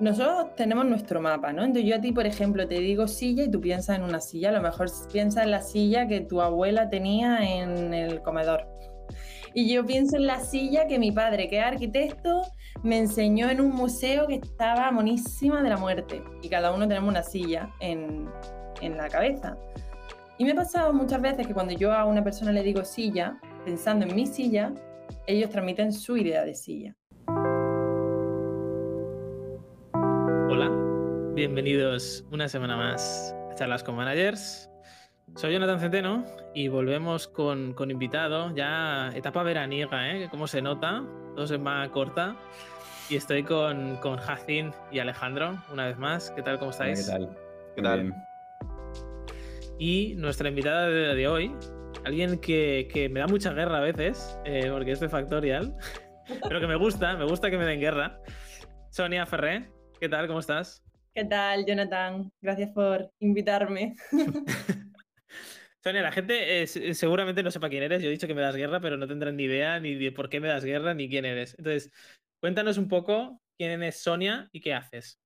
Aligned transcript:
nosotros 0.00 0.54
tenemos 0.56 0.86
nuestro 0.86 1.20
mapa, 1.20 1.52
¿no? 1.52 1.62
Entonces 1.62 1.88
yo 1.88 1.96
a 1.96 2.00
ti, 2.00 2.12
por 2.12 2.26
ejemplo, 2.26 2.66
te 2.66 2.80
digo 2.80 3.06
silla 3.06 3.44
y 3.44 3.50
tú 3.50 3.60
piensas 3.60 3.96
en 3.96 4.02
una 4.02 4.20
silla, 4.20 4.48
a 4.48 4.52
lo 4.52 4.62
mejor 4.62 4.88
piensas 5.12 5.44
en 5.44 5.50
la 5.50 5.60
silla 5.60 6.06
que 6.08 6.20
tu 6.22 6.40
abuela 6.40 6.88
tenía 6.88 7.38
en 7.38 7.92
el 7.92 8.22
comedor. 8.22 8.66
Y 9.52 9.72
yo 9.72 9.84
pienso 9.84 10.16
en 10.16 10.26
la 10.26 10.40
silla 10.40 10.86
que 10.86 10.98
mi 10.98 11.12
padre, 11.12 11.48
que 11.48 11.58
es 11.58 11.64
arquitecto, 11.64 12.42
me 12.82 12.98
enseñó 12.98 13.50
en 13.50 13.60
un 13.60 13.72
museo 13.72 14.26
que 14.26 14.36
estaba 14.36 14.90
monísima 14.92 15.62
de 15.62 15.68
la 15.68 15.76
muerte. 15.76 16.22
Y 16.40 16.48
cada 16.48 16.72
uno 16.72 16.86
tenemos 16.86 17.10
una 17.10 17.22
silla 17.22 17.70
en, 17.80 18.28
en 18.80 18.96
la 18.96 19.08
cabeza. 19.08 19.58
Y 20.38 20.44
me 20.44 20.52
ha 20.52 20.54
pasado 20.54 20.92
muchas 20.92 21.20
veces 21.20 21.46
que 21.46 21.52
cuando 21.52 21.74
yo 21.74 21.92
a 21.92 22.04
una 22.04 22.24
persona 22.24 22.52
le 22.52 22.62
digo 22.62 22.84
silla, 22.84 23.38
pensando 23.64 24.06
en 24.06 24.14
mi 24.14 24.26
silla, 24.26 24.72
ellos 25.26 25.50
transmiten 25.50 25.92
su 25.92 26.16
idea 26.16 26.44
de 26.44 26.54
silla. 26.54 26.96
Bienvenidos 31.40 32.22
una 32.30 32.50
semana 32.50 32.76
más 32.76 33.34
a 33.50 33.54
Charlas 33.54 33.82
con 33.82 33.96
Managers. 33.96 34.68
Soy 35.36 35.54
Jonathan 35.54 35.80
Centeno 35.80 36.26
y 36.54 36.68
volvemos 36.68 37.28
con, 37.28 37.72
con 37.72 37.90
invitado, 37.90 38.54
ya 38.54 39.08
etapa 39.14 39.42
veraniega, 39.42 40.14
¿eh? 40.14 40.28
Como 40.30 40.46
se 40.46 40.60
nota, 40.60 41.02
todo 41.34 41.46
se 41.46 41.56
va 41.56 41.90
corta. 41.92 42.36
Y 43.08 43.16
estoy 43.16 43.42
con, 43.42 43.96
con 44.02 44.18
Jacin 44.18 44.72
y 44.92 44.98
Alejandro, 44.98 45.56
una 45.72 45.86
vez 45.86 45.96
más. 45.96 46.30
¿Qué 46.32 46.42
tal? 46.42 46.58
¿Cómo 46.58 46.72
estáis? 46.72 47.06
¿Qué 47.06 47.10
tal? 47.10 47.38
¿Qué 47.74 47.82
tal? 47.82 48.14
Y 49.78 50.16
nuestra 50.18 50.50
invitada 50.50 50.88
de, 50.88 51.14
de 51.14 51.26
hoy, 51.26 51.56
alguien 52.04 52.38
que, 52.38 52.86
que, 52.92 53.08
me 53.08 53.20
da 53.20 53.26
mucha 53.26 53.54
guerra 53.54 53.78
a 53.78 53.80
veces, 53.80 54.38
eh, 54.44 54.68
porque 54.70 54.92
es 54.92 55.00
de 55.00 55.08
Factorial, 55.08 55.74
pero 56.46 56.60
que 56.60 56.66
me 56.66 56.76
gusta, 56.76 57.16
me 57.16 57.24
gusta 57.24 57.50
que 57.50 57.56
me 57.56 57.64
den 57.64 57.80
guerra. 57.80 58.20
Sonia 58.90 59.24
Ferré, 59.24 59.70
¿qué 59.98 60.10
tal? 60.10 60.26
¿Cómo 60.26 60.40
estás? 60.40 60.84
¿Qué 61.12 61.24
tal, 61.24 61.66
Jonathan? 61.66 62.32
Gracias 62.40 62.70
por 62.70 63.10
invitarme. 63.18 63.96
Sonia, 65.82 66.02
la 66.02 66.12
gente 66.12 66.62
eh, 66.62 66.66
seguramente 66.94 67.42
no 67.42 67.50
sepa 67.50 67.68
quién 67.68 67.82
eres. 67.82 68.02
Yo 68.02 68.08
he 68.08 68.12
dicho 68.12 68.26
que 68.26 68.34
me 68.34 68.42
das 68.42 68.54
guerra, 68.54 68.80
pero 68.80 68.96
no 68.96 69.08
tendrán 69.08 69.36
ni 69.36 69.44
idea 69.44 69.80
ni 69.80 69.94
de 69.94 70.12
por 70.12 70.28
qué 70.28 70.38
me 70.38 70.48
das 70.48 70.64
guerra 70.64 70.94
ni 70.94 71.08
quién 71.08 71.24
eres. 71.24 71.54
Entonces, 71.58 71.90
cuéntanos 72.40 72.78
un 72.78 72.88
poco 72.88 73.40
quién 73.58 73.82
es 73.82 74.00
Sonia 74.00 74.48
y 74.52 74.60
qué 74.60 74.74
haces. 74.74 75.18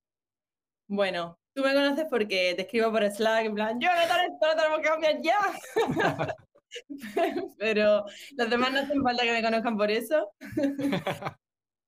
Bueno, 0.87 1.39
tú 1.53 1.61
me 1.61 1.73
conoces 1.73 2.05
porque 2.09 2.53
te 2.55 2.63
escribo 2.63 2.91
por 2.91 3.03
Slack 3.09 3.45
en 3.45 3.55
plan, 3.55 3.79
Jonathan, 3.79 4.31
esto 4.31 4.47
lo 4.47 4.55
tenemos 4.55 4.79
que 4.79 4.87
cambiar 4.87 5.21
ya. 5.21 5.37
pero 7.57 8.05
los 8.37 8.49
demás 8.49 8.71
no 8.73 8.79
hacen 8.79 9.03
falta 9.03 9.23
que 9.23 9.31
me 9.31 9.43
conozcan 9.43 9.77
por 9.77 9.91
eso. 9.91 10.31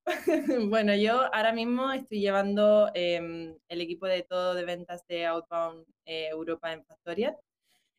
bueno, 0.69 0.95
yo 0.95 1.33
ahora 1.33 1.52
mismo 1.52 1.91
estoy 1.91 2.22
llevando 2.22 2.89
eh, 2.94 3.53
el 3.67 3.81
equipo 3.81 4.05
de 4.08 4.23
todo 4.23 4.53
de 4.53 4.64
ventas 4.64 5.05
de 5.08 5.25
Outbound 5.25 5.86
eh, 6.05 6.30
Europa 6.30 6.72
en 6.72 6.86
Factorial. 6.86 7.36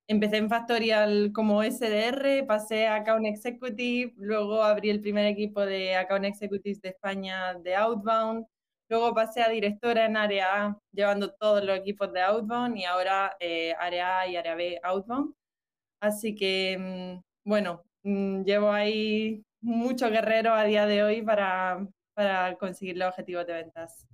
Empecé 0.08 0.38
en 0.38 0.48
Factorial 0.48 1.32
como 1.34 1.62
SDR, 1.62 2.44
pasé 2.46 2.86
a 2.86 2.96
Account 2.96 3.26
Executive, 3.26 4.14
luego 4.16 4.62
abrí 4.62 4.90
el 4.90 5.00
primer 5.02 5.26
equipo 5.26 5.60
de 5.66 5.96
Account 5.96 6.24
Executives 6.26 6.80
de 6.82 6.90
España 6.90 7.54
de 7.54 7.76
Outbound, 7.76 8.46
luego 8.88 9.14
pasé 9.14 9.42
a 9.42 9.50
directora 9.50 10.06
en 10.06 10.16
área 10.16 10.66
A, 10.66 10.78
llevando 10.92 11.32
todos 11.34 11.64
los 11.64 11.78
equipos 11.78 12.12
de 12.12 12.22
Outbound 12.22 12.76
y 12.78 12.84
ahora 12.84 13.36
eh, 13.40 13.74
área 13.78 14.20
A 14.20 14.28
y 14.28 14.36
área 14.36 14.54
B 14.54 14.80
Outbound. 14.82 15.34
Así 16.00 16.34
que, 16.34 16.78
mm, 16.78 17.22
bueno, 17.50 17.82
mm, 18.04 18.44
llevo 18.44 18.72
ahí 18.72 19.42
mucho 19.60 20.10
guerrero 20.10 20.54
a 20.54 20.64
día 20.64 20.86
de 20.86 21.02
hoy 21.02 21.22
para, 21.22 21.86
para 22.18 22.56
conseguir 22.56 22.96
los 22.96 23.10
objetivos 23.10 23.46
de 23.46 23.52
ventas. 23.52 24.04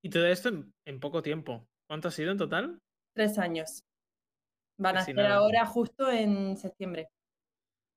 Y 0.00 0.10
todo 0.10 0.26
esto 0.26 0.50
en, 0.50 0.72
en, 0.84 1.00
poco 1.00 1.22
tiempo. 1.22 1.66
¿Cuánto 1.88 2.06
ha 2.06 2.12
sido 2.12 2.30
en 2.30 2.38
total? 2.38 2.78
Tres 3.16 3.36
años. 3.36 3.82
Van 4.78 4.98
a 4.98 5.04
ser 5.04 5.18
ahora 5.26 5.66
justo 5.66 6.08
en 6.08 6.56
septiembre. 6.56 7.08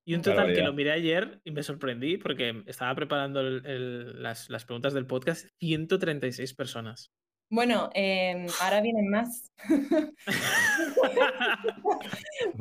Y 0.04 0.16
un 0.16 0.24
total 0.24 0.52
que 0.52 0.64
lo 0.64 0.74
miré 0.74 0.94
ayer 0.94 1.40
y 1.44 1.52
me 1.52 1.62
sorprendí 1.62 2.18
porque 2.18 2.64
estaba 2.66 2.96
preparando 2.96 3.42
el, 3.42 3.64
el, 3.68 4.24
las, 4.24 4.50
las, 4.50 4.66
preguntas 4.66 4.96
del 4.96 5.06
podcast, 5.06 5.46
136 5.60 6.56
personas. 6.56 7.12
Bueno, 7.52 7.92
eh, 7.94 8.48
ahora 8.62 8.82
vienen 8.82 9.12
más. 9.12 9.52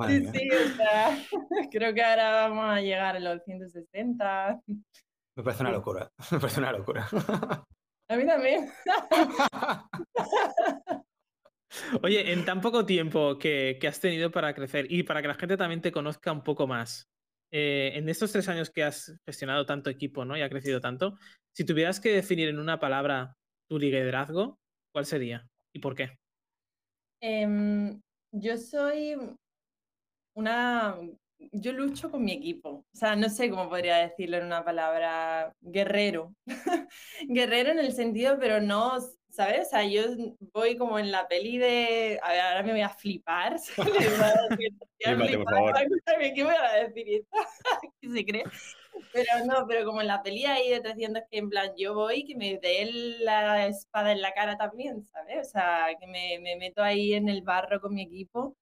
sí, 0.06 0.26
sí, 0.34 0.48
o 0.50 0.76
sea, 0.76 1.18
creo 1.70 1.94
que 1.94 2.02
ahora 2.02 2.48
vamos 2.48 2.66
a 2.66 2.82
llegar 2.82 3.16
a 3.16 3.20
los 3.20 3.42
160. 3.44 4.60
Me 5.36 5.42
parece 5.42 5.62
una 5.62 5.72
locura. 5.72 6.10
Me 6.32 6.40
parece 6.40 6.60
una 6.60 6.72
locura. 6.72 7.08
A 8.08 8.16
mí 8.16 8.26
también. 8.26 8.70
Oye, 12.02 12.32
en 12.32 12.44
tan 12.44 12.60
poco 12.60 12.86
tiempo 12.86 13.38
que, 13.38 13.78
que, 13.80 13.88
has 13.88 14.00
tenido 14.00 14.30
para 14.30 14.54
crecer 14.54 14.90
y 14.90 15.02
para 15.02 15.20
que 15.20 15.28
la 15.28 15.34
gente 15.34 15.56
también 15.56 15.82
te 15.82 15.92
conozca 15.92 16.32
un 16.32 16.42
poco 16.42 16.66
más, 16.66 17.08
eh, 17.52 17.92
en 17.94 18.08
estos 18.08 18.32
tres 18.32 18.48
años 18.48 18.70
que 18.70 18.82
has 18.82 19.16
gestionado 19.24 19.66
tanto 19.66 19.90
equipo 19.90 20.24
¿no? 20.24 20.36
y 20.36 20.42
ha 20.42 20.48
crecido 20.48 20.80
tanto, 20.80 21.18
si 21.54 21.64
tuvieras 21.64 22.00
que 22.00 22.12
definir 22.12 22.48
en 22.48 22.58
una 22.58 22.80
palabra 22.80 23.36
tu 23.68 23.78
liderazgo, 23.78 24.58
¿cuál 24.92 25.06
sería 25.06 25.46
y 25.74 25.80
por 25.80 25.94
qué? 25.94 26.16
Eh, 27.20 27.98
yo 28.32 28.56
soy 28.56 29.16
una 30.34 30.96
yo 31.52 31.72
lucho 31.72 32.10
con 32.10 32.24
mi 32.24 32.32
equipo. 32.32 32.68
O 32.70 32.96
sea, 32.96 33.16
no 33.16 33.28
sé 33.28 33.50
cómo 33.50 33.68
podría 33.68 33.96
decirlo 33.98 34.38
en 34.38 34.46
una 34.46 34.64
palabra, 34.64 35.52
guerrero. 35.60 36.34
guerrero 37.28 37.70
en 37.70 37.78
el 37.78 37.92
sentido, 37.92 38.38
pero 38.38 38.60
no, 38.60 38.98
¿sabes? 39.28 39.66
O 39.66 39.70
sea, 39.70 39.84
yo 39.84 40.02
voy 40.52 40.76
como 40.76 40.98
en 40.98 41.10
la 41.10 41.28
peli 41.28 41.58
de. 41.58 42.18
A 42.22 42.32
ver, 42.32 42.40
ahora 42.40 42.62
me 42.62 42.72
voy 42.72 42.80
a 42.82 42.88
flipar. 42.88 43.58
Flipate, 43.58 45.38
por 45.38 45.54
favor. 45.54 45.74
¿Qué 46.34 46.44
voy 46.44 46.54
a 46.54 46.84
decir 46.84 47.06
esto? 47.08 47.28
¿Qué 48.00 48.08
se 48.10 48.24
cree? 48.24 48.44
Pero 49.12 49.44
no, 49.44 49.66
pero 49.66 49.84
como 49.84 50.00
en 50.00 50.06
la 50.06 50.22
peli 50.22 50.46
ahí 50.46 50.70
de 50.70 50.80
300 50.80 51.24
que 51.30 51.38
en 51.38 51.50
plan 51.50 51.70
yo 51.76 51.94
voy 51.94 52.24
que 52.24 52.34
me 52.34 52.58
dé 52.58 52.88
la 53.20 53.66
espada 53.66 54.12
en 54.12 54.22
la 54.22 54.32
cara 54.32 54.56
también, 54.56 55.04
¿sabes? 55.04 55.48
O 55.48 55.50
sea, 55.50 55.88
que 56.00 56.06
me, 56.06 56.38
me 56.40 56.56
meto 56.56 56.82
ahí 56.82 57.12
en 57.12 57.28
el 57.28 57.42
barro 57.42 57.80
con 57.80 57.94
mi 57.94 58.02
equipo 58.02 58.56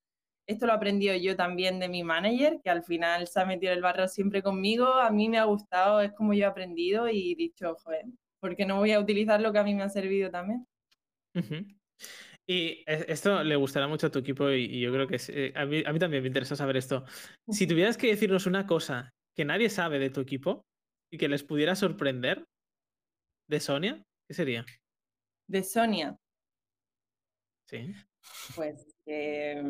esto 0.46 0.66
lo 0.66 0.72
he 0.72 0.76
aprendido 0.76 1.14
yo 1.16 1.36
también 1.36 1.80
de 1.80 1.88
mi 1.88 2.02
manager, 2.02 2.60
que 2.62 2.70
al 2.70 2.84
final 2.84 3.26
se 3.26 3.40
ha 3.40 3.46
metido 3.46 3.72
el 3.72 3.80
barro 3.80 4.08
siempre 4.08 4.42
conmigo. 4.42 4.86
A 4.86 5.10
mí 5.10 5.28
me 5.28 5.38
ha 5.38 5.44
gustado, 5.44 6.00
es 6.00 6.12
como 6.12 6.34
yo 6.34 6.44
he 6.44 6.46
aprendido 6.46 7.08
y 7.08 7.34
dicho, 7.34 7.74
joder, 7.82 8.04
¿por 8.40 8.54
qué 8.54 8.66
no 8.66 8.76
voy 8.76 8.92
a 8.92 9.00
utilizar 9.00 9.40
lo 9.40 9.52
que 9.52 9.58
a 9.58 9.64
mí 9.64 9.74
me 9.74 9.82
ha 9.82 9.88
servido 9.88 10.30
también? 10.30 10.66
Uh 11.34 11.40
-huh. 11.40 11.76
Y 12.46 12.84
esto 12.86 13.42
le 13.42 13.56
gustará 13.56 13.88
mucho 13.88 14.08
a 14.08 14.10
tu 14.10 14.18
equipo 14.18 14.50
y, 14.50 14.64
y 14.64 14.80
yo 14.80 14.92
creo 14.92 15.06
que 15.06 15.18
eh, 15.28 15.52
a, 15.56 15.64
mí, 15.64 15.82
a, 15.84 15.92
mí, 15.92 15.98
también 15.98 16.22
me 16.22 16.26
interesa 16.26 16.56
saber 16.56 16.76
esto. 16.76 17.04
Si 17.48 17.66
tuvieras 17.66 17.96
que 17.96 18.08
decirnos 18.08 18.46
una 18.46 18.66
cosa 18.66 19.14
que 19.34 19.46
nadie 19.46 19.70
sabe 19.70 19.98
de 19.98 20.10
tu 20.10 20.20
equipo 20.20 20.66
y 21.10 21.16
que 21.16 21.28
les 21.28 21.42
pudiera 21.42 21.74
sorprender 21.74 22.44
de 23.48 23.60
Sonia, 23.60 24.02
¿qué 24.28 24.34
sería? 24.34 24.66
De 25.48 25.62
Sonia. 25.62 26.18
Sí. 27.66 27.94
Pues 28.54 28.93
eh, 29.06 29.62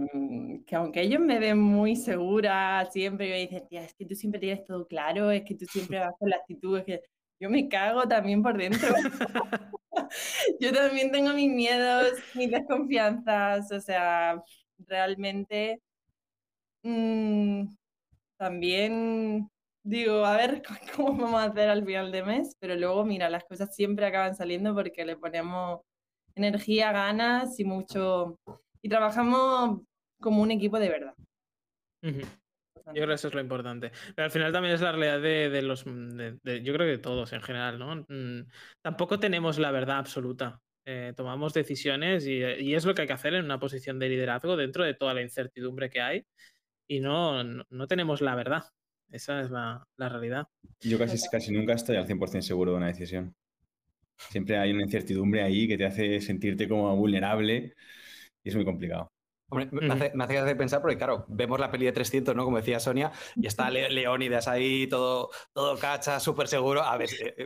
que 0.66 0.76
aunque 0.76 1.02
ellos 1.02 1.20
me 1.20 1.38
ven 1.38 1.58
muy 1.58 1.96
segura, 1.96 2.86
siempre 2.90 3.28
me 3.30 3.40
dicen, 3.40 3.66
tía, 3.68 3.84
es 3.84 3.94
que 3.94 4.06
tú 4.06 4.14
siempre 4.14 4.40
tienes 4.40 4.64
todo 4.64 4.86
claro, 4.86 5.30
es 5.30 5.42
que 5.44 5.54
tú 5.54 5.66
siempre 5.66 5.98
vas 5.98 6.14
con 6.18 6.30
la 6.30 6.36
actitud, 6.36 6.78
es 6.78 6.84
que 6.84 7.00
yo 7.40 7.50
me 7.50 7.68
cago 7.68 8.06
también 8.08 8.42
por 8.42 8.56
dentro. 8.56 8.88
yo 10.60 10.72
también 10.72 11.10
tengo 11.12 11.32
mis 11.34 11.50
miedos, 11.50 12.12
mis 12.34 12.50
desconfianzas, 12.50 13.70
o 13.72 13.80
sea, 13.80 14.42
realmente 14.78 15.80
mmm, 16.82 17.66
también 18.38 19.50
digo, 19.84 20.24
a 20.24 20.36
ver 20.36 20.62
cómo 20.96 21.16
vamos 21.16 21.40
a 21.42 21.44
hacer 21.46 21.68
al 21.68 21.84
final 21.84 22.12
de 22.12 22.22
mes, 22.24 22.56
pero 22.60 22.76
luego, 22.76 23.04
mira, 23.04 23.30
las 23.30 23.44
cosas 23.44 23.74
siempre 23.74 24.06
acaban 24.06 24.36
saliendo 24.36 24.74
porque 24.74 25.04
le 25.04 25.16
ponemos 25.16 25.80
energía, 26.34 26.92
ganas 26.92 27.58
y 27.60 27.64
mucho 27.64 28.38
y 28.84 28.88
trabajamos 28.90 29.80
como 30.20 30.42
un 30.42 30.50
equipo 30.50 30.78
de 30.78 30.90
verdad. 30.90 31.14
Uh 32.02 32.08
-huh. 32.08 32.26
Yo 32.88 32.92
creo 32.92 33.08
que 33.08 33.14
eso 33.14 33.28
es 33.28 33.34
lo 33.34 33.40
importante. 33.40 33.90
Pero 34.14 34.26
al 34.26 34.30
final 34.30 34.52
también 34.52 34.74
es 34.74 34.82
la 34.82 34.92
realidad 34.92 35.22
de, 35.22 35.48
de 35.48 35.62
los. 35.62 35.86
De, 35.86 36.38
de, 36.42 36.62
yo 36.62 36.74
creo 36.74 36.86
que 36.86 36.92
de 36.92 36.98
todos 36.98 37.32
en 37.32 37.40
general, 37.40 37.78
¿no? 37.78 38.04
Mm, 38.08 38.46
tampoco 38.82 39.18
tenemos 39.18 39.58
la 39.58 39.70
verdad 39.70 39.96
absoluta. 39.96 40.60
Eh, 40.84 41.14
tomamos 41.16 41.54
decisiones 41.54 42.26
y, 42.26 42.42
y, 42.44 42.74
es 42.74 42.84
lo 42.84 42.94
que 42.94 43.00
hay 43.00 43.06
que 43.06 43.14
hacer 43.14 43.32
en 43.32 43.46
una 43.46 43.58
posición 43.58 43.98
de 43.98 44.10
liderazgo 44.10 44.54
dentro 44.54 44.84
de 44.84 44.92
toda 44.92 45.14
la 45.14 45.22
incertidumbre 45.22 45.88
que 45.88 46.02
hay. 46.02 46.26
Y 46.86 47.00
no, 47.00 47.42
no, 47.42 47.64
no 47.70 47.86
tenemos 47.86 48.20
la 48.20 48.34
verdad. 48.34 48.64
Esa 49.10 49.40
es 49.40 49.50
la, 49.50 49.82
la, 49.96 50.08
realidad. 50.10 50.46
Yo 50.80 50.98
casi, 50.98 51.16
casi 51.30 51.52
nunca 51.52 51.72
estoy 51.72 51.96
al 51.96 52.06
100% 52.06 52.42
seguro 52.42 52.72
de 52.72 52.76
una 52.76 52.88
decisión. 52.88 53.34
Siempre 54.28 54.58
hay 54.58 54.72
una 54.72 54.82
incertidumbre 54.82 55.42
ahí 55.42 55.66
que 55.66 55.78
te 55.78 55.86
hace 55.86 56.20
sentirte 56.20 56.68
como 56.68 56.94
vulnerable 56.94 57.74
y 58.44 58.50
es 58.50 58.54
muy 58.54 58.64
complicado. 58.64 59.10
Hombre, 59.50 59.68
me, 59.72 59.92
hace, 59.92 60.12
me 60.14 60.24
hace 60.24 60.56
pensar 60.56 60.80
porque, 60.80 60.96
claro, 60.96 61.26
vemos 61.28 61.60
la 61.60 61.70
peli 61.70 61.86
de 61.86 61.92
300, 61.92 62.34
¿no? 62.34 62.44
Como 62.44 62.56
decía 62.56 62.80
Sonia, 62.80 63.12
y 63.36 63.46
está 63.46 63.70
Le 63.70 63.90
Leónidas 63.90 64.48
ahí, 64.48 64.86
todo, 64.86 65.30
todo 65.52 65.78
cacha, 65.78 66.18
súper 66.18 66.48
seguro. 66.48 66.82
A 66.82 66.96
ver, 66.96 67.08
eh, 67.10 67.44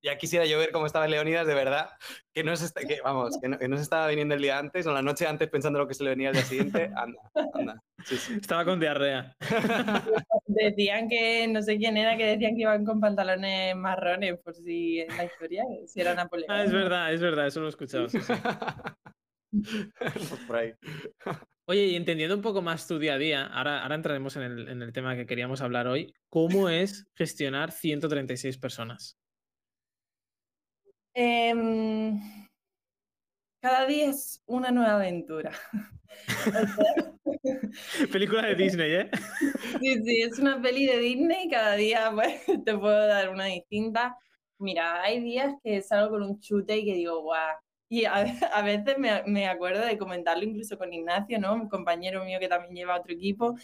Ya 0.00 0.16
quisiera 0.16 0.46
yo 0.46 0.58
ver 0.58 0.70
cómo 0.70 0.86
estaba 0.86 1.08
Leonidas 1.08 1.46
de 1.46 1.54
verdad, 1.54 1.90
que 2.32 2.44
no 2.44 2.54
se, 2.54 2.72
que, 2.86 3.00
vamos, 3.02 3.36
que 3.40 3.48
no, 3.48 3.76
se 3.76 3.82
estaba 3.82 4.06
viniendo 4.06 4.36
el 4.36 4.42
día 4.42 4.58
antes 4.58 4.86
o 4.86 4.92
la 4.92 5.02
noche 5.02 5.26
antes 5.26 5.48
pensando 5.48 5.80
lo 5.80 5.88
que 5.88 5.94
se 5.94 6.04
le 6.04 6.10
venía 6.10 6.28
el 6.28 6.34
día 6.34 6.44
siguiente. 6.44 6.90
Anda, 6.94 7.18
anda. 7.54 7.82
Estaba 8.40 8.64
con 8.64 8.78
diarrea. 8.78 9.34
decían 10.46 11.08
que, 11.08 11.48
no 11.48 11.62
sé 11.62 11.78
quién 11.78 11.96
era, 11.96 12.16
que 12.16 12.26
decían 12.26 12.54
que 12.54 12.62
iban 12.62 12.84
con 12.84 13.00
pantalones 13.00 13.74
marrones, 13.74 14.38
por 14.38 14.54
si 14.54 15.00
en 15.00 15.16
la 15.16 15.24
historia, 15.24 15.64
si 15.86 16.00
era 16.00 16.14
Napoleón. 16.14 16.50
Ah, 16.50 16.62
es 16.62 16.72
verdad, 16.72 17.12
es 17.12 17.20
verdad, 17.20 17.46
eso 17.48 17.60
lo 17.60 17.66
he 17.66 17.70
escuchado. 17.70 18.06
por 20.46 20.56
ahí. 20.56 20.72
Oye, 21.66 21.86
y 21.86 21.96
entendiendo 21.96 22.34
un 22.34 22.42
poco 22.42 22.62
más 22.62 22.86
tu 22.86 22.98
día 22.98 23.14
a 23.14 23.18
día, 23.18 23.46
ahora, 23.46 23.82
ahora 23.82 23.94
entraremos 23.94 24.36
en 24.36 24.42
el, 24.42 24.68
en 24.68 24.80
el 24.80 24.92
tema 24.92 25.16
que 25.16 25.26
queríamos 25.26 25.60
hablar 25.60 25.86
hoy, 25.86 26.14
¿cómo 26.30 26.68
es 26.70 27.06
gestionar 27.14 27.72
136 27.72 28.58
personas? 28.58 29.18
Em, 31.14 32.18
cada 33.60 33.86
día 33.86 34.10
es 34.10 34.42
una 34.46 34.70
nueva 34.70 34.94
aventura. 34.94 35.52
Película 38.12 38.46
de 38.46 38.54
Disney, 38.54 38.92
¿eh? 38.92 39.10
Sí, 39.80 40.02
sí, 40.04 40.22
es 40.22 40.38
una 40.38 40.62
peli 40.62 40.86
de 40.86 40.98
Disney. 40.98 41.48
Cada 41.50 41.74
día 41.74 42.10
pues, 42.14 42.40
te 42.64 42.78
puedo 42.78 43.06
dar 43.06 43.30
una 43.30 43.46
distinta. 43.46 44.16
Mira, 44.58 45.02
hay 45.02 45.20
días 45.20 45.54
que 45.62 45.82
salgo 45.82 46.10
con 46.10 46.22
un 46.22 46.40
chute 46.40 46.78
y 46.78 46.84
que 46.84 46.94
digo, 46.94 47.20
guau. 47.20 47.56
Y 47.88 48.04
a, 48.04 48.24
veces 48.62 48.98
me, 48.98 49.22
me, 49.24 49.48
acuerdo 49.48 49.84
de 49.84 49.96
comentarlo 49.96 50.44
incluso 50.44 50.76
con 50.76 50.92
Ignacio, 50.92 51.38
¿no? 51.38 51.54
Un 51.54 51.68
compañero 51.68 52.24
mío 52.24 52.38
que 52.38 52.48
también 52.48 52.74
lleva 52.74 52.98
otro 52.98 53.14
equipo. 53.14 53.56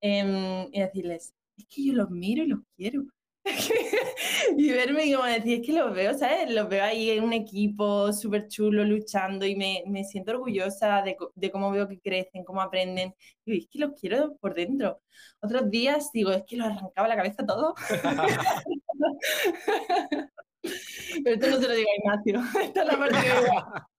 Em, 0.00 0.68
y 0.72 0.80
decirles, 0.80 1.34
es 1.56 1.66
que 1.68 1.84
yo 1.86 1.92
los 1.94 2.10
miro 2.10 2.42
y 2.42 2.48
los 2.48 2.60
quiero. 2.76 3.04
y 4.56 4.70
verme 4.70 5.06
y 5.06 5.14
como 5.14 5.26
decir, 5.26 5.60
es 5.60 5.66
que 5.66 5.72
los 5.72 5.94
veo, 5.94 6.16
¿sabes? 6.18 6.50
Los 6.50 6.68
veo 6.68 6.84
ahí 6.84 7.10
en 7.10 7.24
un 7.24 7.32
equipo 7.32 8.12
súper 8.12 8.48
chulo 8.48 8.84
luchando 8.84 9.46
y 9.46 9.56
me, 9.56 9.82
me 9.86 10.04
siento 10.04 10.32
orgullosa 10.32 11.02
de, 11.02 11.16
de, 11.34 11.50
cómo 11.50 11.70
veo 11.70 11.88
que 11.88 12.00
crecen, 12.00 12.44
cómo 12.44 12.60
aprenden. 12.62 13.14
Y 13.44 13.58
es 13.58 13.68
que 13.70 13.78
los 13.78 13.92
quiero 13.98 14.36
por 14.38 14.54
dentro. 14.54 15.00
Otros 15.40 15.70
días 15.70 16.10
digo, 16.12 16.32
es 16.32 16.44
que 16.44 16.56
los 16.56 16.68
arrancaba 16.68 17.08
la 17.08 17.16
cabeza 17.16 17.46
todo. 17.46 17.74
Pero 20.62 21.34
esto 21.34 21.50
no 21.50 21.56
se 21.56 21.68
lo 21.68 21.74
digo 21.74 21.88
a 21.90 21.96
Ignacio. 21.98 22.40
Esta 22.62 22.82
es 22.82 22.86
la 22.86 22.98
parte 22.98 23.18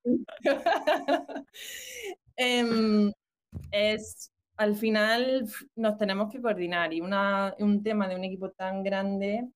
que... 0.04 0.54
eh, 2.38 3.12
es 3.72 4.32
al 4.62 4.76
final 4.76 5.48
nos 5.76 5.98
tenemos 5.98 6.32
que 6.32 6.42
coordinar 6.42 6.94
y 6.94 7.02
una, 7.02 7.56
un 7.60 7.82
tema 7.84 8.08
de 8.08 8.16
un 8.16 8.24
equipo 8.24 8.52
tan 8.52 8.84
grande, 8.84 9.50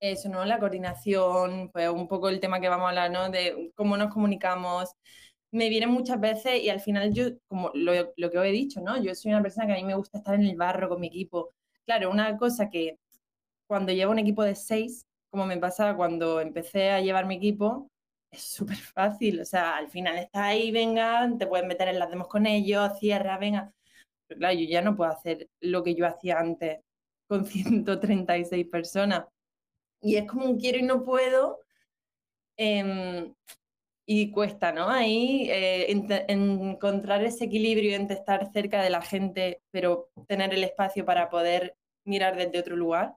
eso, 0.00 0.28
¿no? 0.28 0.44
La 0.44 0.58
coordinación, 0.58 1.70
pues 1.72 1.88
un 1.88 2.08
poco 2.08 2.28
el 2.28 2.40
tema 2.40 2.60
que 2.60 2.68
vamos 2.68 2.86
a 2.86 2.88
hablar, 2.90 3.10
¿no? 3.10 3.30
De 3.30 3.72
cómo 3.74 3.96
nos 3.96 4.12
comunicamos. 4.12 4.90
Me 5.52 5.68
viene 5.70 5.86
muchas 5.86 6.20
veces 6.20 6.62
y 6.62 6.70
al 6.70 6.80
final 6.80 7.12
yo, 7.14 7.30
como 7.48 7.70
lo, 7.74 7.92
lo 8.16 8.30
que 8.30 8.38
os 8.38 8.46
he 8.46 8.50
dicho, 8.50 8.80
¿no? 8.80 9.02
Yo 9.02 9.14
soy 9.14 9.32
una 9.32 9.42
persona 9.42 9.66
que 9.66 9.72
a 9.74 9.76
mí 9.76 9.84
me 9.84 9.94
gusta 9.94 10.18
estar 10.18 10.34
en 10.34 10.44
el 10.44 10.56
barro 10.56 10.88
con 10.88 11.00
mi 11.00 11.08
equipo. 11.08 11.54
Claro, 11.86 12.10
una 12.10 12.36
cosa 12.38 12.68
que 12.70 12.98
cuando 13.66 13.92
llevo 13.92 14.12
un 14.12 14.18
equipo 14.18 14.42
de 14.44 14.54
seis, 14.54 15.06
como 15.30 15.46
me 15.46 15.56
pasa 15.58 15.96
cuando 15.96 16.40
empecé 16.40 16.90
a 16.90 17.00
llevar 17.00 17.26
mi 17.26 17.36
equipo, 17.36 17.88
es 18.30 18.42
súper 18.42 18.76
fácil. 18.76 19.40
O 19.40 19.44
sea, 19.44 19.76
al 19.76 19.88
final 19.90 20.18
está 20.18 20.46
ahí, 20.46 20.70
venga, 20.70 21.28
te 21.38 21.46
puedes 21.46 21.66
meter 21.66 21.88
en 21.88 21.98
las 21.98 22.10
demos 22.10 22.28
con 22.28 22.46
ellos, 22.46 22.98
cierra, 22.98 23.38
venga 23.38 23.72
claro, 24.36 24.58
yo 24.58 24.66
ya 24.66 24.82
no 24.82 24.96
puedo 24.96 25.10
hacer 25.10 25.48
lo 25.60 25.82
que 25.82 25.94
yo 25.94 26.06
hacía 26.06 26.38
antes 26.38 26.80
con 27.28 27.44
136 27.46 28.66
personas. 28.68 29.26
Y 30.02 30.16
es 30.16 30.26
como 30.26 30.46
un 30.46 30.58
quiero 30.58 30.78
y 30.78 30.82
no 30.82 31.04
puedo. 31.04 31.60
Em, 32.56 33.34
y 34.06 34.32
cuesta, 34.32 34.72
¿no? 34.72 34.88
Ahí 34.88 35.48
eh, 35.50 35.86
encontrar 36.28 37.22
ese 37.24 37.44
equilibrio 37.44 37.94
entre 37.94 38.16
estar 38.16 38.50
cerca 38.52 38.82
de 38.82 38.90
la 38.90 39.02
gente, 39.02 39.62
pero 39.70 40.10
tener 40.26 40.52
el 40.52 40.64
espacio 40.64 41.04
para 41.04 41.30
poder 41.30 41.76
mirar 42.04 42.36
desde 42.36 42.58
otro 42.58 42.76
lugar. 42.76 43.14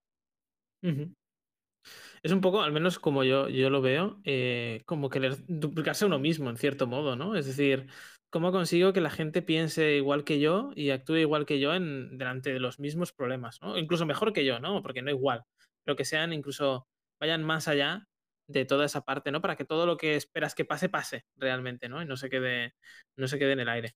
Es 2.24 2.32
un 2.32 2.42
poco, 2.42 2.62
al 2.62 2.72
menos 2.72 3.00
como 3.00 3.24
yo, 3.26 3.50
yo 3.50 3.70
lo 3.70 3.82
veo, 3.82 4.22
eh, 4.24 4.82
como 4.86 5.10
querer 5.10 5.36
duplicarse 5.48 6.06
uno 6.06 6.20
mismo, 6.20 6.50
en 6.50 6.58
cierto 6.58 6.88
modo, 6.88 7.18
¿no? 7.18 7.36
Es 7.36 7.46
decir, 7.46 7.88
¿Cómo 8.34 8.52
consigo 8.52 8.94
que 8.94 9.02
la 9.02 9.12
gente 9.12 9.44
piense 9.44 9.96
igual 9.96 10.24
que 10.24 10.40
yo 10.40 10.72
y 10.74 10.90
actúe 10.90 11.18
igual 11.18 11.46
que 11.46 11.60
yo 11.60 11.76
en, 11.76 12.18
delante 12.18 12.52
de 12.52 12.60
los 12.60 12.80
mismos 12.80 13.14
problemas? 13.14 13.60
¿no? 13.62 13.78
Incluso 13.78 14.08
mejor 14.08 14.34
que 14.34 14.44
yo, 14.44 14.60
¿no? 14.60 14.82
Porque 14.82 15.04
no 15.04 15.12
igual, 15.12 15.44
pero 15.84 15.96
que 15.96 16.04
sean 16.04 16.34
incluso, 16.34 16.88
vayan 17.20 17.44
más 17.44 17.68
allá 17.68 18.08
de 18.48 18.66
toda 18.66 18.86
esa 18.88 19.02
parte, 19.02 19.30
¿no? 19.32 19.40
Para 19.40 19.56
que 19.56 19.66
todo 19.66 19.86
lo 19.86 19.98
que 19.98 20.16
esperas 20.16 20.56
que 20.56 20.66
pase, 20.66 20.90
pase 20.90 21.26
realmente, 21.36 21.90
¿no? 21.90 22.02
Y 22.02 22.08
no 22.08 22.18
se 22.18 22.32
quede, 22.32 22.74
no 23.18 23.28
se 23.28 23.38
quede 23.38 23.52
en 23.52 23.60
el 23.60 23.70
aire. 23.70 23.96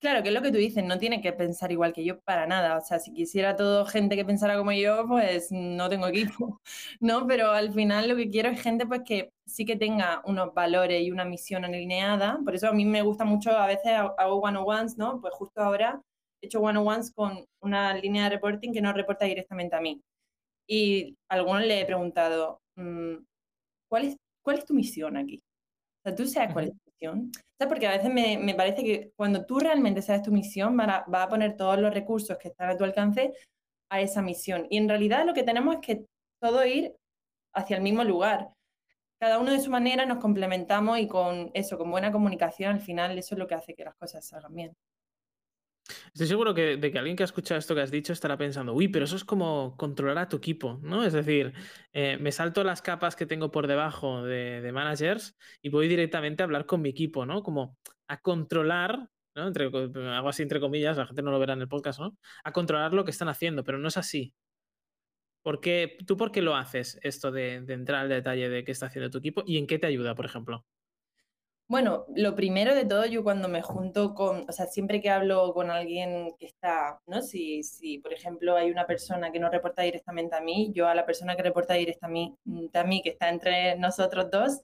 Claro, 0.00 0.22
que 0.22 0.28
es 0.28 0.34
lo 0.34 0.42
que 0.42 0.52
tú 0.52 0.58
dices, 0.58 0.84
no 0.84 0.96
tiene 0.98 1.20
que 1.20 1.32
pensar 1.32 1.72
igual 1.72 1.92
que 1.92 2.04
yo 2.04 2.20
para 2.20 2.46
nada. 2.46 2.76
O 2.78 2.80
sea, 2.80 3.00
si 3.00 3.12
quisiera 3.12 3.56
todo 3.56 3.84
gente 3.84 4.14
que 4.14 4.24
pensara 4.24 4.56
como 4.56 4.70
yo, 4.70 5.04
pues 5.08 5.48
no 5.50 5.88
tengo 5.88 6.06
equipo, 6.06 6.60
¿no? 7.00 7.26
Pero 7.26 7.50
al 7.50 7.72
final 7.72 8.08
lo 8.08 8.14
que 8.14 8.30
quiero 8.30 8.48
es 8.48 8.62
gente 8.62 8.86
pues 8.86 9.02
que 9.04 9.32
sí 9.44 9.64
que 9.64 9.74
tenga 9.74 10.22
unos 10.24 10.54
valores 10.54 11.02
y 11.02 11.10
una 11.10 11.24
misión 11.24 11.64
alineada. 11.64 12.38
Por 12.44 12.54
eso 12.54 12.68
a 12.68 12.72
mí 12.72 12.84
me 12.84 13.02
gusta 13.02 13.24
mucho, 13.24 13.50
a 13.50 13.66
veces 13.66 13.90
hago 14.18 14.36
one-on-ones, 14.40 14.96
¿no? 14.96 15.20
Pues 15.20 15.34
justo 15.34 15.60
ahora 15.60 16.00
he 16.40 16.46
hecho 16.46 16.60
one-on-ones 16.60 17.10
con 17.12 17.44
una 17.60 17.92
línea 17.94 18.24
de 18.24 18.30
reporting 18.30 18.72
que 18.72 18.80
no 18.80 18.92
reporta 18.92 19.24
directamente 19.24 19.74
a 19.74 19.80
mí. 19.80 20.00
Y 20.66 21.16
a 21.28 21.34
algunos 21.36 21.62
le 21.64 21.80
he 21.82 21.86
preguntado, 21.86 22.60
mm, 22.76 23.14
¿cuál 23.88 24.04
es, 24.06 24.16
cuál 24.42 24.58
es 24.58 24.66
tu 24.66 24.74
misión 24.74 25.16
aquí? 25.16 25.42
O 26.04 26.08
sea, 26.10 26.14
¿tú 26.16 26.26
sabes 26.26 26.52
cuál 26.54 26.66
es 26.66 26.72
tu 26.72 26.87
Porque 27.00 27.86
a 27.86 27.90
veces 27.90 28.12
me, 28.12 28.54
parece 28.54 28.82
que 28.82 29.12
cuando 29.16 29.44
tú 29.44 29.58
realmente 29.58 30.02
sabes 30.02 30.22
tu 30.22 30.32
misión, 30.32 30.76
va 30.78 31.22
a 31.22 31.28
poner 31.28 31.56
todos 31.56 31.78
los 31.78 31.92
recursos 31.92 32.36
que 32.38 32.48
están 32.48 32.70
a 32.70 32.76
tu 32.76 32.84
alcance 32.84 33.32
a 33.90 34.00
esa 34.00 34.22
misión. 34.22 34.66
Y 34.70 34.76
en 34.76 34.88
realidad 34.88 35.24
lo 35.24 35.34
que 35.34 35.42
tenemos 35.42 35.76
es 35.76 35.80
que 35.80 36.04
todo 36.40 36.64
ir 36.64 36.94
hacia 37.54 37.76
el 37.76 37.82
mismo 37.82 38.04
lugar. 38.04 38.50
Cada 39.20 39.38
uno 39.40 39.50
de 39.50 39.60
su 39.60 39.70
manera 39.70 40.06
nos 40.06 40.18
complementamos 40.18 40.98
y 40.98 41.08
con 41.08 41.50
eso, 41.54 41.76
con 41.76 41.90
buena 41.90 42.12
comunicación, 42.12 42.74
al 42.74 42.80
final 42.80 43.18
eso 43.18 43.34
es 43.34 43.38
lo 43.38 43.48
que 43.48 43.56
hace 43.56 43.74
que 43.74 43.84
las 43.84 43.96
cosas 43.96 44.24
salgan 44.26 44.54
bien. 44.54 44.76
Estoy 45.88 46.26
seguro 46.26 46.54
que, 46.54 46.76
de 46.76 46.90
que 46.90 46.98
alguien 46.98 47.16
que 47.16 47.22
ha 47.22 47.24
escuchado 47.24 47.58
esto 47.58 47.74
que 47.74 47.80
has 47.80 47.90
dicho 47.90 48.12
estará 48.12 48.36
pensando, 48.36 48.74
uy, 48.74 48.88
pero 48.88 49.04
eso 49.04 49.16
es 49.16 49.24
como 49.24 49.76
controlar 49.76 50.18
a 50.18 50.28
tu 50.28 50.36
equipo, 50.36 50.78
¿no? 50.82 51.04
Es 51.04 51.12
decir, 51.12 51.54
eh, 51.92 52.18
me 52.20 52.32
salto 52.32 52.64
las 52.64 52.82
capas 52.82 53.16
que 53.16 53.26
tengo 53.26 53.50
por 53.50 53.66
debajo 53.66 54.22
de, 54.22 54.70
managers 54.72 55.36
y 55.62 55.70
voy 55.70 55.88
directamente 55.88 56.42
a 56.42 56.44
hablar 56.44 56.66
con 56.66 56.82
mi 56.82 56.90
equipo, 56.90 57.24
¿no? 57.26 57.42
Como 57.42 57.78
a 58.06 58.20
controlar, 58.20 59.08
¿no? 59.34 59.48
Entre, 59.48 59.66
hago 59.66 60.28
así 60.28 60.42
entre 60.42 60.60
comillas, 60.60 60.96
la 60.96 61.06
gente 61.06 61.22
no 61.22 61.30
lo 61.30 61.38
verá 61.38 61.54
en 61.54 61.62
el 61.62 61.68
podcast, 61.68 62.00
¿no? 62.00 62.16
A 62.44 62.52
controlar 62.52 62.92
lo 62.92 63.04
que 63.04 63.10
están 63.10 63.28
haciendo, 63.28 63.64
pero 63.64 63.78
no 63.78 63.88
es 63.88 63.96
así. 63.96 64.34
¿Por 65.42 65.60
¿Tú 66.06 66.16
por 66.16 66.30
qué 66.32 66.42
lo 66.42 66.56
haces 66.56 66.98
esto 67.02 67.30
de 67.30 67.54
entrar 67.68 68.02
al 68.02 68.08
detalle 68.10 68.48
de 68.50 68.64
qué 68.64 68.72
está 68.72 68.86
haciendo 68.86 69.10
tu 69.10 69.18
equipo 69.18 69.42
y 69.46 69.56
en 69.56 69.66
qué 69.66 69.78
te 69.78 69.86
ayuda, 69.86 70.14
por 70.14 70.26
ejemplo? 70.26 70.66
Bueno, 71.70 72.06
lo 72.16 72.34
primero 72.34 72.74
de 72.74 72.86
todo, 72.86 73.04
yo 73.04 73.22
cuando 73.22 73.46
me 73.46 73.60
junto 73.60 74.14
con, 74.14 74.48
o 74.48 74.52
sea, 74.52 74.66
siempre 74.66 75.02
que 75.02 75.10
hablo 75.10 75.52
con 75.52 75.70
alguien 75.70 76.34
que 76.38 76.46
está, 76.46 76.98
¿no? 77.06 77.20
Si, 77.20 77.62
si 77.62 77.98
por 77.98 78.14
ejemplo, 78.14 78.56
hay 78.56 78.70
una 78.70 78.86
persona 78.86 79.30
que 79.30 79.38
no 79.38 79.50
reporta 79.50 79.82
directamente 79.82 80.34
a 80.34 80.40
mí, 80.40 80.72
yo 80.74 80.88
a 80.88 80.94
la 80.94 81.04
persona 81.04 81.36
que 81.36 81.42
reporta 81.42 81.74
directamente 81.74 82.78
a 82.78 82.84
mí, 82.84 83.02
que 83.02 83.10
está 83.10 83.28
entre 83.28 83.76
nosotros 83.76 84.30
dos, 84.30 84.62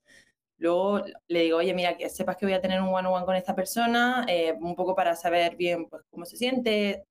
luego 0.58 1.02
le 1.28 1.42
digo, 1.42 1.58
oye, 1.58 1.75
mira, 1.75 1.96
que 1.99 2.08
sepas 2.08 2.37
que 2.38 2.46
voy 2.46 2.54
a 2.54 2.62
tener 2.62 2.80
un 2.80 2.88
one-on-one 2.88 3.26
con 3.26 3.37
esta 3.37 3.54
persona, 3.54 4.25
eh, 4.28 4.54
un 4.58 4.75
poco 4.75 4.94
para 4.94 5.14
saber 5.14 5.56
bien 5.56 5.87
pues, 5.90 6.02
cómo 6.11 6.25
se 6.25 6.38
siente, 6.38 7.04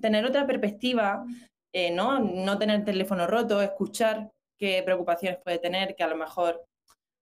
tener 0.00 0.24
otra 0.26 0.46
perspectiva, 0.48 1.24
eh, 1.72 1.92
¿no? 1.92 2.18
No 2.20 2.58
tener 2.58 2.84
teléfono 2.84 3.26
roto, 3.28 3.62
escuchar 3.62 4.32
qué 4.58 4.82
preocupaciones 4.84 5.38
puede 5.44 5.58
tener, 5.58 5.94
que 5.94 6.02
a 6.02 6.08
lo 6.08 6.16
mejor 6.16 6.64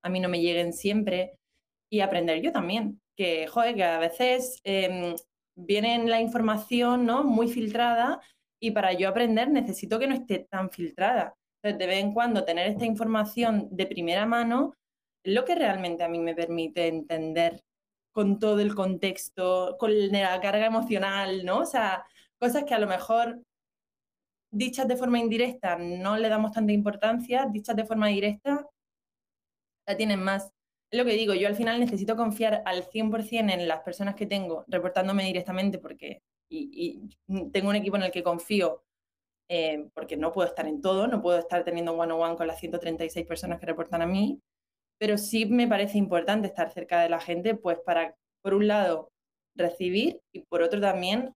a 0.03 0.09
mí 0.09 0.21
no 0.21 0.31
me 0.31 0.41
lleguen 0.41 0.73
siempre 0.73 1.35
y 1.91 2.01
aprender 2.01 2.41
yo 2.41 2.53
también. 2.53 3.01
Que, 3.17 3.47
joder, 3.47 3.75
que 3.75 3.85
a 3.85 3.99
veces 3.99 4.61
eh, 4.65 5.15
viene 5.55 6.07
la 6.07 6.21
información 6.21 7.05
¿no? 7.05 7.25
muy 7.25 7.49
filtrada 7.49 8.21
y 8.61 8.71
para 8.71 8.93
yo 8.93 9.09
aprender 9.09 9.51
necesito 9.51 9.99
que 9.99 10.07
no 10.07 10.15
esté 10.15 10.47
tan 10.51 10.71
filtrada. 10.71 11.35
Entonces, 11.63 11.79
de 11.79 11.87
vez 11.87 12.05
en 12.05 12.15
cuando 12.15 12.45
tener 12.45 12.67
esta 12.69 12.87
información 12.87 13.69
de 13.71 13.87
primera 13.87 14.25
mano 14.25 14.75
es 15.23 15.35
lo 15.35 15.45
que 15.45 15.55
realmente 15.55 16.03
a 16.05 16.09
mí 16.09 16.19
me 16.19 16.35
permite 16.35 16.89
entender 16.89 17.63
con 18.13 18.39
todo 18.39 18.61
el 18.61 18.75
contexto, 18.75 19.77
con 19.79 19.91
la 20.11 20.41
carga 20.41 20.67
emocional, 20.67 21.45
¿no? 21.45 21.59
O 21.61 21.67
sea, 21.67 22.07
cosas 22.39 22.65
que 22.65 22.75
a 22.75 22.79
lo 22.79 22.87
mejor 22.87 23.43
dichas 24.51 24.89
de 24.89 24.97
forma 24.97 25.19
indirecta 25.19 25.77
no 25.79 26.17
le 26.17 26.29
damos 26.29 26.53
tanta 26.53 26.73
importancia, 26.73 27.47
dichas 27.51 27.77
de 27.77 27.85
forma 27.85 28.09
directa 28.09 28.67
la 29.87 29.97
tienen 29.97 30.23
más 30.23 30.53
lo 30.93 31.05
que 31.05 31.13
digo, 31.13 31.35
yo 31.35 31.49
al 31.49 31.55
final 31.55 31.79
necesito 31.79 32.17
confiar 32.17 32.63
al 32.67 32.85
100% 32.85 33.53
en 33.53 33.69
las 33.69 33.83
personas 33.83 34.15
que 34.15 34.27
tengo 34.27 34.65
reportándome 34.69 35.25
directamente 35.25 35.79
porque 35.79 36.23
y, 36.51 37.01
tengo 37.53 37.69
un 37.69 37.77
equipo 37.77 37.97
en 37.97 38.03
el 38.05 38.11
que 38.11 38.23
confío 38.23 38.83
eh, 39.49 39.89
porque 39.95 40.17
no 40.17 40.33
puedo 40.33 40.49
estar 40.49 40.67
en 40.67 40.81
todo, 40.81 41.07
no 41.07 41.23
puedo 41.23 41.39
estar 41.39 41.65
teniendo 41.65 41.93
one-on-one 41.93 42.37
con 42.37 42.47
las 42.47 42.61
136 42.61 43.27
personas 43.27 43.61
que 43.61 43.67
reportan 43.67 44.03
a 44.03 44.07
mí, 44.07 44.41
pero 44.99 45.19
sí 45.19 45.47
me 45.47 45.67
parece 45.69 45.99
importante 45.99 46.49
estar 46.49 46.73
cerca 46.73 47.01
de 47.03 47.09
la 47.09 47.21
gente, 47.21 47.55
pues 47.57 47.79
para, 47.81 48.15
por 48.43 48.55
un 48.55 48.69
lado, 48.69 49.11
recibir 49.57 50.21
y 50.33 50.41
por 50.43 50.63
otro 50.63 50.81
también 50.81 51.35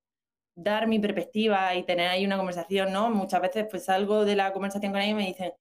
dar 0.57 0.87
mi 0.87 0.99
perspectiva 1.01 1.75
y 1.75 1.85
tener 1.85 2.09
ahí 2.09 2.25
una 2.25 2.37
conversación, 2.37 2.93
¿no? 2.93 3.11
Muchas 3.11 3.41
veces 3.43 3.67
pues 3.71 3.85
salgo 3.87 4.25
de 4.25 4.37
la 4.37 4.53
conversación 4.53 4.93
con 4.93 5.01
alguien 5.01 5.19
y 5.19 5.23
me 5.23 5.29
dicen, 5.29 5.53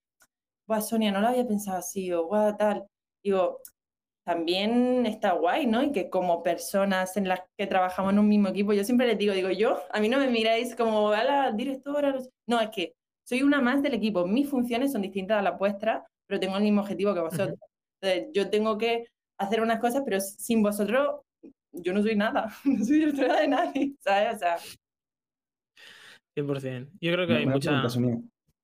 guau, 0.67 0.81
Sonia, 0.81 1.11
no 1.11 1.21
lo 1.21 1.29
había 1.29 1.47
pensado 1.47 1.77
así, 1.79 2.11
o 2.13 2.27
guau, 2.27 2.55
tal. 2.57 2.87
Digo, 3.23 3.61
también 4.25 5.05
está 5.05 5.33
guay, 5.33 5.65
¿no? 5.65 5.83
Y 5.83 5.91
que 5.91 6.09
como 6.09 6.43
personas 6.43 7.17
en 7.17 7.27
las 7.27 7.41
que 7.57 7.67
trabajamos 7.67 8.13
en 8.13 8.19
un 8.19 8.29
mismo 8.29 8.47
equipo, 8.47 8.73
yo 8.73 8.83
siempre 8.83 9.07
les 9.07 9.17
digo, 9.17 9.33
digo, 9.33 9.49
yo, 9.49 9.81
a 9.91 9.99
mí 9.99 10.07
no 10.09 10.17
me 10.17 10.29
miráis 10.29 10.75
como 10.75 11.09
a 11.09 11.23
la 11.23 11.51
directora, 11.51 12.17
no, 12.47 12.61
es 12.61 12.69
que 12.69 12.95
soy 13.27 13.41
una 13.41 13.61
más 13.61 13.81
del 13.81 13.93
equipo, 13.93 14.25
mis 14.25 14.49
funciones 14.49 14.91
son 14.91 15.01
distintas 15.01 15.39
a 15.39 15.41
las 15.41 15.57
vuestras, 15.57 16.03
pero 16.27 16.39
tengo 16.39 16.57
el 16.57 16.63
mismo 16.63 16.81
objetivo 16.81 17.13
que 17.13 17.19
vosotros. 17.19 17.59
Entonces, 18.01 18.29
yo 18.33 18.49
tengo 18.49 18.77
que 18.77 19.07
hacer 19.37 19.61
unas 19.61 19.79
cosas, 19.79 20.03
pero 20.05 20.19
sin 20.19 20.63
vosotros 20.63 21.21
yo 21.73 21.93
no 21.93 22.01
soy 22.01 22.15
nada, 22.15 22.53
no 22.65 22.83
soy 22.83 22.99
directora 22.99 23.41
de 23.41 23.47
nadie, 23.47 23.95
¿sabes? 23.99 24.35
O 24.35 24.39
sea, 24.39 24.57
100%. 26.35 26.89
Yo 26.99 27.11
creo 27.11 27.27
que 27.27 27.33
hay 27.33 27.45
mucha... 27.45 27.81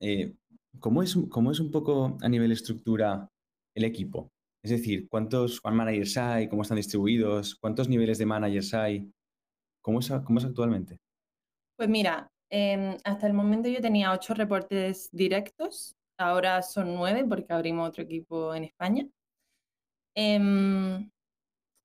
Eh, 0.01 0.33
¿cómo, 0.79 1.03
es, 1.03 1.17
¿Cómo 1.29 1.51
es 1.51 1.59
un 1.59 1.71
poco 1.71 2.17
a 2.21 2.29
nivel 2.29 2.51
estructura 2.51 3.27
el 3.75 3.83
equipo? 3.83 4.31
Es 4.61 4.71
decir, 4.71 5.07
¿cuántos 5.07 5.61
managers 5.63 6.17
hay? 6.17 6.49
¿Cómo 6.49 6.63
están 6.63 6.77
distribuidos? 6.77 7.55
¿Cuántos 7.55 7.87
niveles 7.87 8.17
de 8.17 8.25
managers 8.25 8.73
hay? 8.73 9.09
¿Cómo 9.81 9.99
es, 9.99 10.11
cómo 10.25 10.39
es 10.39 10.45
actualmente? 10.45 10.99
Pues 11.77 11.87
mira, 11.87 12.29
em, 12.49 12.97
hasta 13.05 13.27
el 13.27 13.33
momento 13.33 13.69
yo 13.69 13.79
tenía 13.79 14.11
ocho 14.11 14.33
reportes 14.33 15.09
directos, 15.13 15.95
ahora 16.17 16.61
son 16.61 16.93
nueve 16.93 17.25
porque 17.27 17.53
abrimos 17.53 17.87
otro 17.89 18.03
equipo 18.03 18.53
en 18.53 18.65
España. 18.65 19.07
Em, 20.13 21.09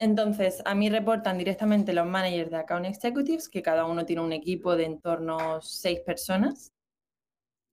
entonces, 0.00 0.60
a 0.64 0.74
mí 0.74 0.90
reportan 0.90 1.38
directamente 1.38 1.92
los 1.92 2.06
managers 2.06 2.50
de 2.50 2.56
Account 2.56 2.86
Executives, 2.86 3.48
que 3.48 3.62
cada 3.62 3.86
uno 3.86 4.04
tiene 4.04 4.22
un 4.22 4.32
equipo 4.32 4.76
de 4.76 4.84
en 4.86 5.00
torno 5.00 5.38
a 5.38 5.60
seis 5.62 6.00
personas. 6.00 6.72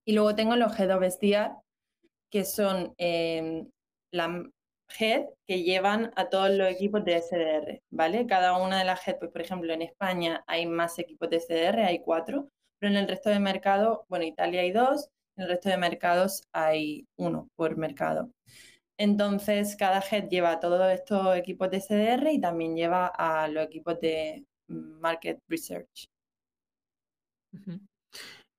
Y 0.06 0.12
luego 0.14 0.34
tengo 0.36 0.54
los 0.54 0.78
Head 0.78 0.96
of 0.96 1.02
SDR, 1.02 1.56
que 2.30 2.44
son 2.44 2.94
em, 2.98 3.68
la 4.12 4.44
head 4.98 5.26
que 5.46 5.62
llevan 5.62 6.12
a 6.16 6.28
todos 6.28 6.50
los 6.50 6.68
equipos 6.70 7.04
de 7.04 7.16
SDR, 7.20 7.82
¿vale? 7.90 8.26
Cada 8.26 8.56
una 8.58 8.78
de 8.78 8.84
las 8.84 9.06
head, 9.06 9.18
pues 9.18 9.30
por 9.30 9.40
ejemplo, 9.42 9.72
en 9.72 9.82
España 9.82 10.44
hay 10.46 10.66
más 10.66 10.98
equipos 10.98 11.30
de 11.30 11.40
SDR, 11.40 11.84
hay 11.84 12.00
cuatro, 12.00 12.48
pero 12.78 12.92
en 12.92 12.98
el 12.98 13.08
resto 13.08 13.30
de 13.30 13.40
mercado, 13.40 14.04
bueno, 14.08 14.24
Italia 14.24 14.62
hay 14.62 14.72
dos, 14.72 15.08
en 15.36 15.44
el 15.44 15.50
resto 15.50 15.68
de 15.68 15.76
mercados 15.78 16.42
hay 16.52 17.06
uno 17.16 17.48
por 17.56 17.76
mercado. 17.76 18.30
Entonces, 18.98 19.76
cada 19.76 20.00
head 20.00 20.28
lleva 20.28 20.52
a 20.52 20.60
todos 20.60 20.90
estos 20.92 21.36
equipos 21.36 21.70
de 21.70 21.80
SDR 21.80 22.32
y 22.32 22.40
también 22.40 22.76
lleva 22.76 23.06
a 23.08 23.48
los 23.48 23.64
equipos 23.64 24.00
de 24.00 24.44
Market 24.68 25.40
Research. 25.48 26.08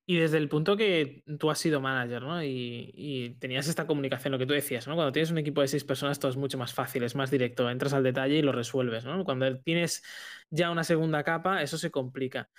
Y 0.05 0.17
desde 0.17 0.37
el 0.37 0.49
punto 0.49 0.75
que 0.75 1.23
tú 1.39 1.49
has 1.49 1.59
sido 1.59 1.79
manager, 1.79 2.23
¿no? 2.23 2.43
Y, 2.43 3.37
tenías 3.39 3.67
esta 3.67 3.87
comunicación, 3.87 4.33
lo 4.33 4.37
que 4.37 4.45
tú 4.45 4.53
decías, 4.53 4.85
¿no? 4.85 4.95
Cuando 4.95 5.13
tienes 5.13 5.31
un 5.31 5.37
equipo 5.37 5.61
de 5.61 5.69
seis 5.69 5.85
personas, 5.85 6.19
todo 6.19 6.29
es 6.29 6.35
mucho 6.35 6.57
más 6.57 6.73
fácil, 6.73 7.03
es 7.03 7.15
más 7.15 7.31
directo, 7.31 7.69
entras 7.69 7.93
al 7.93 8.03
detalle 8.03 8.35
y 8.35 8.41
lo 8.41 8.51
resuelves, 8.51 9.05
¿no? 9.05 9.23
Cuando 9.23 9.59
tienes 9.59 10.03
ya 10.49 10.71
una 10.71 10.83
segunda 10.83 11.23
capa, 11.23 11.61
eso 11.61 11.77
se 11.77 11.89
complica. 11.89 12.49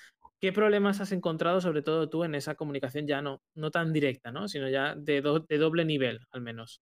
¿Qué 0.40 0.52
problemas 0.52 1.00
has 1.00 1.12
encontrado, 1.12 1.60
sobre 1.60 1.82
todo 1.82 2.08
tú, 2.08 2.24
en 2.24 2.34
esa 2.34 2.54
comunicación 2.54 3.06
ya 3.06 3.20
no, 3.20 3.42
no 3.54 3.70
tan 3.70 3.92
directa, 3.92 4.32
¿no? 4.32 4.48
Sino 4.48 4.68
ya 4.68 4.94
de, 4.94 5.20
doble 5.20 5.84
nivel, 5.84 6.20
al 6.30 6.40
menos? 6.40 6.80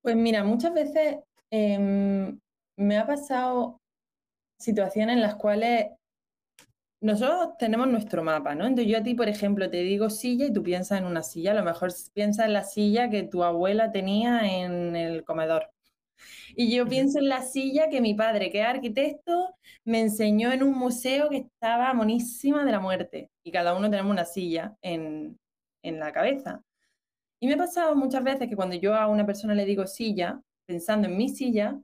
Pues 0.00 0.14
mira, 0.14 0.44
muchas 0.44 0.72
veces 0.72 1.18
em, 1.50 2.38
me 2.76 2.98
ha 2.98 3.06
pasado 3.06 3.80
situaciones 4.58 5.16
en 5.16 5.22
las 5.22 5.34
cuales 5.34 5.86
nosotros 7.00 7.56
tenemos 7.58 7.88
nuestro 7.88 8.22
mapa, 8.22 8.54
¿no? 8.54 8.66
Entonces 8.66 8.90
yo 8.90 8.98
a 8.98 9.02
ti, 9.02 9.14
por 9.14 9.28
ejemplo, 9.28 9.70
te 9.70 9.78
digo 9.78 10.10
silla 10.10 10.46
y 10.46 10.52
tú 10.52 10.62
piensas 10.62 10.98
en 10.98 11.06
una 11.06 11.22
silla, 11.22 11.52
a 11.52 11.54
lo 11.54 11.64
mejor 11.64 11.92
piensas 12.14 12.46
en 12.46 12.52
la 12.54 12.64
silla 12.64 13.10
que 13.10 13.22
tu 13.24 13.44
abuela 13.44 13.92
tenía 13.92 14.40
en 14.62 14.96
el 14.96 15.24
comedor. 15.24 15.70
Y 16.54 16.74
yo 16.74 16.86
pienso 16.86 17.18
en 17.18 17.28
la 17.28 17.42
silla 17.42 17.88
que 17.90 18.00
mi 18.00 18.14
padre, 18.14 18.50
que 18.50 18.60
es 18.60 18.66
arquitecto, 18.66 19.54
me 19.84 20.00
enseñó 20.00 20.52
en 20.52 20.62
un 20.62 20.76
museo 20.78 21.28
que 21.28 21.38
estaba 21.38 21.92
monísima 21.94 22.64
de 22.64 22.72
la 22.72 22.80
muerte. 22.80 23.30
Y 23.44 23.52
cada 23.52 23.74
uno 23.76 23.90
tenemos 23.90 24.10
una 24.12 24.24
silla 24.24 24.76
en, 24.82 25.38
en 25.82 25.98
la 25.98 26.12
cabeza. 26.12 26.62
Y 27.40 27.46
me 27.46 27.54
ha 27.54 27.58
pasado 27.58 27.94
muchas 27.94 28.24
veces 28.24 28.48
que 28.48 28.56
cuando 28.56 28.76
yo 28.76 28.94
a 28.94 29.08
una 29.08 29.26
persona 29.26 29.54
le 29.54 29.66
digo 29.66 29.86
silla, 29.86 30.40
pensando 30.66 31.08
en 31.08 31.16
mi 31.16 31.28
silla, 31.28 31.78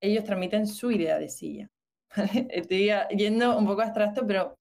ellos 0.00 0.24
transmiten 0.24 0.66
su 0.66 0.90
idea 0.90 1.18
de 1.18 1.28
silla. 1.28 1.70
Estoy 2.50 2.90
yendo 3.16 3.56
un 3.58 3.66
poco 3.66 3.82
abstracto, 3.82 4.26
pero 4.26 4.56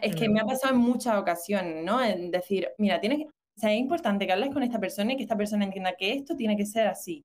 es 0.00 0.16
que 0.16 0.28
me 0.28 0.40
ha 0.40 0.44
pasado 0.44 0.74
en 0.74 0.80
muchas 0.80 1.16
ocasiones, 1.16 1.84
¿no? 1.84 2.02
En 2.02 2.30
decir, 2.30 2.68
mira, 2.78 3.00
tienes 3.00 3.18
que, 3.18 3.24
o 3.24 3.30
sea, 3.60 3.72
es 3.72 3.78
importante 3.78 4.26
que 4.26 4.32
hables 4.32 4.52
con 4.52 4.62
esta 4.62 4.78
persona 4.80 5.12
y 5.12 5.16
que 5.16 5.22
esta 5.22 5.36
persona 5.36 5.64
entienda 5.64 5.94
que 5.96 6.12
esto 6.12 6.34
tiene 6.34 6.56
que 6.56 6.66
ser 6.66 6.86
así, 6.86 7.24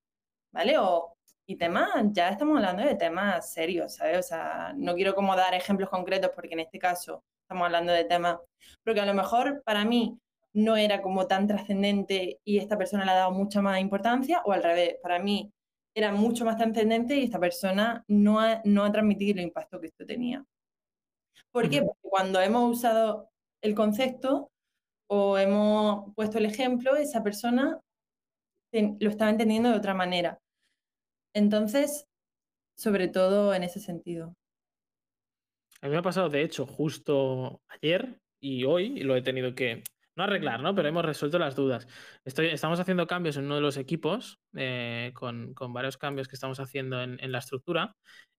¿vale? 0.52 0.78
O, 0.78 1.16
y 1.46 1.56
temas, 1.58 1.90
ya 2.12 2.30
estamos 2.30 2.58
hablando 2.58 2.84
de 2.84 2.96
temas 2.96 3.54
serios, 3.54 3.96
¿sabes? 3.96 4.20
O 4.20 4.24
sea, 4.24 4.74
no 4.76 4.96
quiero 4.96 5.16
como 5.16 5.36
dar 5.36 5.54
ejemplos 5.54 5.90
concretos 5.90 6.32
porque 6.36 6.54
en 6.54 6.62
este 6.62 6.80
caso 6.80 7.24
estamos 7.42 7.66
hablando 7.66 7.92
de 7.94 8.06
temas, 8.06 8.38
porque 8.84 9.02
a 9.02 9.06
lo 9.06 9.14
mejor 9.14 9.62
para 9.66 9.86
mí 9.86 10.18
no 10.54 10.76
era 10.76 11.02
como 11.02 11.28
tan 11.28 11.48
trascendente 11.48 12.40
y 12.44 12.58
esta 12.58 12.78
persona 12.78 13.06
le 13.06 13.12
ha 13.12 13.16
dado 13.16 13.32
mucha 13.32 13.62
más 13.62 13.80
importancia, 13.80 14.42
o 14.46 14.52
al 14.52 14.64
revés, 14.64 14.98
para 15.02 15.20
mí 15.20 15.52
era 15.94 16.12
mucho 16.12 16.46
más 16.46 16.58
trascendente 16.58 17.16
y 17.18 17.24
esta 17.24 17.40
persona 17.40 18.04
no 18.08 18.40
ha, 18.40 18.62
no 18.64 18.84
ha 18.84 18.92
transmitido 18.92 19.40
el 19.40 19.46
impacto 19.48 19.80
que 19.80 19.88
esto 19.88 20.06
tenía. 20.06 20.46
¿Por 21.52 21.70
qué? 21.70 21.82
Porque 21.82 22.08
cuando 22.10 22.40
hemos 22.40 22.78
usado 22.78 23.30
el 23.62 23.76
concepto 23.76 24.52
o 25.08 25.38
hemos 25.38 26.14
puesto 26.16 26.38
el 26.38 26.46
ejemplo, 26.46 26.96
esa 26.96 27.22
persona 27.24 27.82
lo 28.72 29.10
estaba 29.10 29.30
entendiendo 29.30 29.70
de 29.70 29.78
otra 29.78 29.94
manera. 29.94 30.40
Entonces, 31.34 32.08
sobre 32.78 33.10
todo 33.10 33.54
en 33.54 33.64
ese 33.64 33.80
sentido. 33.80 34.34
A 35.82 35.88
mí 35.88 35.92
me 35.92 35.98
ha 35.98 36.04
pasado, 36.04 36.30
de 36.30 36.44
hecho, 36.44 36.66
justo 36.66 37.62
ayer 37.68 38.22
y 38.40 38.64
hoy, 38.64 39.00
y 39.00 39.04
lo 39.04 39.16
he 39.16 39.22
tenido 39.22 39.56
que, 39.56 39.84
no 40.22 40.26
arreglar, 40.26 40.62
¿no? 40.62 40.76
Pero 40.76 40.88
hemos 40.88 41.06
resuelto 41.06 41.40
las 41.40 41.56
dudas. 41.56 41.88
Estoy, 42.24 42.48
estamos 42.48 42.80
haciendo 42.80 43.08
cambios 43.08 43.38
en 43.38 43.46
uno 43.46 43.56
de 43.56 43.62
los 43.62 43.78
equipos, 43.78 44.40
eh, 44.56 45.12
con, 45.14 45.54
varios 45.70 45.98
cambios 45.98 46.28
que 46.28 46.36
estamos 46.36 46.60
haciendo 46.60 47.02
en, 47.02 47.32
la 47.32 47.40
estructura. 47.40 47.96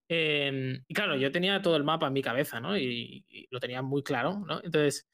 Em, 0.08 0.82
y 0.86 0.94
claro, 0.94 1.16
yo 1.16 1.30
tenía 1.32 1.62
todo 1.62 1.76
el 1.76 1.84
mapa 1.84 2.06
en 2.08 2.12
mi 2.12 2.22
cabeza, 2.22 2.60
¿no? 2.60 2.76
Y, 2.76 3.24
lo 3.50 3.60
tenía 3.60 3.82
muy 3.82 4.02
claro, 4.02 4.42
¿no? 4.46 4.60
Entonces, 4.62 5.08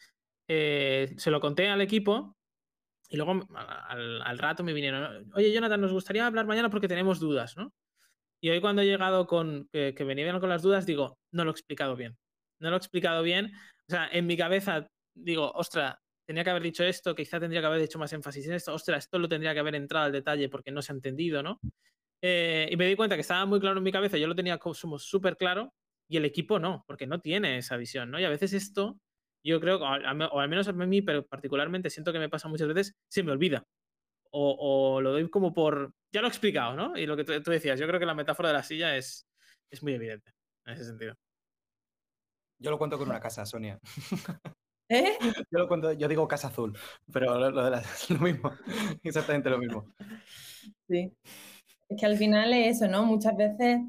eh, 0.49 1.15
se 1.17 1.31
lo 1.31 1.41
conté 1.41 1.69
al 1.69 1.81
equipo 1.81 2.37
y 3.09 3.17
luego 3.17 3.47
al, 3.89 4.39
rato 4.39 4.65
me 4.65 4.73
vinieron, 4.73 5.31
oye, 5.35 5.53
Jonathan, 5.53 5.81
nos 5.81 5.93
gustaría 5.93 6.27
hablar 6.27 6.47
mañana 6.47 6.71
porque 6.71 6.89
tenemos 6.89 7.21
dudas, 7.21 7.57
¿no? 7.57 7.73
Y 8.41 8.51
hoy 8.51 8.61
cuando 8.61 8.83
he 8.83 8.87
llegado 8.87 9.27
con 9.27 9.69
que, 9.73 9.95
que 9.95 10.05
venían 10.05 10.41
con 10.41 10.51
las 10.51 10.63
dudas, 10.63 10.87
digo, 10.87 11.19
no 11.33 11.45
lo 11.45 11.51
he 11.51 11.53
explicado 11.53 11.97
bien. 11.97 12.17
No 12.61 12.71
lo 12.71 12.77
he 12.77 12.79
explicado 12.79 13.23
bien. 13.23 13.53
O 13.89 13.91
sea, 13.91 14.09
en 14.13 14.27
mi 14.27 14.37
cabeza 14.37 14.89
digo, 15.23 15.51
ostra, 15.53 16.01
tenía 16.29 16.45
que 16.45 16.51
haber 16.51 16.63
dicho 16.63 16.85
esto, 16.85 17.15
quizá 17.15 17.41
tendría 17.41 17.63
que 17.63 17.69
haber 17.69 17.81
hecho 17.81 17.99
más 17.99 18.13
énfasis 18.13 18.47
en 18.47 18.53
esto, 18.53 18.75
ostras, 18.75 19.05
esto 19.05 19.19
lo 19.19 19.31
tendría 19.31 19.55
que 19.55 19.61
haber 19.61 19.75
entrado 19.77 20.05
al 20.05 20.13
detalle 20.13 20.51
porque 20.51 20.71
no 20.71 20.83
se 20.83 20.93
ha 20.93 20.95
entendido, 20.95 21.43
¿no? 21.43 21.59
Eh, 22.21 22.69
y 22.71 22.77
me 22.77 22.87
di 22.87 22.97
cuenta 22.97 23.15
que 23.15 23.23
estaba 23.23 23.47
muy 23.47 23.59
claro 23.61 23.79
en 23.79 23.83
mi 23.83 23.91
cabeza, 23.91 24.19
yo 24.19 24.27
lo 24.27 24.35
tenía 24.35 24.59
como 24.59 24.75
súper 24.75 25.39
claro 25.39 25.73
y 26.07 26.19
el 26.19 26.27
equipo 26.27 26.59
no, 26.59 26.85
porque 26.87 27.07
no 27.07 27.23
tiene 27.23 27.57
esa 27.57 27.79
visión, 27.79 28.11
¿no? 28.11 28.21
Y 28.21 28.25
a 28.25 28.29
veces 28.29 28.53
esto, 28.53 29.01
yo 29.43 29.59
creo, 29.59 29.79
o 29.79 29.87
al, 29.87 30.49
menos 30.51 30.69
a 30.69 30.73
mí, 30.75 31.01
pero 31.01 31.27
particularmente 31.27 31.89
siento 31.89 32.13
que 32.13 32.19
me 32.19 32.29
pasa 32.29 32.47
muchas 32.47 32.69
veces, 32.69 32.95
se 33.09 33.23
me 33.23 33.33
olvida. 33.33 33.67
O, 34.31 35.01
lo 35.01 35.13
doy 35.13 35.31
como 35.31 35.55
por, 35.55 35.95
ya 36.13 36.21
lo 36.21 36.27
he 36.27 36.31
explicado, 36.31 36.77
¿no? 36.77 36.95
Y 36.95 37.07
lo 37.07 37.17
que 37.17 37.25
tú, 37.25 37.51
decías, 37.51 37.81
yo 37.81 37.87
creo 37.87 37.99
que 37.99 38.05
la 38.05 38.15
metáfora 38.15 38.51
de 38.51 38.55
la 38.55 38.63
silla 38.63 38.99
es, 38.99 39.27
es 39.71 39.83
muy 39.83 39.95
evidente 39.95 40.35
en 40.67 40.75
ese 40.75 40.85
sentido. 40.85 41.15
Yo 42.59 42.71
lo 42.71 42.77
cuento 42.77 42.99
con 42.99 43.09
una 43.09 43.19
casa, 43.19 43.47
Sonia. 43.47 43.81
¿Eh? 44.89 45.19
Yo, 45.99 46.09
digo 46.09 46.27
Casa 46.27 46.49
Azul, 46.49 46.77
pero 47.13 47.51
lo, 47.51 47.71
de 47.71 47.83
lo 48.09 48.19
mismo, 48.19 48.51
exactamente 49.03 49.51
lo 49.51 49.59
mismo. 49.59 49.93
Sí. 50.89 51.13
Es 51.89 52.01
que 52.01 52.07
al 52.07 52.17
final 52.17 52.53
es 52.55 52.77
eso, 52.77 52.89
¿no? 52.89 53.05
Muchas 53.05 53.37
veces, 53.37 53.81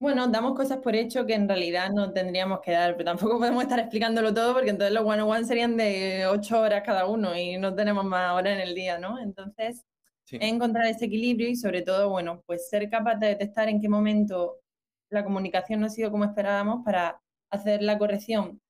bueno, 0.00 0.26
damos 0.28 0.54
cosas 0.54 0.78
por 0.78 0.96
hecho 0.96 1.26
que 1.26 1.34
en 1.34 1.48
realidad 1.48 1.90
no 1.90 2.12
tendríamos 2.12 2.60
que 2.60 2.72
dar, 2.72 2.96
pero 2.96 3.04
tampoco 3.04 3.38
podemos 3.38 3.62
estar 3.62 3.78
explicándolo 3.78 4.32
todo 4.32 4.54
porque 4.54 4.70
entonces 4.70 4.94
los 4.94 5.04
one-on-one 5.04 5.44
serían 5.44 5.76
de 5.76 6.26
ocho 6.26 6.60
horas 6.60 6.82
cada 6.84 7.06
uno 7.06 7.36
y 7.36 7.58
no 7.58 7.74
tenemos 7.74 8.04
más 8.04 8.32
horas 8.32 8.54
en 8.54 8.60
el 8.60 8.74
día, 8.74 8.98
¿no? 8.98 9.18
Entonces, 9.18 9.84
encontrar 10.30 10.86
ese 10.86 11.06
equilibrio 11.06 11.48
y 11.48 11.56
sobre 11.56 11.82
todo, 11.82 12.08
bueno, 12.08 12.42
pues 12.46 12.68
ser 12.70 12.88
capaz 12.88 13.16
de 13.16 13.28
detectar 13.28 13.68
en 13.68 13.80
qué 13.80 13.88
momento 13.88 14.60
la 15.10 15.24
comunicación 15.24 15.80
no 15.80 15.86
ha 15.86 15.90
sido 15.90 16.10
como 16.10 16.24
esperábamos 16.24 16.84
para 16.84 17.20
hacer 17.50 17.82
la 17.82 17.98
corrección 17.98 18.60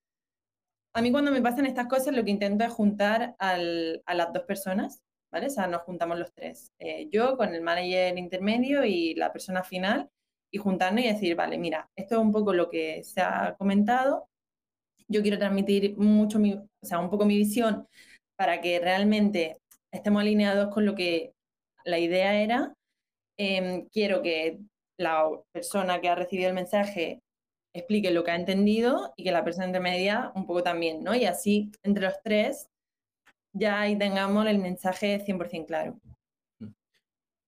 a 0.95 1.03
mí 1.03 1.11
cuando 1.11 1.33
me 1.33 1.43
pasan 1.43 1.67
estas 1.67 1.89
cosas 1.89 2.15
lo 2.15 2.25
que 2.25 2.31
intento 2.31 2.65
es 2.65 2.73
juntar 2.73 3.35
a 3.39 3.57
las 3.59 4.33
dos 4.33 4.45
personas, 4.45 5.03
¿vale? 5.33 5.47
O 5.47 5.51
sea, 5.51 5.67
nos 5.67 5.83
juntamos 5.83 6.19
los 6.19 6.33
tres. 6.33 6.73
Eh, 6.79 7.09
yo 7.11 7.37
con 7.37 7.53
el 7.53 7.63
manager 7.63 8.17
intermedio 8.17 8.85
y 8.85 9.15
la 9.15 9.33
persona 9.33 9.65
final 9.65 10.09
y 10.53 10.59
juntarnos 10.59 11.05
y 11.05 11.09
decir, 11.09 11.35
vale, 11.35 11.59
mira, 11.59 11.91
esto 11.97 12.15
es 12.15 12.21
un 12.21 12.33
poco 12.33 12.53
lo 12.53 12.71
que 12.71 13.03
se 13.03 13.21
ha 13.21 13.57
comentado. 13.59 14.29
Yo 15.09 15.23
quiero 15.23 15.39
transmitir 15.39 15.97
mucho 15.99 16.39
mi, 16.39 16.55
o 16.55 16.69
sea, 16.81 17.01
un 17.01 17.11
poco 17.11 17.25
mi 17.25 17.37
visión 17.37 17.89
para 18.37 18.61
que 18.61 18.79
realmente 18.79 19.59
estemos 19.93 20.23
alineados 20.23 20.73
con 20.73 20.87
lo 20.87 20.95
que 20.95 21.35
la 21.85 21.99
idea 21.99 22.41
era. 22.41 22.73
Em, 23.37 23.89
quiero 23.89 24.23
que 24.23 24.61
la 24.97 25.29
persona 25.53 26.01
que 26.01 26.09
ha 26.09 26.15
recibido 26.15 26.49
el 26.51 26.55
mensaje 26.55 27.21
explique 27.75 28.11
lo 28.11 28.25
que 28.25 28.31
ha 28.31 28.37
entendido 28.37 29.13
y 29.17 29.25
que 29.25 29.33
la 29.33 29.45
persona 29.45 29.67
intermedia 29.67 30.33
un 30.35 30.47
poco 30.47 30.63
también, 30.63 31.03
¿no? 31.03 31.15
Y 31.15 31.27
así, 31.27 31.71
entre 31.83 32.05
los 32.05 32.15
tres, 32.23 32.71
ya 33.53 33.81
ahí 33.81 33.99
tengamos 33.99 34.47
el 34.47 34.59
mensaje 34.59 35.21
100% 35.27 35.67
claro. 35.67 36.01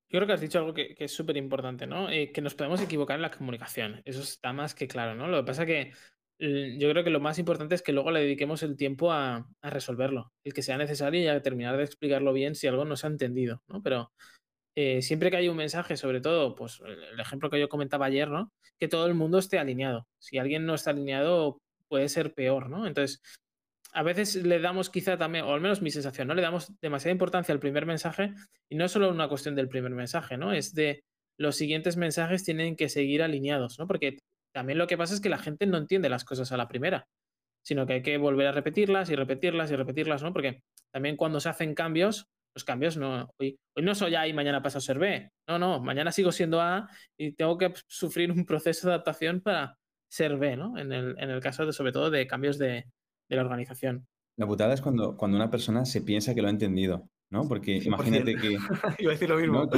Yo 0.09 0.21
creo 0.21 0.26
que 0.26 0.33
has 0.35 0.40
dicho 0.40 0.59
algo 0.59 0.75
que, 0.75 0.95
es 0.99 1.12
súper 1.12 1.37
importante, 1.37 1.87
¿no? 1.87 2.11
Eh, 2.11 2.33
que 2.33 2.40
nos 2.40 2.54
podemos 2.54 2.80
equivocar 2.80 3.16
en 3.16 3.23
la 3.23 3.30
comunicación. 3.30 4.02
Eso 4.04 4.21
está 4.21 4.52
más 4.52 4.75
que 4.75 4.87
claro, 4.87 5.14
¿no? 5.14 5.26
Lo 5.26 5.38
que 5.38 5.47
pasa 5.47 5.66
que 5.66 5.92
yo 6.38 6.90
creo 6.90 7.02
que 7.02 7.11
lo 7.11 7.18
más 7.18 7.38
importante 7.38 7.75
es 7.75 7.83
que 7.83 7.92
luego 7.92 8.11
le 8.11 8.21
dediquemos 8.21 8.62
el 8.62 8.76
tiempo 8.76 9.11
a, 9.11 9.49
a 9.62 9.71
resolverlo, 9.71 10.33
el 10.45 10.52
que 10.52 10.62
sea 10.62 10.76
necesario 10.76 11.23
y 11.23 11.28
a 11.28 11.40
terminar 11.40 11.78
de 11.78 11.85
explicarlo 11.85 12.35
bien 12.35 12.54
si 12.54 12.66
algo 12.66 12.85
no 12.85 12.95
se 12.97 13.06
ha 13.06 13.11
entendido, 13.11 13.62
¿no? 13.68 13.83
Pero 13.83 14.12
eh, 14.76 15.00
siempre 15.00 15.30
que 15.30 15.38
hay 15.38 15.49
un 15.49 15.56
mensaje, 15.56 15.97
sobre 15.97 16.21
todo, 16.21 16.54
pues 16.54 16.80
el 16.85 17.18
ejemplo 17.18 17.49
que 17.49 17.59
yo 17.59 17.68
comentaba 17.68 18.06
ayer, 18.06 18.28
¿no? 18.28 18.52
Que 18.78 18.88
todo 18.88 19.06
el 19.06 19.14
mundo 19.14 19.38
esté 19.38 19.59
alineado. 19.59 20.06
Si 20.18 20.37
alguien 20.37 20.66
no 20.66 20.75
está 20.75 20.90
alineado, 20.90 21.59
puede 21.88 22.11
ser 22.11 22.35
peor, 22.35 22.68
¿no? 22.68 22.87
Entonces, 22.87 23.23
a 23.92 24.02
veces 24.02 24.37
le 24.37 24.61
damos 24.61 24.90
quizá 24.90 25.16
también, 25.16 25.47
o 25.47 25.54
al 25.54 25.62
menos 25.62 25.80
mi 25.80 25.90
sensación, 25.90 26.28
¿no? 26.28 26.35
Le 26.35 26.42
damos 26.42 26.71
demasiada 26.83 27.12
importancia 27.12 27.54
al 27.54 27.59
primer 27.59 27.87
mensaje 27.87 28.35
y 28.68 28.76
no 28.76 28.85
es 28.85 28.92
solo 28.92 29.09
una 29.09 29.28
cuestión 29.28 29.54
del 29.54 29.71
primer 29.71 29.92
mensaje, 29.92 30.37
¿no? 30.37 30.52
Es 30.52 30.75
de 30.75 31.02
los 31.38 31.56
siguientes 31.56 31.97
mensajes 31.97 32.45
tienen 32.45 32.76
que 32.76 32.90
seguir 32.90 33.23
alineados, 33.23 33.78
¿no? 33.78 33.87
Porque 33.87 34.18
también 34.52 34.78
lo 34.78 34.87
que 34.87 34.99
pasa 34.99 35.14
es 35.14 35.21
que 35.21 35.30
la 35.30 35.38
gente 35.38 35.64
no 35.64 35.78
entiende 35.78 36.11
las 36.11 36.25
cosas 36.25 36.52
a 36.52 36.59
la 36.59 36.68
primera, 36.68 37.06
sino 37.62 37.87
que 37.87 37.95
hay 37.95 38.02
que 38.02 38.18
volver 38.18 38.49
a 38.49 38.52
repetirlas 38.52 39.09
y 39.09 39.16
repetirlas 39.16 39.71
y 39.71 39.76
repetirlas, 39.76 40.23
¿no? 40.23 40.35
Porque 40.35 40.61
también 40.92 41.16
cuando 41.16 41.40
se 41.40 41.49
hacen 41.49 41.75
cambios, 41.75 42.26
los 42.57 42.65
cambios 42.65 42.97
no, 42.97 43.29
hoy, 43.39 43.59
hoy 43.77 43.85
no 43.85 43.95
soy 43.95 44.15
A 44.15 44.27
y 44.27 44.33
mañana 44.33 44.63
paso 44.63 44.79
a 44.79 44.81
ser 44.81 44.99
B. 44.99 45.31
No, 45.47 45.59
no, 45.59 45.79
mañana 45.79 46.11
sigo 46.11 46.33
siendo 46.33 46.63
A 46.63 46.89
y 47.19 47.33
tengo 47.33 47.59
que 47.59 47.75
sufrir 47.87 48.33
un 48.33 48.47
proceso 48.47 48.89
de 48.89 48.95
adaptación 48.95 49.43
para 49.43 49.77
ser 50.11 50.39
B, 50.39 50.57
¿no? 50.57 50.79
En 50.79 50.91
el, 50.91 51.15
en 51.19 51.29
el 51.29 51.41
caso 51.41 51.67
de, 51.67 51.75
sobre 51.75 51.93
todo, 51.93 52.11
de 52.11 52.27
cambios 52.27 52.57
de, 52.57 52.87
de 53.29 53.37
la 53.37 53.43
organización. 53.43 54.07
La 54.39 54.47
putada 54.47 54.73
es 54.73 54.81
cuando, 54.81 55.19
cuando 55.19 55.37
una 55.37 55.51
persona 55.51 55.85
se 55.85 56.01
piensa 56.01 56.35
que 56.35 56.41
lo 56.41 56.49
ha 56.49 56.51
entendido, 56.51 57.11
¿no? 57.31 57.47
Porque 57.47 57.77
imagínate 57.77 58.35
que... 58.37 58.53
Iba 59.01 59.11
a 59.11 59.15
decir 59.15 59.29
lo 59.29 59.37
mismo. 59.37 59.69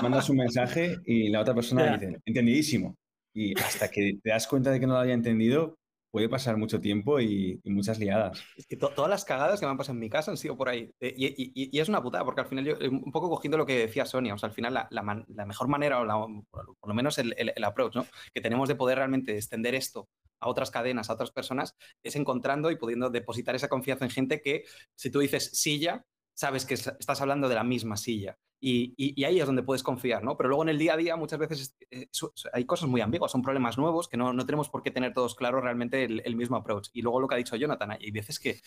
mandas 0.00 0.30
un 0.30 0.36
mensaje 0.36 0.98
y 1.04 1.28
la 1.28 1.40
otra 1.40 1.54
persona 1.54 1.96
dice, 1.96 2.20
entendidísimo. 2.24 2.94
Y 3.34 3.58
hasta 3.58 3.90
que 3.90 4.20
te 4.22 4.30
das 4.30 4.46
cuenta 4.46 4.70
de 4.70 4.78
que 4.78 4.86
no 4.86 4.92
lo 4.92 5.00
había 5.00 5.14
entendido, 5.14 5.74
puede 6.12 6.28
pasar 6.28 6.58
mucho 6.58 6.78
tiempo 6.78 7.18
y, 7.20 7.60
muchas 7.64 7.98
liadas. 7.98 8.44
Es 8.56 8.66
que 8.66 8.76
todas 8.76 9.08
las 9.08 9.24
cagadas 9.24 9.58
que 9.58 9.66
me 9.66 9.70
han 9.72 9.78
pasado 9.78 9.94
en 9.94 10.00
mi 10.00 10.10
casa 10.10 10.30
han 10.30 10.36
sido 10.36 10.56
por 10.56 10.68
ahí. 10.68 10.94
Eh, 11.00 11.14
y, 11.16 11.80
es 11.80 11.88
una 11.88 12.02
putada, 12.02 12.24
porque 12.24 12.42
al 12.42 12.46
final 12.46 12.64
yo, 12.64 12.74
eh, 12.74 12.88
un 12.88 13.10
poco 13.10 13.30
cogiendo 13.30 13.56
lo 13.56 13.64
que 13.64 13.78
decía 13.78 14.04
Sonia, 14.04 14.34
o 14.34 14.38
sea, 14.38 14.50
al 14.50 14.54
final 14.54 14.86
la, 14.90 15.46
mejor 15.46 15.68
manera, 15.68 16.00
o 16.02 16.44
por 16.50 16.88
lo 16.88 16.94
menos 16.94 17.18
el, 17.18 17.34
el, 17.36 17.64
approach 17.64 17.96
¿no? 17.96 18.06
que 18.32 18.42
tenemos 18.42 18.68
de 18.68 18.74
poder 18.74 18.98
realmente 18.98 19.34
extender 19.34 19.74
esto 19.74 20.10
a 20.38 20.48
otras 20.48 20.70
cadenas, 20.70 21.08
a 21.08 21.14
otras 21.14 21.30
personas, 21.30 21.76
es 22.02 22.14
encontrando 22.14 22.70
y 22.70 22.76
pudiendo 22.76 23.08
depositar 23.08 23.54
esa 23.54 23.68
confianza 23.68 24.04
en 24.04 24.10
gente 24.10 24.42
que, 24.42 24.64
si 24.94 25.10
tú 25.10 25.20
dices 25.20 25.50
silla, 25.54 26.04
sabes 26.34 26.66
que 26.66 26.74
estás 26.74 27.20
hablando 27.22 27.48
de 27.48 27.54
la 27.54 27.64
misma 27.64 27.96
silla. 27.96 28.38
Y, 28.64 29.24
ahí 29.24 29.40
es 29.40 29.46
donde 29.46 29.64
puedes 29.64 29.82
confiar, 29.82 30.22
¿no? 30.22 30.36
Pero 30.36 30.48
luego 30.48 30.62
en 30.62 30.68
el 30.68 30.78
día 30.78 30.94
a 30.94 30.96
día 30.96 31.16
muchas 31.16 31.40
veces 31.40 31.76
eh, 31.90 32.06
hay 32.52 32.64
cosas 32.64 32.88
muy 32.88 33.00
ambiguas, 33.00 33.32
son 33.32 33.42
problemas 33.42 33.76
nuevos 33.76 34.06
que 34.06 34.16
no, 34.16 34.32
tenemos 34.46 34.68
por 34.68 34.84
qué 34.84 34.92
tener 34.92 35.12
todos 35.12 35.34
claros 35.34 35.64
realmente 35.64 36.04
el, 36.04 36.36
mismo 36.36 36.56
approach. 36.56 36.88
Y 36.92 37.02
luego 37.02 37.20
lo 37.20 37.26
que 37.26 37.34
ha 37.34 37.38
dicho 37.38 37.56
Jonathan, 37.56 37.90
hay 37.90 38.10
veces 38.12 38.38
que 38.38 38.60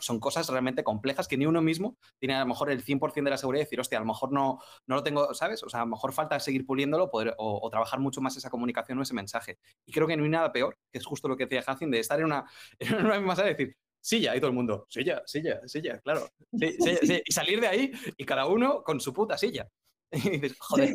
son, 0.00 0.18
cosas 0.18 0.48
realmente 0.48 0.82
complejas 0.82 1.28
que 1.28 1.36
ni 1.36 1.46
uno 1.46 1.62
mismo 1.62 1.96
tiene 2.18 2.34
a 2.34 2.40
lo 2.40 2.46
mejor 2.46 2.70
el 2.70 2.84
100% 2.84 3.22
de 3.22 3.30
la 3.30 3.36
seguridad 3.36 3.60
de 3.60 3.64
decir, 3.66 3.78
hostia, 3.78 3.98
a 3.98 4.00
lo 4.00 4.06
mejor 4.08 4.32
no, 4.32 4.58
no 4.86 4.96
lo 4.96 5.04
tengo, 5.04 5.32
¿sabes? 5.32 5.62
O 5.62 5.68
sea, 5.68 5.82
a 5.82 5.84
lo 5.84 5.90
mejor 5.90 6.12
falta 6.12 6.40
seguir 6.40 6.66
puliéndolo 6.66 7.08
poder, 7.08 7.36
o, 7.38 7.70
trabajar 7.70 8.00
mucho 8.00 8.20
más 8.20 8.36
esa 8.36 8.50
comunicación 8.50 8.98
o 8.98 9.02
ese 9.02 9.14
mensaje. 9.14 9.58
Y 9.84 9.92
creo 9.92 10.08
que 10.08 10.16
no 10.16 10.24
hay 10.24 10.30
nada 10.30 10.50
peor, 10.50 10.76
que 10.90 10.98
es 10.98 11.06
justo 11.06 11.28
lo 11.28 11.36
que 11.36 11.46
decía 11.46 11.62
Hacin, 11.64 11.92
de 11.92 12.00
estar 12.00 12.18
en 12.18 12.26
una, 12.26 12.46
en 12.80 12.96
una 12.96 13.18
misma 13.18 13.36
sala 13.36 13.50
y 13.50 13.54
decir, 13.54 13.76
silla, 14.06 14.36
y 14.36 14.38
todo 14.38 14.50
el 14.50 14.54
mundo, 14.54 14.86
silla, 14.88 15.22
silla, 15.26 15.60
silla, 15.66 15.98
claro. 15.98 16.28
Y 16.52 17.32
salir 17.32 17.60
de 17.60 17.66
ahí 17.66 17.92
y 18.16 18.24
cada 18.24 18.46
uno 18.46 18.82
con 18.84 19.00
su 19.00 19.12
puta 19.12 19.36
silla. 19.36 19.68
Y 20.12 20.30
dices, 20.30 20.56
joder, 20.60 20.94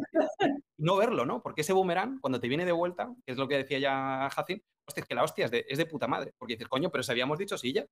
no 0.78 0.96
verlo, 0.96 1.26
¿no? 1.26 1.42
Porque 1.42 1.62
ese 1.62 1.74
boomerang, 1.74 2.22
cuando 2.22 2.40
te 2.40 2.48
viene 2.48 2.66
de 2.66 2.72
vuelta, 2.72 3.14
que 3.26 3.34
es 3.34 3.38
lo 3.38 3.50
que 3.50 3.58
decía 3.58 3.80
ya 3.80 4.30
Jacin, 4.34 4.64
hostia, 4.88 5.02
es 5.02 5.08
que 5.08 5.16
la 5.16 5.24
hostia 5.24 5.46
es 5.46 5.52
de, 5.52 5.66
es 5.68 5.78
de 5.78 5.86
puta 5.86 6.08
madre. 6.08 6.34
Porque 6.38 6.54
dices, 6.54 6.70
coño, 6.70 6.90
pero 6.90 7.04
si 7.04 7.12
habíamos 7.12 7.38
dicho 7.38 7.58
silla. 7.58 7.86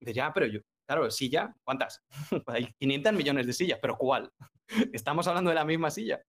dices, 0.00 0.16
ya, 0.16 0.32
pero 0.34 0.46
yo, 0.46 0.58
claro, 0.84 1.08
silla, 1.12 1.54
¿cuántas? 1.64 2.02
Hay 2.48 2.66
500 2.80 3.12
millones 3.12 3.46
de 3.46 3.52
sillas, 3.52 3.78
pero 3.80 3.96
¿cuál? 3.96 4.32
Estamos 4.92 5.28
hablando 5.28 5.50
de 5.50 5.54
la 5.54 5.64
misma 5.64 5.90
silla. 5.90 6.20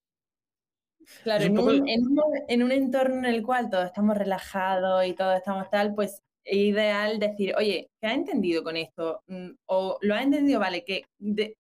Claro, 1.24 1.44
en 1.44 1.58
un, 1.58 1.88
en 1.88 2.64
un, 2.64 2.72
entorno 2.72 3.16
en 3.16 3.26
el 3.26 3.42
cual 3.42 3.70
todos 3.70 3.86
estamos 3.86 4.16
relajados 4.16 5.06
y 5.06 5.14
todos 5.14 5.38
estamos 5.38 5.70
tal, 5.70 5.96
pues 5.96 6.22
ideal 6.52 7.20
decir, 7.20 7.54
oye, 7.58 7.90
¿qué 8.02 8.08
ha 8.08 8.14
entendido 8.14 8.64
con 8.64 8.78
esto? 8.78 9.22
Mm, 9.28 9.52
o 9.68 9.98
lo 10.02 10.16
ha 10.16 10.24
entendido, 10.24 10.60
vale, 10.60 10.84
¿qué, 10.86 11.04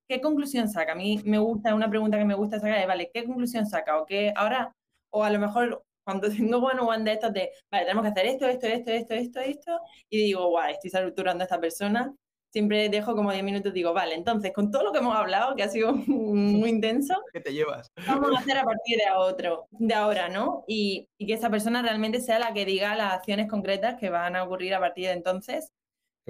¿qué 0.07 0.21
conclusión 0.21 0.69
saca? 0.69 0.93
A 0.93 0.95
mí 0.95 1.21
me 1.25 1.39
gusta, 1.39 1.75
una 1.75 1.89
pregunta 1.89 2.17
que 2.17 2.25
me 2.25 2.35
gusta 2.35 2.59
sacar 2.59 2.79
es, 2.79 2.87
vale, 2.87 3.09
¿qué 3.13 3.25
conclusión 3.25 3.65
saca? 3.65 3.99
O 4.01 4.05
qué 4.05 4.33
ahora, 4.35 4.71
o 5.11 5.23
a 5.23 5.29
lo 5.29 5.39
mejor 5.39 5.83
cuando 6.05 6.29
tengo 6.31 6.57
one 6.59 6.81
one 6.81 7.03
de 7.03 7.13
estos 7.13 7.33
de, 7.33 7.51
vale, 7.71 7.85
tenemos 7.85 8.03
que 8.03 8.09
hacer 8.09 8.25
esto, 8.27 8.47
esto, 8.47 8.67
esto, 8.67 8.91
esto, 8.91 9.13
esto, 9.13 9.39
esto, 9.41 9.79
y 10.09 10.17
digo, 10.25 10.49
guay, 10.49 10.73
estoy 10.73 10.89
saturando 10.89 11.43
a 11.43 11.45
esta 11.45 11.59
persona, 11.59 12.13
siempre 12.57 12.89
dejo 12.89 13.15
como 13.15 13.31
10 13.31 13.43
minutos 13.43 13.71
y 13.71 13.75
digo, 13.75 13.93
vale, 13.93 14.15
entonces 14.15 14.51
con 14.51 14.71
todo 14.71 14.83
lo 14.83 14.91
que 14.91 14.97
hemos 14.97 15.15
hablado, 15.15 15.55
que 15.55 15.61
ha 15.61 15.69
sido 15.69 15.93
muy 16.07 16.69
intenso, 16.69 17.13
¿qué 17.31 17.39
te 17.39 17.53
llevas? 17.53 17.91
Vamos 18.07 18.35
a 18.35 18.39
hacer 18.39 18.57
a 18.57 18.63
partir 18.63 18.97
de, 18.97 19.03
otro, 19.15 19.67
de 19.71 19.93
ahora, 19.93 20.27
¿no? 20.27 20.63
Y, 20.67 21.07
y, 21.19 21.27
que 21.27 21.33
esa 21.33 21.51
persona 21.51 21.83
realmente 21.83 22.19
sea 22.19 22.39
la 22.39 22.53
que 22.53 22.65
diga 22.65 22.95
las 22.95 23.13
acciones 23.13 23.47
concretas 23.47 23.99
que 23.99 24.09
van 24.09 24.35
a 24.35 24.43
ocurrir 24.43 24.73
a 24.73 24.79
partir 24.79 25.05
de 25.05 25.13
entonces. 25.13 25.71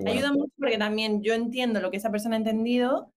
Ayuda 0.05 0.33
mucho 0.33 0.53
porque 0.59 0.77
también 0.77 1.23
yo 1.23 1.33
entiendo 1.33 1.79
lo 1.79 1.89
que 1.89 1.97
esa 1.97 2.11
persona 2.11 2.35
ha 2.35 2.39
entendido 2.39 3.11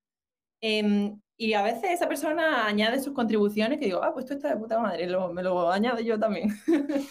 eh, 0.63 1.13
y 1.37 1.55
a 1.55 1.63
veces 1.63 1.91
esa 1.91 2.09
persona 2.09 2.67
añade 2.67 3.01
sus 3.01 3.13
contribuciones 3.13 3.79
que 3.79 3.87
digo, 3.87 4.03
ah, 4.05 4.13
pues 4.15 4.25
esto 4.25 4.35
está 4.35 4.51
de 4.51 4.57
puta 4.57 4.79
madre, 4.79 5.07
lo, 5.07 5.33
me 5.33 5.43
lo 5.43 5.71
añado 5.71 5.99
yo 6.01 6.19
también. 6.19 6.51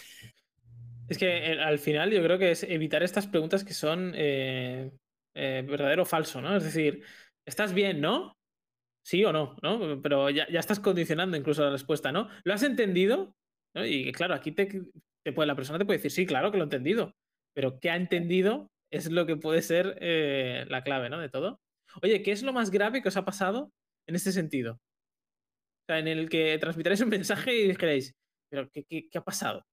Es 1.10 1.18
que 1.18 1.26
eh, 1.26 1.60
al 1.60 1.80
final 1.80 2.12
yo 2.12 2.22
creo 2.22 2.38
que 2.38 2.52
es 2.52 2.62
evitar 2.62 3.02
estas 3.02 3.26
preguntas 3.26 3.64
que 3.64 3.74
son 3.74 4.12
eh, 4.14 4.92
eh, 5.34 5.64
verdadero 5.66 6.02
o 6.02 6.06
falso, 6.06 6.40
¿no? 6.40 6.56
Es 6.56 6.64
decir, 6.64 7.04
¿estás 7.46 7.72
bien, 7.72 8.00
no? 8.00 8.36
Sí 9.04 9.24
o 9.24 9.32
no, 9.32 9.56
¿no? 9.62 10.00
Pero 10.02 10.30
ya, 10.30 10.44
estás 10.44 10.80
condicionando 10.80 11.36
incluso 11.36 11.64
la 11.64 11.70
respuesta, 11.70 12.12
¿no? 12.12 12.28
¿Lo 12.44 12.54
has 12.54 12.62
entendido? 12.62 13.34
Y 13.74 14.12
claro, 14.12 14.34
aquí 14.34 14.52
te, 14.52 14.66
puede, 15.34 15.46
la 15.46 15.56
persona 15.56 15.78
te 15.78 15.84
puede 15.84 15.98
decir, 15.98 16.10
sí, 16.10 16.26
claro 16.26 16.50
que 16.50 16.58
lo 16.58 16.64
he 16.64 16.66
entendido, 16.66 17.14
pero 17.54 17.78
¿qué 17.80 17.90
ha 17.90 17.96
entendido? 17.96 18.70
Es 18.90 19.10
lo 19.10 19.26
que 19.26 19.36
puede 19.36 19.62
ser 19.62 19.96
eh, 20.00 20.66
la 20.68 20.82
clave, 20.82 21.08
¿no? 21.10 21.18
De 21.20 21.28
todo. 21.28 21.60
Oye, 22.02 22.22
¿qué 22.22 22.32
es 22.32 22.42
lo 22.42 22.52
más 22.52 22.70
grave 22.70 23.02
que 23.02 23.08
os 23.08 23.16
ha 23.16 23.24
pasado 23.24 23.72
en 24.06 24.16
este 24.16 24.32
sentido? 24.32 24.74
O 24.74 25.86
sea, 25.86 25.98
en 25.98 26.08
el 26.08 26.28
que 26.28 26.58
transmitiréis 26.58 27.00
un 27.00 27.08
mensaje 27.08 27.54
y 27.54 27.68
dijerais, 27.68 28.14
pero 28.50 28.68
¿qué, 28.70 28.84
qué 28.84 29.18
ha 29.18 29.24
pasado? 29.24 29.64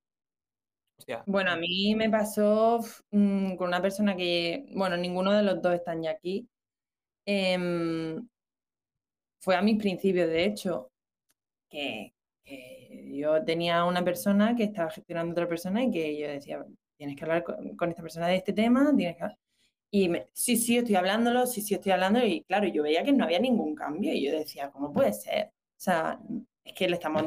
Bueno, 1.26 1.52
a 1.52 1.56
mí 1.56 1.96
me 1.96 2.10
pasó 2.10 2.80
mm, 3.12 3.56
con 3.56 3.68
una 3.68 3.82
persona 3.82 4.16
que, 4.16 4.66
bueno, 4.76 4.98
ninguno 4.98 5.32
de 5.32 5.44
los 5.44 5.62
dos 5.62 5.74
están 5.74 6.02
ya 6.02 6.12
aquí. 6.12 6.48
Em, 7.26 8.28
fue 9.40 9.56
a 9.56 9.62
mis 9.62 9.78
principios, 9.78 10.28
de 10.30 10.46
hecho, 10.46 10.92
que, 11.70 12.14
yo 13.12 13.44
tenía 13.44 13.84
una 13.86 14.04
persona 14.04 14.56
que 14.56 14.64
estaba 14.66 14.90
gestionando 14.90 15.32
a 15.32 15.34
otra 15.34 15.50
persona 15.50 15.84
y 15.84 15.92
que 15.92 16.18
yo 16.18 16.28
decía, 16.30 16.66
tienes 16.98 17.16
que 17.18 17.24
hablar 17.26 17.44
con, 17.44 17.90
esta 17.90 18.02
persona 18.02 18.28
de 18.28 18.38
este 18.38 18.54
tema, 18.54 18.94
tienes 18.96 19.18
que 19.18 19.26
Y 19.92 20.12
sí, 20.34 20.58
sí, 20.58 20.78
estoy 20.78 20.96
hablándolo, 20.96 21.46
sí, 21.48 21.62
sí, 21.62 21.76
estoy 21.76 21.92
hablando. 21.94 22.24
Y 22.26 22.44
claro, 22.44 22.68
yo 22.68 22.84
veía 22.84 23.04
que 23.04 23.14
no 23.14 23.26
había 23.26 23.40
ningún 23.40 23.76
cambio 23.76 24.14
y 24.14 24.26
yo 24.26 24.32
decía, 24.38 24.72
¿cómo 24.72 24.94
puede 24.94 25.14
ser? 25.14 25.48
O 25.48 25.80
sea, 25.80 26.20
es 26.64 26.74
que 26.74 26.88
le 26.90 26.96
estamos 26.96 27.24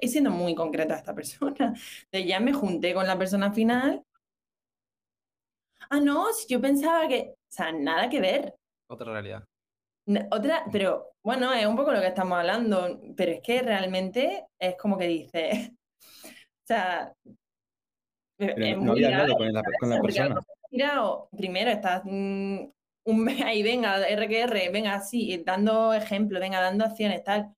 y 0.00 0.08
siendo 0.08 0.30
muy 0.30 0.54
concreta 0.54 0.96
esta 0.96 1.14
persona. 1.14 1.74
De 2.12 2.24
ya 2.24 2.40
me 2.40 2.52
junté 2.52 2.94
con 2.94 3.06
la 3.06 3.18
persona 3.18 3.52
final. 3.52 4.04
Ah, 5.90 6.00
no, 6.00 6.32
si 6.32 6.46
yo 6.48 6.60
pensaba 6.60 7.06
que, 7.08 7.34
o 7.36 7.52
sea, 7.52 7.72
nada 7.72 8.08
que 8.08 8.20
ver. 8.20 8.54
Otra 8.88 9.12
realidad. 9.12 9.44
Otra, 10.30 10.64
pero 10.70 11.12
bueno, 11.22 11.52
es 11.52 11.66
un 11.66 11.76
poco 11.76 11.92
lo 11.92 12.00
que 12.00 12.08
estamos 12.08 12.38
hablando, 12.38 13.00
pero 13.16 13.32
es 13.32 13.40
que 13.40 13.62
realmente 13.62 14.46
es 14.58 14.76
como 14.76 14.98
que 14.98 15.06
dice, 15.06 15.72
o 16.28 16.66
sea, 16.66 17.14
no 18.38 18.92
había 18.92 19.08
hablado 19.08 19.36
con 19.36 19.52
la, 19.90 20.00
persona. 20.02 20.40
primero 21.36 21.70
estás 21.70 22.02
mm, 22.04 22.64
un 23.04 23.28
ahí, 23.44 23.62
venga, 23.62 23.98
RQR, 23.98 24.70
venga, 24.72 24.94
así, 24.94 25.42
dando 25.44 25.94
ejemplos, 25.94 26.40
venga, 26.40 26.60
dando 26.60 26.84
acciones, 26.84 27.22
tal. 27.24 27.54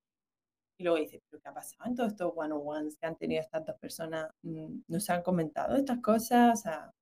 Y 0.79 0.85
luego 0.85 0.99
dices, 0.99 1.23
¿pero 1.29 1.41
qué 1.43 1.49
ha 1.49 1.55
pasado 1.55 1.89
en 1.89 1.95
todos 1.95 2.13
estos 2.13 2.33
one-on-ones 2.37 2.97
que 2.97 3.07
han 3.07 3.17
tenido 3.17 3.41
estas 3.41 3.65
dos 3.65 3.77
personas? 3.79 4.31
Mm, 4.43 4.81
¿No 4.89 5.01
se 5.01 5.13
han 5.13 5.23
comentado 5.23 5.77
estas 5.77 6.01
cosas? 6.01 6.59
O 6.59 6.63
sea, 6.63 6.93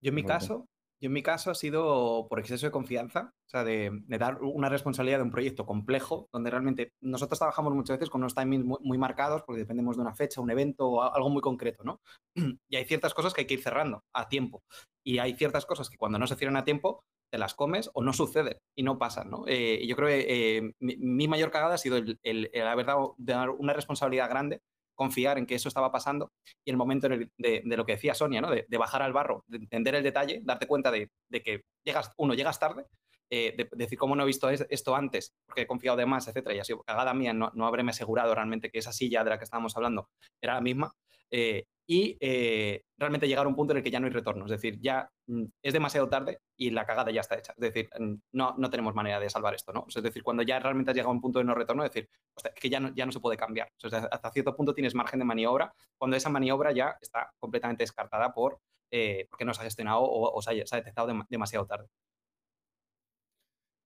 yo 0.00 0.10
en 0.10 0.14
mi 0.14 0.24
caso, 0.24 0.68
yo 1.00 1.08
en 1.08 1.12
mi 1.12 1.22
caso 1.22 1.50
ha 1.50 1.54
sido 1.54 2.26
por 2.28 2.38
exceso 2.38 2.66
de 2.66 2.72
confianza, 2.72 3.32
o 3.46 3.48
sea, 3.48 3.64
de, 3.64 3.90
dar 4.06 4.42
una 4.42 4.68
responsabilidad 4.68 5.18
de 5.18 5.24
un 5.24 5.30
proyecto 5.30 5.66
complejo, 5.66 6.28
donde 6.32 6.50
realmente 6.50 6.92
nosotros 7.00 7.38
trabajamos 7.38 7.74
muchas 7.74 7.98
veces 7.98 8.10
con 8.10 8.20
unos 8.20 8.34
timings 8.34 8.64
muy, 8.64 8.98
marcados, 8.98 9.42
porque 9.42 9.60
dependemos 9.60 9.96
de 9.96 10.02
una 10.02 10.14
fecha, 10.14 10.40
un 10.40 10.50
evento 10.50 10.88
o 10.88 11.02
algo 11.02 11.30
muy 11.30 11.42
concreto, 11.42 11.82
¿no? 11.84 12.00
Y 12.68 12.76
hay 12.76 12.84
ciertas 12.84 13.14
cosas 13.14 13.34
que 13.34 13.42
hay 13.42 13.46
que 13.46 13.54
ir 13.54 13.62
cerrando 13.62 14.04
a 14.12 14.28
tiempo. 14.28 14.62
Y 15.04 15.18
hay 15.18 15.34
ciertas 15.34 15.66
cosas 15.66 15.90
que 15.90 15.96
cuando 15.96 16.18
no 16.18 16.26
se 16.26 16.36
cierran 16.36 16.56
a 16.56 16.64
tiempo, 16.64 17.04
te 17.30 17.38
las 17.38 17.54
comes 17.54 17.90
o 17.94 18.02
no 18.02 18.12
suceden 18.12 18.58
y 18.76 18.82
no 18.82 18.98
pasan, 18.98 19.30
¿no? 19.30 19.44
Eh, 19.46 19.86
yo 19.86 19.96
creo 19.96 20.08
que 20.08 20.56
eh, 20.58 20.72
mi, 20.80 21.28
mayor 21.28 21.50
cagada 21.50 21.74
ha 21.74 21.78
sido 21.78 21.96
el, 21.96 22.18
el, 22.22 22.50
el 22.52 22.66
haber 22.66 22.86
dado 22.86 23.16
una 23.58 23.72
responsabilidad 23.72 24.28
grande 24.28 24.60
confiar 24.98 25.38
en 25.38 25.46
que 25.46 25.54
eso 25.54 25.68
estaba 25.68 25.92
pasando 25.92 26.32
y 26.64 26.70
el 26.70 26.76
momento 26.76 27.08
de, 27.08 27.62
lo 27.64 27.86
que 27.86 27.92
decía 27.92 28.14
Sonia, 28.14 28.40
¿no? 28.40 28.50
de, 28.50 28.78
bajar 28.78 29.00
al 29.00 29.12
barro, 29.12 29.44
de 29.46 29.58
entender 29.58 29.94
el 29.94 30.02
detalle, 30.02 30.40
darte 30.42 30.66
cuenta 30.66 30.90
de, 30.90 31.08
que 31.30 31.62
llegas, 31.84 32.12
uno, 32.18 32.34
llegas 32.34 32.58
tarde, 32.58 32.84
eh, 33.30 33.54
de, 33.56 33.68
decir 33.76 33.96
cómo 33.96 34.16
no 34.16 34.24
he 34.24 34.26
visto 34.26 34.50
esto 34.50 34.96
antes, 34.96 35.32
porque 35.46 35.62
he 35.62 35.66
confiado 35.68 35.96
de 35.96 36.04
más, 36.04 36.26
etcétera, 36.26 36.56
y 36.56 36.58
ha 36.58 36.64
sido 36.64 36.82
cagada 36.82 37.14
mía 37.14 37.32
no, 37.32 37.52
no 37.54 37.68
habreme 37.68 37.92
asegurado 37.92 38.34
realmente 38.34 38.70
que 38.70 38.80
esa 38.80 38.92
silla 38.92 39.22
de 39.22 39.30
la 39.30 39.38
que 39.38 39.44
estábamos 39.44 39.76
hablando 39.76 40.08
era 40.42 40.54
la 40.54 40.60
misma. 40.60 40.92
Eh, 41.30 41.66
y 41.90 42.18
eh, 42.20 42.82
realmente 42.98 43.26
llegar 43.26 43.46
a 43.46 43.48
un 43.48 43.56
punto 43.56 43.72
en 43.72 43.78
el 43.78 43.82
que 43.82 43.90
ya 43.90 43.98
no 43.98 44.06
hay 44.06 44.12
retorno. 44.12 44.44
Es 44.44 44.50
decir, 44.50 44.78
ya 44.78 45.10
mm, 45.26 45.44
es 45.62 45.72
demasiado 45.72 46.06
tarde 46.10 46.42
y 46.54 46.68
la 46.68 46.84
cagada 46.84 47.10
ya 47.10 47.22
está 47.22 47.38
hecha. 47.38 47.52
Es 47.52 47.60
decir, 47.60 47.88
mm, 47.98 48.14
no, 48.32 48.54
no 48.58 48.68
tenemos 48.68 48.94
manera 48.94 49.18
de 49.18 49.30
salvar 49.30 49.54
esto, 49.54 49.72
¿no? 49.72 49.86
Es 49.88 50.02
decir, 50.02 50.22
cuando 50.22 50.42
ya 50.42 50.60
realmente 50.60 50.90
has 50.90 50.94
llegado 50.94 51.10
a 51.10 51.14
un 51.14 51.22
punto 51.22 51.38
de 51.38 51.46
no 51.46 51.54
retorno, 51.54 51.82
es 51.84 51.90
decir, 51.90 52.10
que 52.54 52.68
ya 52.68 52.78
no, 52.78 52.94
ya 52.94 53.06
no 53.06 53.12
se 53.12 53.20
puede 53.20 53.38
cambiar. 53.38 53.72
hasta 53.82 54.30
cierto 54.30 54.54
punto 54.54 54.74
tienes 54.74 54.94
margen 54.94 55.18
de 55.18 55.24
maniobra, 55.24 55.72
cuando 55.96 56.14
esa 56.14 56.28
maniobra 56.28 56.72
ya 56.72 56.98
está 57.00 57.32
completamente 57.38 57.84
descartada 57.84 58.34
por 58.34 58.60
eh, 58.90 59.26
porque 59.30 59.44
no 59.44 59.54
se 59.54 59.60
ha 59.60 59.64
gestionado 59.64 60.00
o, 60.02 60.42
se, 60.42 60.50
ha, 60.50 60.76
detectado 60.76 61.08
demasiado 61.28 61.66
tarde. 61.66 61.88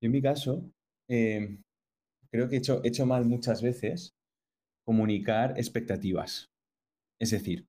En 0.01 0.11
mi 0.11 0.21
caso, 0.21 0.71
em, 1.09 1.63
creo 2.31 2.49
que 2.49 2.57
he 2.57 2.89
hecho 2.89 3.07
mal 3.07 3.25
muchas 3.25 3.63
veces 3.63 4.13
comunicar 4.85 5.57
expectativas. 5.57 6.51
Es 7.21 7.31
decir, 7.31 7.67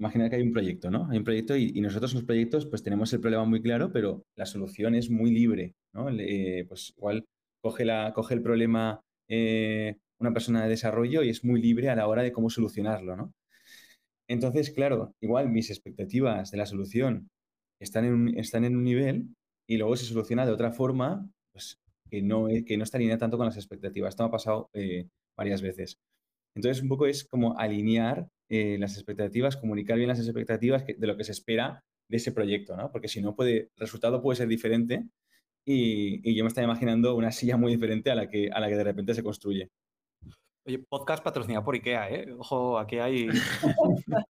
Imagina 0.00 0.30
que 0.30 0.36
hay 0.36 0.42
un 0.42 0.52
proyecto, 0.52 0.90
¿no? 0.90 1.08
Hay 1.10 1.18
un 1.18 1.24
proyecto 1.24 1.54
y, 1.54 1.78
nosotros 1.82 2.12
en 2.12 2.20
los 2.20 2.24
proyectos 2.24 2.64
pues 2.64 2.82
tenemos 2.82 3.12
el 3.12 3.20
problema 3.20 3.44
muy 3.44 3.60
claro, 3.60 3.92
pero 3.92 4.24
la 4.34 4.46
solución 4.46 4.94
es 4.94 5.10
muy 5.10 5.30
libre, 5.30 5.74
¿no? 5.92 6.06
pues 6.66 6.94
igual 6.96 7.26
coge, 7.62 7.84
la, 7.84 8.14
coge 8.14 8.32
el 8.32 8.42
problema 8.42 9.02
eh, 9.28 9.96
una 10.18 10.32
persona 10.32 10.62
de 10.62 10.70
desarrollo 10.70 11.22
y 11.22 11.28
es 11.28 11.44
muy 11.44 11.60
libre 11.60 11.90
a 11.90 11.96
la 11.96 12.08
hora 12.08 12.22
de 12.22 12.32
cómo 12.32 12.48
solucionarlo, 12.48 13.14
¿no? 13.14 13.34
Entonces, 14.26 14.70
claro, 14.70 15.12
igual 15.20 15.50
mis 15.50 15.68
expectativas 15.68 16.50
de 16.50 16.56
la 16.56 16.64
solución 16.64 17.28
están 17.78 18.06
en 18.06 18.14
un, 18.14 18.38
están 18.38 18.64
en 18.64 18.76
un 18.78 18.84
nivel 18.84 19.34
y 19.68 19.76
luego 19.76 19.96
se 19.96 20.06
soluciona 20.06 20.46
de 20.46 20.52
otra 20.52 20.72
forma, 20.72 21.28
pues 21.52 21.76
que 22.10 22.22
no, 22.22 22.46
que 22.66 22.76
no 22.78 22.84
está 22.84 22.96
alineada 22.96 23.18
tanto 23.18 23.36
con 23.36 23.44
las 23.44 23.56
expectativas. 23.56 24.14
Esto 24.14 24.24
ha 24.24 24.30
pasado 24.30 24.70
eh, 24.72 25.08
varias 25.36 25.60
veces. 25.60 25.98
Entonces, 26.54 26.82
un 26.82 26.88
poco 26.88 27.06
es 27.06 27.22
como 27.24 27.58
alinear 27.58 28.28
eh, 28.52 28.78
las 28.80 28.94
expectativas, 28.94 29.56
comunicar 29.56 29.96
bien 29.96 30.08
las 30.08 30.18
expectativas 30.18 30.84
de 30.84 31.06
lo 31.06 31.16
que 31.16 31.22
se 31.22 31.30
espera 31.30 31.84
de 32.08 32.16
ese 32.16 32.32
proyecto, 32.32 32.76
¿no? 32.76 32.90
Porque 32.90 33.06
si 33.06 33.22
no, 33.22 33.36
puede, 33.36 33.56
el 33.58 33.70
resultado 33.76 34.20
puede 34.20 34.38
ser 34.38 34.48
diferente 34.48 35.06
y, 35.64 36.34
yo 36.34 36.42
me 36.42 36.48
estaba 36.48 36.64
imaginando 36.64 37.14
una 37.14 37.30
silla 37.30 37.56
muy 37.56 37.70
diferente 37.70 38.10
a 38.10 38.16
la 38.16 38.28
que, 38.28 38.50
a 38.52 38.58
la 38.58 38.68
que 38.68 38.74
de 38.74 38.82
repente 38.82 39.14
se 39.14 39.22
construye. 39.22 39.70
Oye, 40.66 40.80
podcast 40.80 41.22
patrocinado 41.22 41.64
por 41.64 41.76
IKEA, 41.76 42.10
¿eh? 42.10 42.32
Ojo, 42.36 42.78
aquí 42.78 42.98
hay... 42.98 43.28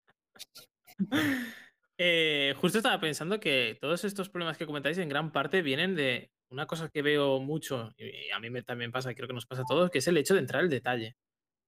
Eh, 2.03 2.55
justo 2.57 2.79
estaba 2.79 2.99
pensando 2.99 3.39
que 3.39 3.77
todos 3.79 4.03
estos 4.05 4.27
problemas 4.27 4.57
que 4.57 4.65
comentáis 4.65 4.97
en 4.97 5.07
gran 5.07 5.31
parte 5.31 5.61
vienen 5.61 5.93
de 5.93 6.31
una 6.49 6.65
cosa 6.65 6.89
que 6.89 7.03
veo 7.03 7.39
mucho, 7.39 7.91
y 7.95 8.31
a 8.31 8.39
mí 8.39 8.49
me, 8.49 8.63
también 8.63 8.91
pasa, 8.91 9.13
creo 9.13 9.27
que 9.27 9.35
nos 9.35 9.45
pasa 9.45 9.61
a 9.61 9.65
todos, 9.65 9.91
que 9.91 9.99
es 9.99 10.07
el 10.07 10.17
hecho 10.17 10.33
de 10.33 10.39
entrar 10.39 10.63
al 10.63 10.69
detalle 10.69 11.15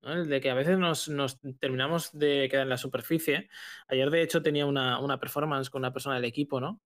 de 0.03 0.41
que 0.41 0.49
a 0.49 0.53
veces 0.53 0.77
nos, 0.77 1.39
terminamos 1.59 2.11
de 2.11 2.47
quedar 2.49 2.63
en 2.63 2.69
la 2.69 2.77
superficie. 2.77 3.49
Ayer, 3.87 4.09
de 4.09 4.21
hecho, 4.21 4.41
tenía 4.41 4.65
una, 4.65 5.19
performance 5.19 5.69
con 5.69 5.81
una 5.81 5.93
persona 5.93 6.15
del 6.15 6.25
equipo, 6.25 6.59
¿no? 6.59 6.81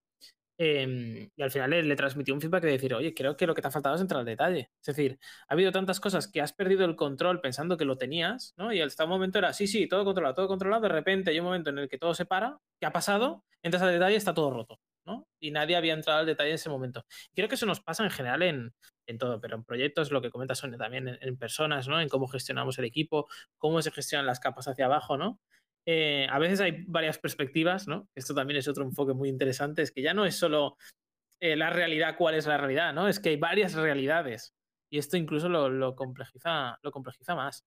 Em, 0.60 1.30
y 1.36 1.42
al 1.42 1.52
final 1.52 1.70
le, 1.70 1.96
transmití 1.96 2.32
un 2.32 2.40
feedback 2.40 2.64
de 2.64 2.72
decir, 2.72 2.92
oye, 2.92 3.14
creo 3.14 3.36
que 3.36 3.46
lo 3.46 3.54
que 3.54 3.62
te 3.62 3.68
ha 3.68 3.70
faltado 3.70 3.94
es 3.94 4.00
entrar 4.00 4.20
al 4.20 4.26
detalle. 4.26 4.70
Es 4.80 4.86
decir, 4.86 5.18
ha 5.48 5.54
habido 5.54 5.70
tantas 5.70 6.00
cosas 6.00 6.26
que 6.26 6.40
has 6.40 6.52
perdido 6.52 6.84
el 6.84 6.96
control 6.96 7.40
pensando 7.40 7.76
que 7.76 7.84
lo 7.84 7.96
tenías, 7.96 8.54
¿no? 8.56 8.72
Y 8.72 8.80
hasta 8.80 9.04
un 9.04 9.10
momento 9.10 9.38
era, 9.38 9.52
sí, 9.52 9.66
sí, 9.68 9.88
todo 9.88 10.04
controlado, 10.04 10.34
todo 10.34 10.48
controlado. 10.48 10.82
De 10.82 10.88
repente 10.88 11.30
hay 11.30 11.38
un 11.38 11.46
momento 11.46 11.70
en 11.70 11.78
el 11.78 11.88
que 11.88 11.98
todo 11.98 12.14
se 12.14 12.26
para. 12.26 12.58
¿Qué 12.80 12.86
ha 12.86 12.92
pasado? 12.92 13.44
Entras 13.62 13.82
al 13.82 13.92
detalle 13.92 14.14
y 14.14 14.16
está 14.16 14.34
todo 14.34 14.50
roto. 14.50 14.80
¿no? 15.06 15.26
Y 15.40 15.50
nadie 15.52 15.76
había 15.76 15.94
entrado 15.94 16.20
al 16.20 16.26
detalle 16.26 16.50
en 16.50 16.56
ese 16.56 16.68
momento. 16.68 17.04
creo 17.34 17.48
que 17.48 17.54
eso 17.54 17.66
nos 17.66 17.80
pasa 17.80 18.04
en 18.04 18.10
general 18.10 18.42
en, 18.42 18.74
en 19.08 19.18
todo, 19.18 19.40
pero 19.40 19.56
en 19.56 19.64
proyectos, 19.64 20.12
lo 20.12 20.22
que 20.22 20.30
comenta 20.30 20.54
Sonia 20.54 20.78
también, 20.78 21.18
en, 21.20 21.36
personas, 21.36 21.88
¿no? 21.88 22.00
En 22.00 22.08
cómo 22.08 22.28
gestionamos 22.28 22.78
el 22.78 22.84
equipo, 22.84 23.26
cómo 23.56 23.82
se 23.82 23.90
gestionan 23.90 24.26
las 24.26 24.38
capas 24.38 24.68
hacia 24.68 24.84
abajo, 24.84 25.16
¿no? 25.16 25.40
Eh, 25.86 26.26
a 26.30 26.38
veces 26.38 26.60
hay 26.60 26.84
varias 26.86 27.18
perspectivas, 27.18 27.88
¿no? 27.88 28.08
Esto 28.14 28.34
también 28.34 28.58
es 28.58 28.68
otro 28.68 28.84
enfoque 28.84 29.14
muy 29.14 29.30
interesante, 29.30 29.82
es 29.82 29.90
que 29.90 30.02
ya 30.02 30.14
no 30.14 30.26
es 30.26 30.36
solo 30.36 30.76
eh, 31.40 31.56
la 31.56 31.70
realidad, 31.70 32.16
cuál 32.18 32.34
es 32.34 32.46
la 32.46 32.58
realidad, 32.58 32.92
¿no? 32.92 33.08
Es 33.08 33.18
que 33.18 33.30
hay 33.30 33.36
varias 33.36 33.74
realidades 33.74 34.54
y 34.90 34.98
esto 34.98 35.16
incluso 35.16 35.48
lo, 35.48 35.94
complejiza, 35.96 36.78
lo 36.82 36.90
complejiza 36.90 37.34
más. 37.34 37.64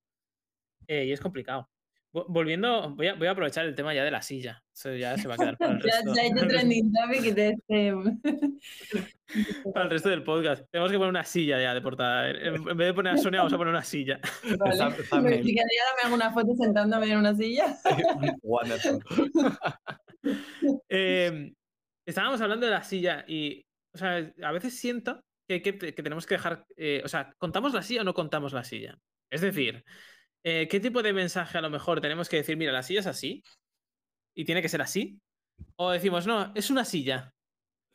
Eh, 0.87 1.05
y 1.05 1.11
es 1.11 1.21
complicado. 1.21 1.69
Volviendo, 2.13 2.93
voy 2.93 3.07
a, 3.07 3.15
voy 3.15 3.27
a, 3.27 3.31
aprovechar 3.31 3.65
el 3.65 3.73
tema 3.73 3.93
ya 3.93 4.03
de 4.03 4.11
la 4.11 4.21
silla. 4.21 4.61
Eso 4.73 4.93
ya 4.93 5.17
se 5.17 5.29
va 5.29 5.35
a 5.35 5.37
quedar 5.37 5.57
para 5.57 5.71
el 5.71 5.79
resto. 5.81 6.13
ya, 6.13 6.23
ya 6.27 6.47
trending 6.47 6.91
topic 6.91 7.33
de 7.33 7.49
este... 7.49 7.93
para 9.73 9.85
el 9.85 9.91
resto 9.91 10.09
del 10.09 10.23
podcast. 10.23 10.69
Tenemos 10.69 10.91
que 10.91 10.97
poner 10.97 11.09
una 11.09 11.23
silla 11.23 11.61
ya 11.61 11.73
de 11.73 11.81
portada. 11.81 12.31
En 12.31 12.65
vez 12.65 12.87
de 12.87 12.93
poner 12.93 13.13
a 13.13 13.17
Sonia, 13.17 13.39
vamos 13.39 13.53
a 13.53 13.57
poner 13.57 13.73
una 13.73 13.83
silla. 13.83 14.19
Vale. 14.57 15.41
Si 15.41 15.55
quería 15.55 15.83
me 16.01 16.07
hago 16.07 16.15
una 16.15 16.33
foto 16.33 16.53
sentándome 16.53 17.09
en 17.09 17.17
una 17.17 17.33
silla. 17.33 17.77
eh, 20.89 21.53
estábamos 22.05 22.41
hablando 22.41 22.65
de 22.65 22.71
la 22.73 22.83
silla 22.83 23.23
y, 23.25 23.65
o 23.95 23.97
sea, 23.97 24.33
a 24.43 24.51
veces 24.51 24.77
siento 24.77 25.23
que, 25.47 25.61
que, 25.61 25.77
que 25.77 26.03
tenemos 26.03 26.25
que 26.25 26.35
dejar, 26.35 26.65
eh, 26.75 27.01
o 27.05 27.07
sea, 27.07 27.33
¿contamos 27.37 27.73
la 27.73 27.83
silla 27.83 28.01
o 28.01 28.03
no 28.03 28.13
contamos 28.13 28.51
la 28.51 28.65
silla? 28.65 28.97
Es 29.29 29.39
decir, 29.39 29.85
eh, 30.43 30.67
¿qué 30.69 30.79
tipo 30.79 31.01
de 31.01 31.13
mensaje 31.13 31.57
a 31.57 31.61
lo 31.61 31.69
mejor 31.69 32.01
tenemos 32.01 32.29
que 32.29 32.37
decir, 32.37 32.57
mira, 32.57 32.71
la 32.71 32.83
silla 32.83 33.01
es 33.01 33.07
así 33.07 33.43
y 34.35 34.45
tiene 34.45 34.61
que 34.61 34.69
ser 34.69 34.81
así? 34.81 35.19
O 35.75 35.91
decimos, 35.91 36.25
no, 36.25 36.51
es 36.55 36.69
una 36.69 36.85
silla. 36.85 37.31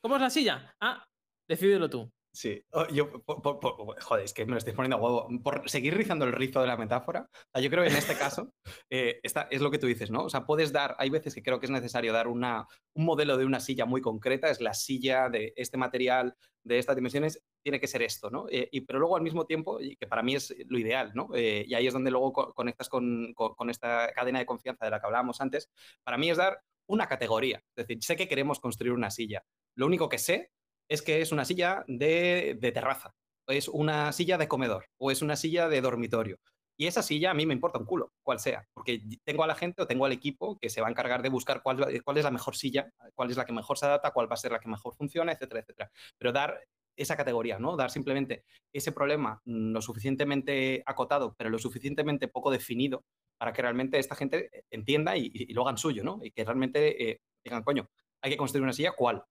¿Cómo 0.03 0.17
es 0.17 0.23
la 0.23 0.31
silla? 0.31 0.75
Ah, 0.81 1.05
decídelo 1.49 1.91
tú. 1.91 2.11
Sí, 2.37 2.63
oh, 2.73 2.87
yo, 2.89 3.11
joder, 3.27 4.25
es 4.25 4.35
que 4.35 4.45
me 4.45 4.53
lo 4.53 4.59
estoy 4.59 4.75
poniendo 4.75 4.97
a 4.97 5.01
huevo. 5.01 5.27
Por 5.43 5.67
seguir 5.71 5.97
rizando 5.97 6.27
el 6.27 6.33
rizo 6.33 6.61
de 6.61 6.67
la 6.67 6.77
metáfora, 6.77 7.27
yo 7.55 7.71
creo 7.71 7.83
que 7.83 7.89
en 7.89 7.97
este 7.97 8.15
caso 8.19 8.53
eh, 8.91 9.21
esta, 9.23 9.49
es 9.51 9.63
lo 9.63 9.71
que 9.71 9.79
tú 9.79 9.87
dices, 9.87 10.11
¿no? 10.11 10.25
O 10.25 10.29
sea, 10.29 10.45
puedes 10.45 10.71
dar, 10.71 10.95
hay 10.99 11.09
veces 11.09 11.35
que 11.35 11.43
creo 11.43 11.59
que 11.59 11.65
es 11.65 11.73
necesario 11.73 12.13
dar 12.13 12.29
una, 12.29 12.67
un 12.95 13.07
modelo 13.07 13.39
de 13.39 13.47
una 13.47 13.59
silla 13.59 13.87
muy 13.87 14.03
concreta, 14.03 14.51
es 14.51 14.61
la 14.61 14.75
silla 14.75 15.31
de 15.31 15.55
este 15.57 15.79
material, 15.79 16.37
de 16.63 16.79
estas 16.79 16.95
dimensiones, 16.97 17.43
tiene 17.67 17.81
que 17.81 17.89
ser 17.89 18.01
esto, 18.03 18.31
¿no? 18.31 18.47
Eh, 18.49 18.69
y, 18.71 18.83
pero 18.83 19.01
luego 19.01 19.17
al 19.17 19.23
mismo 19.23 19.45
tiempo, 19.45 19.79
que 19.79 20.07
para 20.07 20.23
mí 20.23 20.37
es 20.37 20.55
lo 20.69 20.79
ideal, 20.79 21.11
¿no? 21.17 21.31
Eh, 21.35 21.65
y 21.67 21.75
ahí 21.75 21.89
es 21.89 21.93
donde 21.93 22.13
luego 22.13 22.33
conectas 22.55 22.89
con, 22.89 23.35
con 23.35 23.71
esta 23.71 24.13
cadena 24.13 24.39
de 24.39 24.47
confianza 24.47 24.85
de 24.85 24.93
la 24.93 25.01
que 25.01 25.07
hablábamos 25.07 25.41
antes, 25.41 25.69
para 26.05 26.17
mí 26.17 26.31
es 26.31 26.37
dar 26.37 26.63
una 26.87 27.09
categoría. 27.09 27.61
Es 27.75 27.89
decir, 27.89 28.05
sé 28.05 28.15
que 28.15 28.29
queremos 28.29 28.61
construir 28.61 28.93
una 28.93 29.11
silla. 29.11 29.45
Lo 29.75 29.87
único 29.87 30.09
que 30.09 30.19
sé 30.19 30.53
es 30.89 31.03
que 31.03 31.21
es 31.21 31.33
una 31.33 31.45
silla 31.45 31.83
de, 31.89 32.57
terraza, 32.73 33.17
es 33.49 33.67
una 33.67 34.13
silla 34.13 34.39
de 34.39 34.47
comedor 34.47 34.87
o 34.97 35.11
es 35.11 35.21
una 35.21 35.35
silla 35.35 35.69
de 35.69 35.81
dormitorio. 35.81 36.39
Y 36.77 36.87
esa 36.87 37.03
silla 37.03 37.33
a 37.33 37.35
mí 37.35 37.47
me 37.47 37.55
importa 37.55 37.81
un 37.81 37.85
culo, 37.85 38.13
cual 38.23 38.39
sea, 38.39 38.65
porque 38.75 39.03
tengo 39.25 39.43
a 39.43 39.49
la 39.49 39.57
gente 39.57 39.83
o 39.83 39.89
tengo 39.89 40.07
al 40.07 40.13
equipo 40.13 40.57
que 40.61 40.71
se 40.71 40.81
va 40.81 40.87
a 40.87 40.91
encargar 40.91 41.21
de 41.21 41.31
buscar 41.31 41.65
cuál, 41.65 42.01
cuál 42.05 42.17
es 42.17 42.23
la 42.23 42.31
mejor 42.31 42.55
silla, 42.55 42.93
cuál 43.17 43.33
es 43.33 43.37
la 43.37 43.45
que 43.45 43.53
mejor 43.53 43.77
se 43.77 43.87
adapta, 43.87 44.13
cuál 44.13 44.31
va 44.31 44.35
a 44.35 44.37
ser 44.37 44.53
la 44.53 44.61
que 44.61 44.69
mejor 44.69 44.95
funciona, 44.95 45.33
etcétera, 45.33 45.63
etcétera. 45.63 45.91
Pero 46.17 46.33
dar 46.33 46.61
esa 46.97 47.17
categoría, 47.17 47.59
¿no? 47.59 47.77
Dar 47.77 47.91
simplemente 47.91 48.45
ese 48.73 48.93
problema 48.93 49.41
lo 49.45 49.81
suficientemente 49.83 50.83
acotado, 50.87 51.35
pero 51.37 51.51
lo 51.51 51.59
suficientemente 51.59 52.29
poco 52.29 52.51
definido 52.51 53.05
para 53.39 53.53
que 53.53 53.63
realmente 53.63 53.99
esta 53.99 54.15
gente 54.15 54.51
entienda 54.71 55.17
y, 55.17 55.31
lo 55.53 55.63
hagan 55.63 55.79
suyo, 55.79 56.03
¿no? 56.03 56.21
Y 56.23 56.31
que 56.31 56.45
realmente 56.45 57.11
eh, 57.11 57.21
digan, 57.45 57.63
coño, 57.63 57.89
hay 58.23 58.31
que 58.31 58.37
construir 58.37 58.63
una 58.63 58.73
silla, 58.73 58.93
¿cuál? 58.93 59.23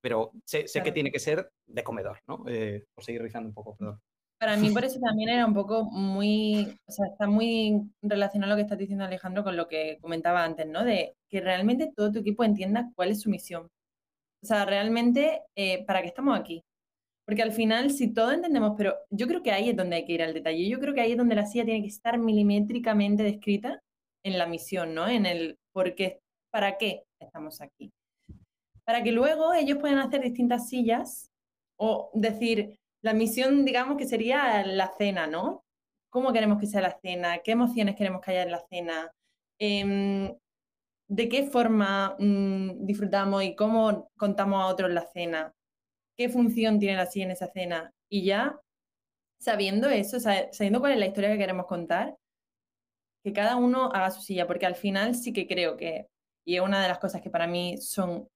pero 0.00 0.32
sé, 0.44 0.64
que 0.82 0.92
tiene 0.92 1.10
que 1.10 1.18
ser 1.18 1.50
de 1.66 1.84
comedor, 1.84 2.20
¿no? 2.26 2.44
Eh, 2.48 2.84
por 2.94 3.04
seguir 3.04 3.22
rizando 3.22 3.48
un 3.48 3.54
poco, 3.54 3.76
perdón. 3.76 4.00
Para 4.38 4.56
mí 4.56 4.70
por 4.70 4.84
eso 4.84 4.98
también 5.00 5.28
era 5.28 5.44
un 5.44 5.52
poco 5.52 5.84
muy, 5.84 6.74
o 6.86 6.92
sea, 6.92 7.06
está 7.12 7.26
muy 7.26 7.92
relacionado 8.00 8.50
lo 8.50 8.56
que 8.56 8.62
estás 8.62 8.78
diciendo 8.78 9.04
Alejandro 9.04 9.44
con 9.44 9.54
lo 9.54 9.68
que 9.68 9.98
comentaba 10.00 10.42
antes, 10.42 10.66
¿no? 10.66 10.82
De 10.82 11.14
que 11.28 11.42
realmente 11.42 11.92
todo 11.94 12.10
tu 12.10 12.20
equipo 12.20 12.42
entienda 12.42 12.90
cuál 12.96 13.10
es 13.10 13.20
su 13.20 13.28
misión. 13.28 13.68
O 14.42 14.46
sea, 14.46 14.64
realmente, 14.64 15.42
eh, 15.54 15.84
¿para 15.84 16.00
qué 16.00 16.08
estamos 16.08 16.38
aquí? 16.38 16.64
Porque 17.30 17.42
al 17.42 17.52
final, 17.52 17.92
si 17.92 18.12
todo 18.12 18.32
entendemos, 18.32 18.74
pero 18.76 18.96
yo 19.08 19.28
creo 19.28 19.40
que 19.40 19.52
ahí 19.52 19.70
es 19.70 19.76
donde 19.76 19.94
hay 19.94 20.04
que 20.04 20.14
ir 20.14 20.22
al 20.24 20.34
detalle. 20.34 20.68
Yo 20.68 20.80
creo 20.80 20.92
que 20.92 21.00
ahí 21.00 21.12
es 21.12 21.16
donde 21.16 21.36
la 21.36 21.46
silla 21.46 21.64
tiene 21.64 21.80
que 21.80 21.86
estar 21.86 22.18
milimétricamente 22.18 23.22
descrita 23.22 23.80
en 24.24 24.36
la 24.36 24.46
misión, 24.46 24.94
¿no? 24.94 25.06
En 25.06 25.26
el 25.26 25.56
por 25.72 25.94
qué, 25.94 26.18
para 26.50 26.76
qué 26.76 27.04
estamos 27.20 27.60
aquí. 27.60 27.92
Para 28.84 29.04
que 29.04 29.12
luego 29.12 29.54
ellos 29.54 29.78
puedan 29.78 30.00
hacer 30.00 30.22
distintas 30.22 30.68
sillas 30.68 31.30
o 31.76 32.10
decir, 32.14 32.80
la 33.00 33.14
misión, 33.14 33.64
digamos 33.64 33.96
que 33.96 34.08
sería 34.08 34.66
la 34.66 34.90
cena, 34.98 35.28
¿no? 35.28 35.62
¿Cómo 36.10 36.32
queremos 36.32 36.58
que 36.58 36.66
sea 36.66 36.80
la 36.80 36.98
cena? 37.00 37.38
¿Qué 37.44 37.52
emociones 37.52 37.94
queremos 37.94 38.22
que 38.22 38.32
haya 38.32 38.42
en 38.42 38.50
la 38.50 38.66
cena? 38.68 39.12
Em, 39.60 40.34
¿De 41.06 41.28
qué 41.28 41.44
forma 41.44 42.16
mm, 42.18 42.84
disfrutamos 42.84 43.44
y 43.44 43.54
cómo 43.54 44.10
contamos 44.16 44.64
a 44.64 44.66
otros 44.66 44.90
la 44.90 45.06
cena? 45.12 45.54
¿Qué 46.20 46.28
función 46.28 46.78
tiene 46.78 46.98
la 46.98 47.06
silla 47.06 47.24
en 47.24 47.30
esa 47.30 47.50
cena? 47.50 47.94
Y 48.10 48.26
ya, 48.26 48.60
sabiendo 49.40 49.88
eso, 49.88 50.20
sabiendo 50.20 50.78
cuál 50.78 50.92
es 50.92 50.98
la 50.98 51.06
historia 51.06 51.30
que 51.30 51.38
queremos 51.38 51.64
contar, 51.64 52.14
que 53.24 53.32
cada 53.32 53.56
uno 53.56 53.86
haga 53.86 54.10
su 54.10 54.20
silla, 54.20 54.46
porque 54.46 54.66
al 54.66 54.74
final 54.74 55.14
sí 55.14 55.32
que 55.32 55.46
creo 55.46 55.78
que, 55.78 56.08
y 56.44 56.56
es 56.56 56.60
una 56.60 56.82
de 56.82 56.88
las 56.88 56.98
cosas 56.98 57.22
que 57.22 57.30
para 57.30 57.46
mí 57.46 57.78
son 57.78 58.28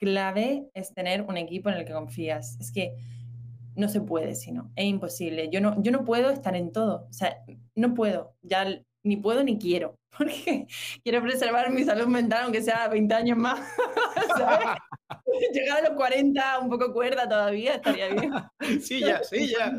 clave, 0.00 0.70
es 0.72 0.94
tener 0.94 1.20
un 1.20 1.36
equipo 1.36 1.68
en 1.68 1.74
el 1.74 1.84
que 1.84 1.92
confías. 1.92 2.56
Es 2.60 2.72
que 2.72 2.96
no 3.76 3.90
se 3.90 4.00
puede, 4.00 4.34
sino 4.34 4.72
es 4.74 4.86
imposible. 4.86 5.50
Yo 5.50 5.60
no, 5.60 5.82
yo 5.82 5.92
no 5.92 6.06
puedo 6.06 6.30
estar 6.30 6.56
en 6.56 6.72
todo, 6.72 7.08
o 7.10 7.12
sea, 7.12 7.44
no 7.74 7.92
puedo, 7.92 8.36
ya 8.40 8.64
ni 9.08 9.16
puedo 9.16 9.42
ni 9.42 9.58
quiero, 9.58 9.98
porque 10.16 10.66
quiero 11.02 11.22
preservar 11.22 11.70
mi 11.70 11.84
salud 11.84 12.06
mental, 12.06 12.44
aunque 12.44 12.62
sea 12.62 12.88
20 12.88 13.14
años 13.14 13.38
más. 13.38 13.60
Llegar 15.52 15.84
a 15.84 15.88
los 15.88 15.96
40, 15.96 16.60
un 16.60 16.70
poco 16.70 16.92
cuerda 16.92 17.28
todavía, 17.28 17.74
estaría 17.74 18.08
bien. 18.08 18.32
Sí, 18.80 19.00
ya, 19.00 19.22
sí, 19.22 19.48
ya. 19.48 19.72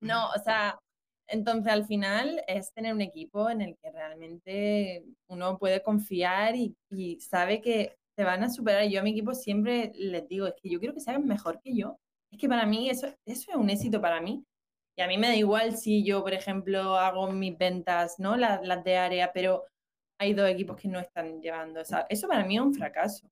No, 0.00 0.28
o 0.30 0.38
sea, 0.42 0.78
entonces 1.26 1.72
al 1.72 1.86
final 1.86 2.42
es 2.46 2.72
tener 2.72 2.94
un 2.94 3.02
equipo 3.02 3.50
en 3.50 3.60
el 3.60 3.76
que 3.76 3.90
realmente 3.90 5.04
uno 5.28 5.58
puede 5.58 5.82
confiar 5.82 6.56
y, 6.56 6.74
y 6.90 7.20
sabe 7.20 7.60
que 7.60 7.96
van 8.24 8.42
a 8.44 8.50
superar. 8.50 8.88
Yo 8.88 9.00
a 9.00 9.02
mi 9.02 9.10
equipo 9.10 9.34
siempre 9.34 9.92
les 9.94 10.26
digo, 10.28 10.46
es 10.46 10.54
que 10.60 10.68
yo 10.68 10.78
quiero 10.78 10.94
que 10.94 11.00
se 11.00 11.10
hagan 11.10 11.26
mejor 11.26 11.60
que 11.62 11.74
yo. 11.74 11.98
Es 12.30 12.38
que 12.38 12.48
para 12.48 12.66
mí 12.66 12.88
eso, 12.88 13.08
eso 13.26 13.50
es 13.50 13.56
un 13.56 13.70
éxito 13.70 14.00
para 14.00 14.20
mí. 14.20 14.44
Y 15.00 15.02
a 15.02 15.06
mí 15.08 15.16
me 15.16 15.28
da 15.28 15.34
igual 15.34 15.78
si 15.78 16.04
yo, 16.04 16.22
por 16.22 16.34
ejemplo, 16.34 16.98
hago 16.98 17.32
mis 17.32 17.56
ventas, 17.56 18.18
¿no? 18.18 18.36
Las, 18.36 18.84
de 18.84 18.98
área, 18.98 19.32
pero 19.32 19.64
hay 20.18 20.34
dos 20.34 20.46
equipos 20.46 20.76
que 20.76 20.88
no 20.88 21.00
están 21.00 21.40
llevando. 21.40 21.80
Eso 21.80 22.28
para 22.28 22.44
mí 22.44 22.56
es 22.56 22.60
un 22.62 22.74
fracaso. 22.74 23.26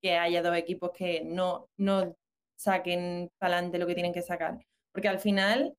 Que 0.00 0.16
haya 0.16 0.40
dos 0.42 0.56
equipos 0.56 0.90
que 0.96 1.22
no, 1.22 1.68
no 1.76 2.16
saquen 2.56 3.30
para 3.38 3.56
adelante 3.56 3.78
lo 3.78 3.86
que 3.86 3.94
tienen 3.94 4.14
que 4.14 4.22
sacar. 4.22 4.58
Porque 4.90 5.08
al 5.08 5.18
final, 5.18 5.76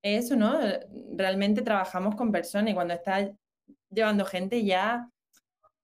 eso, 0.00 0.36
¿no? 0.36 0.60
Realmente 1.16 1.62
trabajamos 1.62 2.14
con 2.14 2.30
personas 2.30 2.70
y 2.70 2.74
cuando 2.74 2.94
estás 2.94 3.32
llevando 3.90 4.24
gente 4.24 4.64
ya 4.64 5.10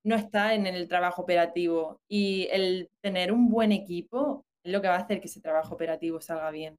no 0.04 0.14
está 0.14 0.54
en 0.54 0.68
el 0.68 0.86
trabajo 0.86 1.22
operativo 1.22 1.98
y 2.08 2.46
el 2.52 2.90
tener 3.02 3.32
un 3.32 3.48
buen 3.48 3.72
equipo 3.72 4.44
es 4.62 4.70
lo 4.72 4.80
que 4.80 4.86
va 4.86 4.94
a 4.94 4.98
hacer 4.98 5.20
que 5.20 5.26
ese 5.26 5.40
trabajo 5.40 5.74
operativo 5.74 6.20
salga 6.20 6.52
bien. 6.52 6.78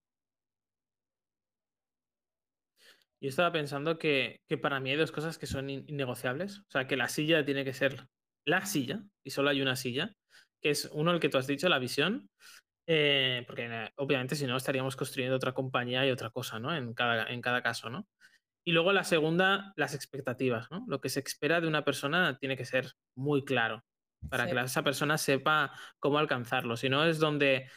Yo 3.22 3.30
estaba 3.30 3.52
pensando 3.52 4.00
que, 4.00 4.42
para 4.62 4.80
mí 4.80 4.90
hay 4.90 4.98
dos 4.98 5.12
cosas 5.12 5.38
que 5.38 5.46
son 5.46 5.70
innegociables. 5.70 6.60
O 6.60 6.72
sea, 6.72 6.88
que 6.88 6.98
la 6.98 7.08
silla 7.08 7.46
tiene 7.46 7.64
que 7.64 7.74
ser 7.74 8.08
la 8.46 8.66
silla 8.66 9.04
y 9.24 9.30
solo 9.30 9.52
hay 9.52 9.62
una 9.62 9.76
silla, 9.76 10.16
que 10.60 10.72
es 10.72 10.90
uno 10.92 11.12
el 11.12 11.20
que 11.20 11.30
tú 11.30 11.38
has 11.38 11.46
dicho, 11.46 11.70
la 11.70 11.78
visión. 11.78 12.30
Eh, 12.88 13.44
porque 13.46 13.68
eh, 13.70 13.92
obviamente 13.98 14.36
si 14.36 14.48
no 14.48 14.58
estaríamos 14.58 14.96
construyendo 14.96 15.36
otra 15.36 15.54
compañía 15.54 16.06
y 16.06 16.10
otra 16.10 16.32
cosa, 16.32 16.60
¿no? 16.60 16.76
En 16.76 16.96
cada, 16.96 17.32
en 17.32 17.42
cada 17.42 17.62
caso, 17.62 17.92
¿no? 17.92 18.08
Y 18.64 18.72
luego 18.72 18.92
la 18.92 19.04
segunda, 19.04 19.72
las 19.76 19.94
expectativas, 19.94 20.70
¿no? 20.72 20.84
Lo 20.88 21.00
que 21.00 21.10
se 21.10 21.20
espera 21.20 21.62
de 21.62 21.68
una 21.68 21.86
persona 21.86 22.40
tiene 22.40 22.58
que 22.58 22.66
ser 22.66 22.94
muy 23.16 23.46
claro 23.46 23.86
para 24.30 24.48
que 24.48 24.60
esa 24.60 24.84
persona 24.84 25.18
sepa 25.18 25.74
cómo 26.00 26.18
alcanzarlo. 26.20 26.76
Si 26.78 26.90
no 26.90 27.06
es 27.06 27.20
donde 27.20 27.70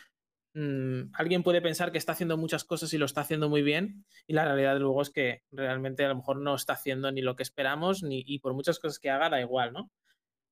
mm, 0.55 1.13
alguien 1.15 1.43
puede 1.43 1.61
pensar 1.61 1.93
que 1.93 1.99
está 1.99 2.13
haciendo 2.13 2.37
muchas 2.37 2.65
cosas 2.65 2.93
y 2.95 2.99
lo 2.99 3.07
está 3.07 3.21
haciendo 3.21 3.49
muy 3.49 3.63
bien 3.63 4.05
y 4.27 4.33
la 4.33 4.45
realidad 4.45 4.79
luego 4.79 5.03
es 5.03 5.11
que 5.11 5.43
realmente 5.53 6.05
a 6.05 6.09
lo 6.09 6.17
mejor 6.17 6.41
no 6.41 6.55
está 6.55 6.73
haciendo 6.73 7.13
ni 7.13 7.21
lo 7.21 7.37
que 7.37 7.43
esperamos 7.43 8.03
ni, 8.03 8.23
y 8.27 8.39
por 8.39 8.55
muchas 8.55 8.79
cosas 8.79 8.99
que 8.99 9.11
haga 9.11 9.31
da 9.31 9.41
igual, 9.41 9.73
¿no? 9.73 9.91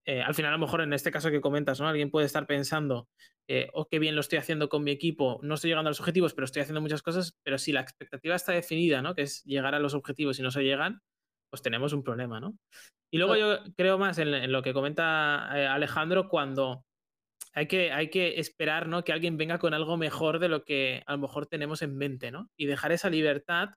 Eh, 0.05 0.21
al 0.21 0.35
final, 0.35 0.53
a 0.53 0.57
lo 0.57 0.65
mejor 0.65 0.81
en 0.81 0.93
este 0.93 1.13
caso 1.13 1.31
que 1.31 1.41
comentas, 1.41 1.81
¿no? 1.81 1.87
Alguien 1.87 2.11
puede 2.11 2.27
estar 2.27 2.47
pensando, 2.47 3.09
eh, 3.47 3.69
oh, 3.73 3.87
qué 3.89 4.01
bien 4.01 4.17
lo 4.17 4.21
estoy 4.21 4.39
haciendo 4.39 4.69
con 4.69 4.83
mi 4.83 4.91
equipo, 4.91 5.39
no 5.43 5.55
estoy 5.55 5.71
llegando 5.71 5.89
a 5.89 5.93
los 5.93 6.01
objetivos, 6.01 6.35
pero 6.35 6.45
estoy 6.45 6.63
haciendo 6.63 6.81
muchas 6.81 7.03
cosas, 7.03 7.37
pero 7.45 7.57
si 7.57 7.71
la 7.71 7.83
expectativa 7.83 8.35
está 8.35 8.53
definida, 8.53 9.01
¿no? 9.01 9.15
Que 9.15 9.23
es 9.23 9.45
llegar 9.45 9.75
a 9.75 9.79
los 9.79 9.95
objetivos 9.95 10.39
y 10.41 10.43
no 10.43 10.51
se 10.51 10.65
llegan, 10.65 11.03
pues 11.51 11.63
tenemos 11.63 11.93
un 11.93 12.03
problema, 12.03 12.41
¿no? 12.41 12.57
Y 13.13 13.19
luego 13.19 13.37
yo 13.37 13.59
creo 13.77 13.99
más 13.99 14.19
en, 14.19 14.51
lo 14.51 14.63
que 14.63 14.73
comenta 14.73 15.51
eh, 15.55 15.67
Alejandro 15.67 16.29
cuando 16.29 16.85
hay 17.53 17.67
que, 17.67 17.93
hay 17.93 18.11
que 18.11 18.41
esperar, 18.41 18.89
¿no? 18.89 19.05
Que 19.05 19.13
alguien 19.13 19.37
venga 19.37 19.59
con 19.59 19.75
algo 19.75 19.97
mejor 19.97 20.39
de 20.39 20.49
lo 20.49 20.65
que 20.65 21.03
a 21.07 21.13
lo 21.13 21.19
mejor 21.19 21.47
tenemos 21.47 21.83
en 21.83 21.97
mente, 21.97 22.31
¿no? 22.31 22.51
Y 22.57 22.67
dejar 22.67 22.93
esa 22.93 23.11
libertad 23.11 23.71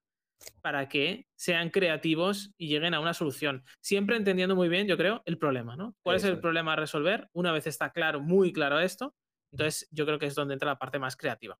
para 0.61 0.89
que 0.89 1.25
sean 1.35 1.69
creativos 1.69 2.53
y 2.57 2.67
lleguen 2.67 2.93
a 2.93 2.99
una 2.99 3.13
solución. 3.13 3.63
Siempre 3.81 4.17
entendiendo 4.17 4.55
muy 4.55 4.69
bien, 4.69 4.87
yo 4.87 4.97
creo, 4.97 5.21
el 5.25 5.37
problema, 5.37 5.75
¿no? 5.75 5.95
¿Cuál 6.03 6.17
es 6.17 6.23
el 6.23 6.39
problema 6.39 6.73
a 6.73 6.77
resolver? 6.77 7.29
Una 7.33 7.51
vez 7.51 7.67
está 7.67 7.91
claro, 7.91 8.21
muy 8.21 8.53
claro 8.53 8.79
esto, 8.79 9.15
entonces 9.51 9.87
yo 9.91 10.05
creo 10.05 10.19
que 10.19 10.25
es 10.25 10.35
donde 10.35 10.53
entra 10.53 10.71
la 10.71 10.77
parte 10.77 10.99
más 10.99 11.15
creativa. 11.15 11.57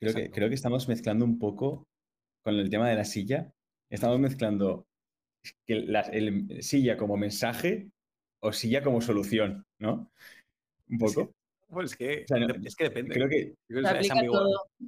Creo 0.00 0.14
que, 0.14 0.30
creo 0.30 0.48
que 0.48 0.54
estamos 0.54 0.88
mezclando 0.88 1.24
un 1.24 1.38
poco 1.38 1.88
con 2.44 2.54
el 2.54 2.70
tema 2.70 2.88
de 2.88 2.96
la 2.96 3.04
silla. 3.04 3.52
Estamos 3.90 4.20
mezclando 4.20 4.86
que 5.66 5.80
la, 5.80 6.00
el, 6.00 6.62
silla 6.62 6.96
como 6.96 7.16
mensaje 7.16 7.90
o 8.40 8.52
silla 8.52 8.82
como 8.82 9.00
solución, 9.00 9.64
¿no? 9.80 10.12
Un 10.90 10.98
poco. 10.98 11.32
Pues 11.68 11.94
que, 11.94 12.24
es 12.64 12.76
que 12.76 12.84
depende. 12.84 13.14
Creo 13.14 13.28
que 13.28 13.54
es, 13.68 14.10
ambiguo. 14.10 14.40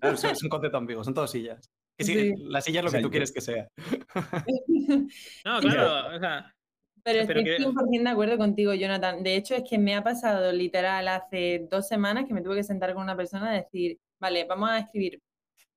es 0.03 0.43
un 0.43 0.49
concepto 0.49 0.79
ambiguo, 0.79 1.05
son 1.05 1.15
todas 1.15 1.31
sillas 1.31 1.71
la 2.05 2.61
silla 2.61 2.81
es 2.81 2.85
lo 2.85 2.91
que 2.91 3.03
tú 3.03 3.11
quieres 3.11 3.33
que 3.33 3.41
sea. 3.41 3.69
no, 5.45 5.61
claro, 5.61 6.17
o 6.17 6.19
sea, 6.19 6.55
pero, 7.03 7.21
estoy 7.21 7.45
100% 7.45 8.03
de 8.03 8.11
acuerdo 8.11 8.39
contigo, 8.39 8.75
Jonathan. 8.75 9.23
De 9.23 9.37
hecho, 9.37 9.55
es 9.55 9.65
que 9.69 9.79
me 9.79 9.95
ha 9.95 10.03
pasado 10.03 10.53
literal 10.53 11.09
hace 11.09 11.67
dos 11.71 11.89
semanas 11.89 12.27
que 12.27 12.35
me 12.35 12.43
tuve 12.43 12.57
que 12.57 12.65
sentar 12.65 12.93
con 12.93 13.03
una 13.03 13.17
persona 13.17 13.55
y 13.55 13.61
decir, 13.61 13.99
vale, 14.21 14.45
vamos 14.45 14.71
a 14.71 14.79
escribir, 14.81 15.21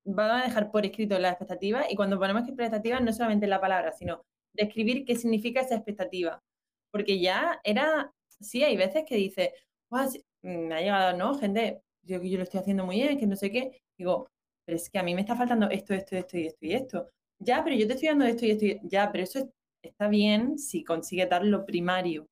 vamos 0.04 0.42
a 0.42 0.46
dejar 0.46 0.70
por 0.70 0.84
escrito 0.84 1.18
las 1.18 1.32
expectativas 1.32 1.86
y 1.90 1.96
cuando 1.96 2.18
ponemos 2.18 2.46
expectativas 2.46 3.02
no 3.02 3.12
solamente 3.12 3.46
la 3.46 3.60
palabra, 3.60 3.92
sino 3.92 4.24
describir 4.52 5.04
qué 5.04 5.16
significa 5.16 5.60
esa 5.60 5.76
expectativa. 5.76 6.42
Porque 6.90 7.18
ya 7.18 7.60
era, 7.64 8.12
sí, 8.40 8.62
hay 8.62 8.76
veces 8.76 9.04
que 9.08 9.16
dice, 9.16 9.54
me 10.42 10.74
ha 10.74 10.80
llegado, 10.80 11.16
¿no? 11.16 11.38
Gente, 11.38 11.82
yo 12.02 12.22
yo 12.22 12.38
lo 12.38 12.44
estoy 12.44 12.60
haciendo 12.60 12.84
muy 12.84 12.96
bien, 12.96 13.18
que 13.18 13.26
no 13.26 13.36
sé 13.36 13.50
qué. 13.50 13.82
Digo, 13.98 14.28
pero 14.64 14.76
es 14.76 14.90
que 14.90 14.98
a 14.98 15.02
mí 15.02 15.14
me 15.14 15.22
está 15.22 15.36
faltando 15.36 15.68
esto, 15.70 15.94
esto, 15.94 16.16
esto 16.16 16.38
y 16.38 16.46
esto 16.46 16.66
y 16.66 16.74
esto. 16.74 17.10
Ya, 17.38 17.62
pero 17.64 17.76
yo 17.76 17.86
te 17.86 17.94
estoy 17.94 18.08
dando 18.08 18.24
esto 18.26 18.46
y 18.46 18.50
esto 18.52 18.64
y 18.64 18.80
ya, 18.84 19.10
pero 19.12 19.24
eso 19.24 19.50
está 19.82 20.08
bien 20.08 20.58
si 20.58 20.84
consigue 20.84 21.26
dar 21.26 21.44
lo 21.44 21.64
primario. 21.66 22.26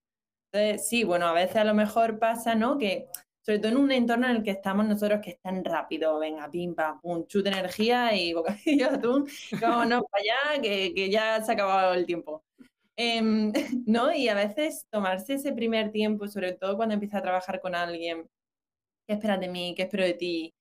Entonces, 0.53 0.89
sí, 0.89 1.05
bueno, 1.05 1.27
a 1.27 1.33
veces 1.33 1.57
a 1.57 1.65
lo 1.65 1.75
mejor 1.75 2.19
pasa, 2.19 2.55
¿no? 2.55 2.79
Que 2.79 3.09
sobre 3.43 3.59
todo 3.59 3.73
en 3.73 3.79
un 3.79 3.93
entorno 3.93 4.27
en 4.29 4.37
el 4.37 4.43
que 4.43 4.53
estamos 4.53 4.87
nosotros 4.87 5.21
que 5.23 5.31
es 5.31 5.41
tan 5.41 5.65
rápido, 5.65 6.19
venga, 6.19 6.49
pim, 6.51 6.75
pam, 6.75 7.01
pum, 7.01 7.27
chute 7.27 7.49
energía 7.49 8.15
y 8.15 8.33
bocadillo 8.35 8.91
de 8.91 8.97
atún, 8.97 9.29
vámonos 9.61 10.05
para 10.11 10.23
allá, 10.23 10.63
que, 10.63 10.95
que, 10.95 11.11
ya 11.11 11.43
se 11.43 11.51
ha 11.51 11.55
acabado 11.55 11.95
el 11.95 12.07
tiempo. 12.07 12.45
Em, 12.97 13.53
¿No? 13.87 14.13
Y 14.13 14.29
a 14.29 14.35
veces 14.35 14.87
tomarse 14.91 15.35
ese 15.35 15.53
primer 15.53 15.91
tiempo, 15.91 16.29
sobre 16.29 16.53
todo 16.53 16.77
cuando 16.77 16.95
empieza 16.95 17.19
a 17.19 17.23
trabajar 17.23 17.61
con 17.61 17.75
alguien, 17.75 18.29
¿qué 19.07 19.15
esperas 19.15 19.41
de 19.41 19.49
mí? 19.49 19.75
¿Qué 19.77 19.83
espero 19.83 20.05
de 20.05 20.15
ti? 20.15 20.55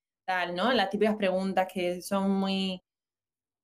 ¿no? 0.54 0.72
Las 0.74 0.90
típicas 0.90 1.16
preguntas 1.16 1.68
que 1.72 2.02
son 2.02 2.32
muy 2.32 2.82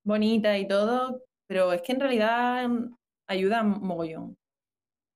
bonitas 0.04 0.60
y 0.60 0.68
todo, 0.68 1.24
pero 1.48 1.74
es 1.74 1.82
que 1.82 1.94
en 1.94 2.00
realidad 2.00 2.68
mm, 2.68 2.96
ayudan 3.28 3.70
mogollón. 3.82 4.38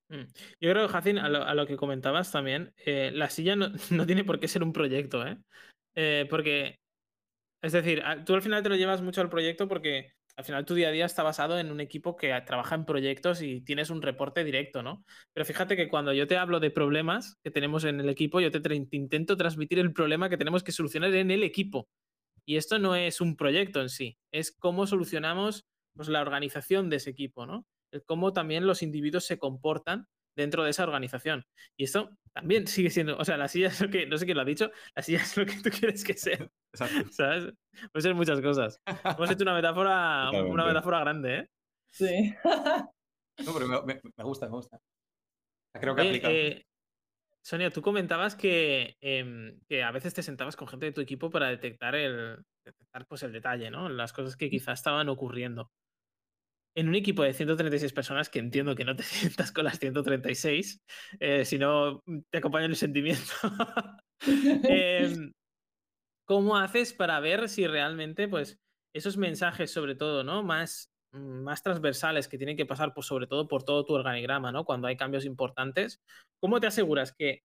Mm. 0.09 0.25
Yo 0.59 0.71
creo, 0.71 0.87
Jacin, 0.87 1.17
a 1.17 1.29
lo, 1.29 1.43
a 1.43 1.53
lo 1.53 1.65
que 1.65 1.77
comentabas 1.77 2.31
también, 2.31 2.73
eh, 2.85 3.11
la 3.13 3.29
silla 3.29 3.55
no, 3.55 3.69
no, 3.91 4.05
tiene 4.05 4.23
por 4.23 4.39
qué 4.39 4.47
ser 4.47 4.63
un 4.63 4.73
proyecto, 4.73 5.25
¿eh? 5.25 5.37
¿eh? 5.95 6.27
Porque, 6.29 6.79
es 7.61 7.71
decir, 7.71 8.03
tú 8.25 8.33
al 8.33 8.41
final 8.41 8.63
te 8.63 8.69
lo 8.69 8.75
llevas 8.75 9.01
mucho 9.01 9.21
al 9.21 9.29
proyecto 9.29 9.67
porque 9.67 10.13
al 10.35 10.45
final 10.45 10.65
tu 10.65 10.73
día 10.73 10.89
a 10.89 10.91
día 10.91 11.05
está 11.05 11.23
basado 11.23 11.59
en 11.59 11.71
un 11.71 11.79
equipo 11.79 12.15
que 12.15 12.39
trabaja 12.45 12.75
en 12.75 12.85
proyectos 12.85 13.41
y 13.41 13.61
tienes 13.61 13.89
un 13.89 14.01
reporte 14.01 14.43
directo, 14.43 14.83
¿no? 14.83 15.03
Pero 15.33 15.45
fíjate 15.45 15.75
que 15.75 15.87
cuando 15.87 16.13
yo 16.13 16.27
te 16.27 16.37
hablo 16.37 16.59
de 16.59 16.71
problemas 16.71 17.37
que 17.43 17.51
tenemos 17.51 17.83
en 17.83 17.99
el 17.99 18.09
equipo, 18.09 18.39
yo 18.39 18.51
te, 18.51 18.75
intento 18.91 19.37
transmitir 19.37 19.79
el 19.79 19.93
problema 19.93 20.29
que 20.29 20.37
tenemos 20.37 20.63
que 20.63 20.71
solucionar 20.71 21.13
en 21.13 21.31
el 21.31 21.43
equipo. 21.43 21.87
Y 22.45 22.57
esto 22.57 22.79
no 22.79 22.95
es 22.95 23.21
un 23.21 23.35
proyecto 23.35 23.81
en 23.81 23.89
sí, 23.89 24.17
es 24.31 24.51
cómo 24.51 24.87
solucionamos 24.87 25.65
pues, 25.95 26.09
la 26.09 26.21
organización 26.21 26.89
de 26.89 26.97
ese 26.97 27.11
equipo, 27.11 27.45
¿no? 27.45 27.65
El 27.91 28.03
cómo 28.03 28.33
también 28.33 28.65
los 28.65 28.81
individuos 28.81 29.25
se 29.25 29.37
comportan 29.37 30.07
dentro 30.35 30.63
de 30.63 30.71
esa 30.71 30.83
organización. 30.83 31.45
Y 31.77 31.85
esto 31.85 32.09
también 32.33 32.67
sigue 32.67 32.89
siendo, 32.89 33.17
o 33.17 33.25
sea, 33.25 33.37
la 33.37 33.47
silla 33.47 33.67
es 33.67 33.81
lo 33.81 33.89
que, 33.89 34.05
no 34.05 34.17
sé 34.17 34.25
quién 34.25 34.37
lo 34.37 34.43
ha 34.43 34.45
dicho, 34.45 34.71
la 34.95 35.01
silla 35.01 35.19
es 35.21 35.35
lo 35.37 35.45
que 35.45 35.61
tú 35.61 35.69
quieres 35.69 36.03
que 36.03 36.13
sea. 36.13 36.49
¿Sabes? 37.11 37.53
Puede 37.91 38.01
ser 38.01 38.15
muchas 38.15 38.41
cosas. 38.41 38.81
Hemos 39.03 39.31
hecho 39.31 39.43
una 39.43 39.53
metáfora, 39.53 40.31
una 40.31 40.65
metáfora 40.65 40.99
grande, 40.99 41.37
¿eh? 41.39 41.49
Sí. 41.91 42.33
no, 43.45 43.53
pero 43.53 43.67
me, 43.85 43.99
gusta, 44.23 44.45
me 44.47 44.53
gusta. 44.53 44.79
Creo 45.73 45.95
que 45.95 46.01
aplica. 46.01 46.31
Eh, 46.31 46.65
Sonia, 47.43 47.71
tú 47.71 47.81
comentabas 47.81 48.35
que, 48.35 48.95
em, 49.01 49.59
que, 49.67 49.83
a 49.83 49.91
veces 49.91 50.13
te 50.13 50.21
sentabas 50.21 50.55
con 50.55 50.67
gente 50.67 50.85
de 50.85 50.91
tu 50.91 51.01
equipo 51.01 51.29
para 51.29 51.49
detectar 51.49 51.95
el, 51.95 52.37
detectar, 52.63 53.07
pues, 53.07 53.23
el 53.23 53.31
detalle, 53.31 53.71
¿no? 53.71 53.89
Las 53.89 54.13
cosas 54.13 54.37
que 54.37 54.49
quizás 54.49 54.79
estaban 54.79 55.09
ocurriendo 55.09 55.71
en 56.75 56.87
un 56.87 56.95
equipo 56.95 57.23
de 57.23 57.33
136 57.33 57.93
personas, 57.93 58.29
que 58.29 58.39
entiendo 58.39 58.75
que 58.75 58.85
no 58.85 58.95
te 58.95 59.03
sientas 59.43 59.51
con 59.51 59.65
las 59.65 59.79
136, 59.79 60.81
eh, 61.19 61.45
si 61.45 61.57
no 61.57 62.01
mm, 62.05 62.19
te 62.29 62.37
acompaña 62.37 62.65
el 62.65 62.75
sentimiento. 62.75 63.33
Em, 64.23 65.31
¿Cómo 66.27 66.57
haces 66.57 66.93
para 66.93 67.19
ver 67.19 67.49
si 67.49 67.65
realmente, 67.67 68.27
pues, 68.27 68.59
esos 68.93 69.17
mensajes, 69.17 69.71
sobre 69.71 69.95
todo, 69.95 70.23
¿no? 70.23 70.43
Más, 70.43 70.91
mm, 71.13 71.43
más 71.43 71.63
transversales 71.63 72.27
que 72.27 72.37
tienen 72.37 72.55
que 72.55 72.65
pasar, 72.65 72.93
pues, 72.93 73.07
sobre 73.07 73.27
todo 73.27 73.47
por 73.47 73.63
todo 73.63 73.83
tu 73.83 73.93
organigrama, 73.93 74.51
¿no? 74.51 74.63
Cuando 74.63 74.87
hay 74.87 74.95
cambios 74.95 75.25
importantes, 75.25 75.99
¿cómo 76.39 76.59
te 76.59 76.67
aseguras 76.67 77.13
que 77.17 77.41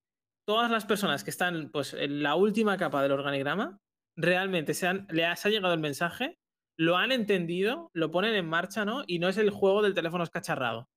todas 0.47 0.71
las 0.71 0.85
personas 0.85 1.25
que 1.25 1.31
están, 1.31 1.71
pues, 1.73 1.95
en 1.95 2.23
la 2.23 2.35
última 2.37 2.77
capa 2.77 3.03
del 3.03 3.13
organigrama, 3.13 3.79
realmente 4.17 4.75
sean, 4.75 5.07
le 5.11 5.25
ha 5.25 5.35
llegado 5.35 5.75
el 5.75 5.81
mensaje 5.81 6.39
lo 6.77 6.97
han 6.97 7.13
entendido, 7.13 7.91
lo 7.93 8.11
ponen 8.11 8.35
en 8.35 8.47
marcha, 8.47 8.85
¿no? 8.85 9.05
Y 9.07 9.19
no 9.19 9.29
es 9.29 9.39
el 9.39 9.51
juego 9.51 9.83
del 9.83 9.95
teléfono 9.95 10.25
escacharrado. 10.25 10.89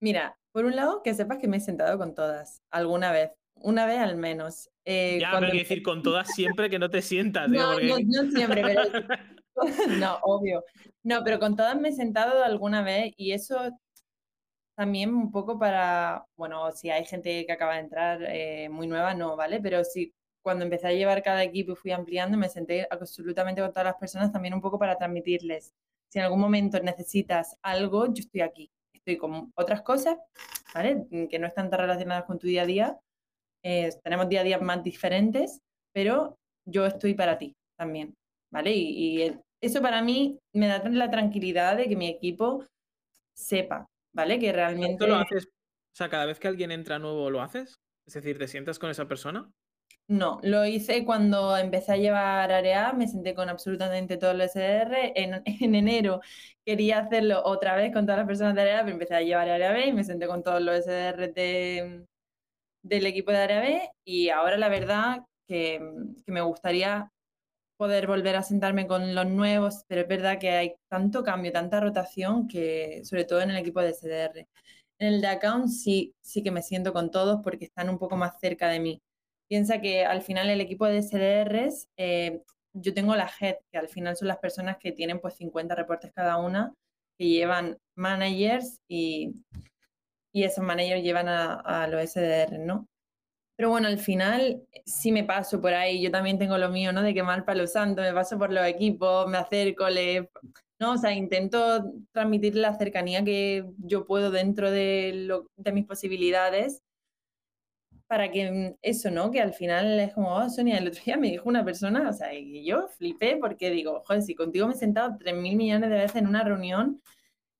Mira, 0.00 0.38
por 0.52 0.64
un 0.64 0.76
lado, 0.76 1.02
que 1.02 1.14
sepas 1.14 1.38
que 1.38 1.48
me 1.48 1.58
he 1.58 1.60
sentado 1.60 1.98
con 1.98 2.14
todas, 2.14 2.62
alguna 2.70 3.12
vez, 3.12 3.30
una 3.54 3.86
vez 3.86 3.98
al 3.98 4.16
menos. 4.16 4.70
Eh, 4.84 5.18
ya, 5.20 5.32
pero 5.32 5.46
hay 5.46 5.52
que 5.52 5.58
decir 5.58 5.82
con 5.82 6.02
todas 6.02 6.32
siempre 6.34 6.70
que 6.70 6.78
no 6.78 6.90
te 6.90 7.02
sientas. 7.02 7.48
No, 7.50 7.78
no, 7.78 8.30
siempre, 8.30 8.62
pero... 8.62 8.82
no, 9.98 10.18
obvio. 10.22 10.64
No, 11.02 11.22
pero 11.24 11.38
con 11.38 11.56
todas 11.56 11.76
me 11.78 11.88
he 11.88 11.92
sentado 11.92 12.44
alguna 12.44 12.82
vez 12.82 13.12
y 13.16 13.32
eso 13.32 13.58
también 14.76 15.12
un 15.12 15.32
poco 15.32 15.58
para, 15.58 16.24
bueno, 16.36 16.70
si 16.70 16.90
hay 16.90 17.04
gente 17.04 17.44
que 17.44 17.52
acaba 17.52 17.74
de 17.74 17.80
entrar 17.80 18.22
eh, 18.22 18.68
muy 18.68 18.86
nueva, 18.86 19.14
no, 19.14 19.34
¿vale? 19.36 19.60
Pero 19.60 19.82
si 19.82 20.14
cuando 20.48 20.64
empecé 20.64 20.86
a 20.86 20.92
llevar 20.92 21.22
cada 21.22 21.44
equipo 21.44 21.72
y 21.72 21.76
fui 21.76 21.92
ampliando, 21.92 22.38
me 22.38 22.48
senté 22.48 22.88
absolutamente 22.90 23.60
con 23.60 23.70
todas 23.70 23.84
las 23.84 23.96
personas 23.96 24.32
también 24.32 24.54
un 24.54 24.62
poco 24.62 24.78
para 24.78 24.96
transmitirles, 24.96 25.74
si 26.08 26.18
en 26.18 26.24
algún 26.24 26.40
momento 26.40 26.80
necesitas 26.80 27.58
algo, 27.60 28.06
yo 28.06 28.22
estoy 28.22 28.40
aquí. 28.40 28.70
Estoy 28.94 29.18
con 29.18 29.52
otras 29.54 29.82
cosas, 29.82 30.16
¿vale? 30.74 31.06
Que 31.28 31.38
no 31.38 31.46
están 31.46 31.68
tan 31.68 31.80
relacionadas 31.80 32.24
con 32.24 32.38
tu 32.38 32.46
día 32.46 32.62
a 32.62 32.66
día. 32.66 32.98
Eh, 33.62 33.90
tenemos 34.02 34.26
día 34.30 34.40
a 34.40 34.44
día 34.44 34.58
más 34.58 34.82
diferentes, 34.82 35.60
pero 35.92 36.38
yo 36.64 36.86
estoy 36.86 37.12
para 37.12 37.36
ti 37.36 37.54
también, 37.76 38.14
¿vale? 38.50 38.72
Y, 38.74 39.38
eso 39.60 39.82
para 39.82 40.00
mí 40.00 40.38
me 40.54 40.68
da 40.68 40.88
la 40.88 41.10
tranquilidad 41.10 41.76
de 41.76 41.88
que 41.88 41.96
mi 41.96 42.08
equipo 42.08 42.64
sepa, 43.34 43.86
¿vale? 44.14 44.38
Que 44.38 44.50
realmente... 44.50 45.06
lo 45.06 45.16
haces? 45.16 45.46
O 45.46 45.96
sea, 45.98 46.08
cada 46.08 46.24
vez 46.24 46.38
que 46.38 46.48
alguien 46.48 46.70
entra 46.70 46.98
nuevo, 46.98 47.28
¿lo 47.28 47.42
haces? 47.42 47.74
Es 48.06 48.14
decir, 48.14 48.38
¿te 48.38 48.48
sientas 48.48 48.78
con 48.78 48.88
esa 48.88 49.08
persona? 49.08 49.50
No, 50.08 50.40
lo 50.42 50.64
hice 50.64 51.04
cuando 51.04 51.54
empecé 51.58 51.92
a 51.92 51.96
llevar 51.98 52.50
área, 52.50 52.94
me 52.94 53.06
senté 53.08 53.34
con 53.34 53.50
absolutamente 53.50 54.16
todos 54.16 54.34
los 54.34 54.46
SDR. 54.46 55.12
En, 55.14 55.42
en, 55.44 55.74
enero 55.74 56.20
quería 56.64 57.00
hacerlo 57.00 57.42
otra 57.44 57.76
vez 57.76 57.92
con 57.92 58.06
todas 58.06 58.18
las 58.18 58.26
personas 58.26 58.54
de 58.54 58.62
área, 58.62 58.80
pero 58.84 58.94
empecé 58.94 59.14
a 59.16 59.20
llevar 59.20 59.48
área 59.50 59.70
B 59.72 59.86
y 59.86 59.92
me 59.92 60.04
senté 60.04 60.26
con 60.26 60.42
todos 60.42 60.62
los 60.62 60.76
SDR 60.78 61.32
de, 61.32 62.06
del 62.82 63.06
equipo 63.06 63.32
de 63.32 63.38
área 63.38 63.60
B. 63.60 63.90
Y 64.04 64.30
ahora 64.30 64.58
la 64.58 64.68
verdad 64.70 65.24
que, 65.48 65.80
que 66.26 66.32
me 66.32 66.42
gustaría 66.42 67.10
poder 67.76 68.06
volver 68.08 68.36
a 68.36 68.42
sentarme 68.42 68.86
con 68.86 69.14
los 69.14 69.26
nuevos, 69.26 69.84
pero 69.88 70.02
es 70.02 70.08
verdad 70.08 70.38
que 70.40 70.50
hay 70.50 70.74
tanto 70.88 71.24
cambio, 71.24 71.52
tanta 71.52 71.80
rotación 71.80 72.48
que, 72.48 73.02
sobre 73.04 73.24
todo 73.24 73.40
en 73.42 73.50
el 73.50 73.58
equipo 73.58 73.80
de 73.82 73.90
SDR. 73.90 74.48
En 74.98 75.08
el 75.14 75.20
de 75.22 75.28
account 75.28 75.68
sí, 75.68 76.14
sí 76.22 76.42
que 76.42 76.50
me 76.52 76.62
siento 76.62 76.92
con 76.92 77.10
todos 77.10 77.40
porque 77.44 77.66
están 77.66 77.88
un 77.90 77.98
poco 77.98 78.16
más 78.16 78.38
cerca 78.40 78.68
de 78.68 78.80
mí 78.80 79.02
Piensa 79.48 79.80
que 79.80 80.04
al 80.04 80.22
final 80.22 80.50
el 80.50 80.60
equipo 80.60 80.86
de 80.86 81.02
SDRs, 81.02 81.88
eh, 81.96 82.42
yo 82.74 82.94
tengo 82.94 83.16
la 83.16 83.30
head, 83.40 83.56
que 83.72 83.78
al 83.78 83.88
final 83.88 84.16
son 84.16 84.28
las 84.28 84.38
personas 84.38 84.76
que 84.78 84.92
tienen 84.92 85.20
pues 85.20 85.36
50 85.36 85.74
reportes 85.74 86.12
cada 86.12 86.36
una, 86.36 86.74
que 87.18 87.28
llevan 87.28 87.78
managers 87.96 88.80
y, 88.88 89.34
y 90.32 90.44
esos 90.44 90.62
managers 90.62 91.02
llevan 91.02 91.28
a, 91.28 91.54
a 91.54 91.86
los 91.88 92.10
SDR, 92.10 92.58
¿no? 92.58 92.86
Pero 93.56 93.70
bueno, 93.70 93.88
al 93.88 93.98
final 93.98 94.62
sí 94.86 95.10
me 95.10 95.24
paso 95.24 95.60
por 95.60 95.74
ahí, 95.74 96.00
yo 96.00 96.12
también 96.12 96.38
tengo 96.38 96.56
lo 96.58 96.68
mío, 96.68 96.92
¿no? 96.92 97.02
De 97.02 97.12
quemar 97.14 97.44
palo 97.44 97.66
santo, 97.66 98.02
me 98.02 98.12
paso 98.12 98.38
por 98.38 98.52
los 98.52 98.64
equipos, 98.66 99.26
me 99.26 99.38
acerco, 99.38 99.88
le... 99.88 100.30
¿no? 100.80 100.92
O 100.92 100.96
sea, 100.96 101.12
intento 101.12 101.92
transmitir 102.12 102.54
la 102.54 102.78
cercanía 102.78 103.24
que 103.24 103.64
yo 103.78 104.06
puedo 104.06 104.30
dentro 104.30 104.70
de, 104.70 105.12
lo, 105.26 105.50
de 105.56 105.72
mis 105.72 105.86
posibilidades 105.86 106.82
para 108.08 108.30
que 108.30 108.50
mm, 108.50 108.78
eso, 108.82 109.10
¿no? 109.10 109.30
Que 109.30 109.40
al 109.40 109.52
final 109.54 110.00
es 110.00 110.14
como, 110.14 110.34
oh, 110.34 110.50
Sonia, 110.50 110.78
el 110.78 110.88
otro 110.88 111.02
día 111.04 111.16
me 111.16 111.30
dijo 111.30 111.48
una 111.48 111.64
persona, 111.64 112.08
o 112.08 112.12
sea, 112.12 112.34
y 112.34 112.64
yo 112.64 112.88
flipé 112.88 113.36
porque 113.36 113.70
digo, 113.70 114.02
joder, 114.06 114.22
si 114.22 114.34
contigo 114.34 114.66
me 114.66 114.74
he 114.74 114.76
sentado 114.76 115.16
3.000 115.18 115.56
millones 115.56 115.90
de 115.90 115.96
veces 115.96 116.16
en 116.16 116.26
una 116.26 116.42
reunión 116.44 117.02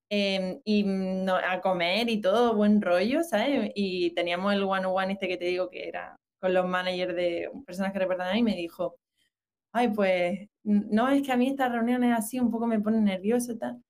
em, 0.09 0.61
y 0.65 0.83
mm, 0.83 1.25
no, 1.25 1.35
a 1.37 1.61
comer 1.61 2.09
y 2.09 2.21
todo, 2.21 2.55
buen 2.55 2.81
rollo, 2.81 3.23
¿sabes? 3.23 3.71
Y 3.75 4.11
teníamos 4.15 4.53
el 4.53 4.63
one-on-one 4.63 5.13
este 5.13 5.27
que 5.27 5.37
te 5.37 5.45
digo 5.45 5.69
que 5.69 5.87
era 5.87 6.15
con 6.39 6.53
los 6.53 6.67
managers 6.67 7.15
de 7.15 7.49
personas 7.65 7.93
que 7.93 7.99
reportan 7.99 8.37
y 8.37 8.43
me 8.43 8.55
dijo, 8.55 8.97
ay, 9.73 9.89
pues, 9.89 10.49
no, 10.63 11.09
es 11.09 11.23
que 11.23 11.31
a 11.31 11.37
mí 11.37 11.47
estas 11.49 11.71
reuniones 11.71 12.17
así 12.17 12.39
un 12.39 12.51
poco 12.51 12.67
me 12.67 12.79
ponen 12.81 13.05
nervioso 13.05 13.53
y 13.53 13.57
tal. 13.59 13.83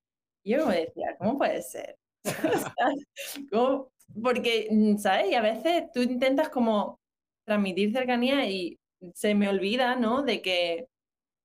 Y 0.43 0.51
yo 0.53 0.67
me 0.67 0.77
decía, 0.77 1.15
¿cómo 1.17 1.37
puede 1.37 1.61
ser? 1.61 1.97
¿Cómo, 3.51 3.91
porque, 4.21 4.67
mm, 4.69 4.97
¿sabes? 4.97 5.31
Y 5.31 5.35
a 5.35 5.41
veces 5.41 5.91
tú 5.93 6.01
intentas 6.01 6.49
como 6.49 6.99
transmitir 7.45 7.91
cercanía 7.91 8.49
y 8.49 8.79
se 9.13 9.35
me 9.35 9.49
olvida, 9.49 9.95
¿no? 9.95 10.23
De 10.23 10.41
que 10.41 10.87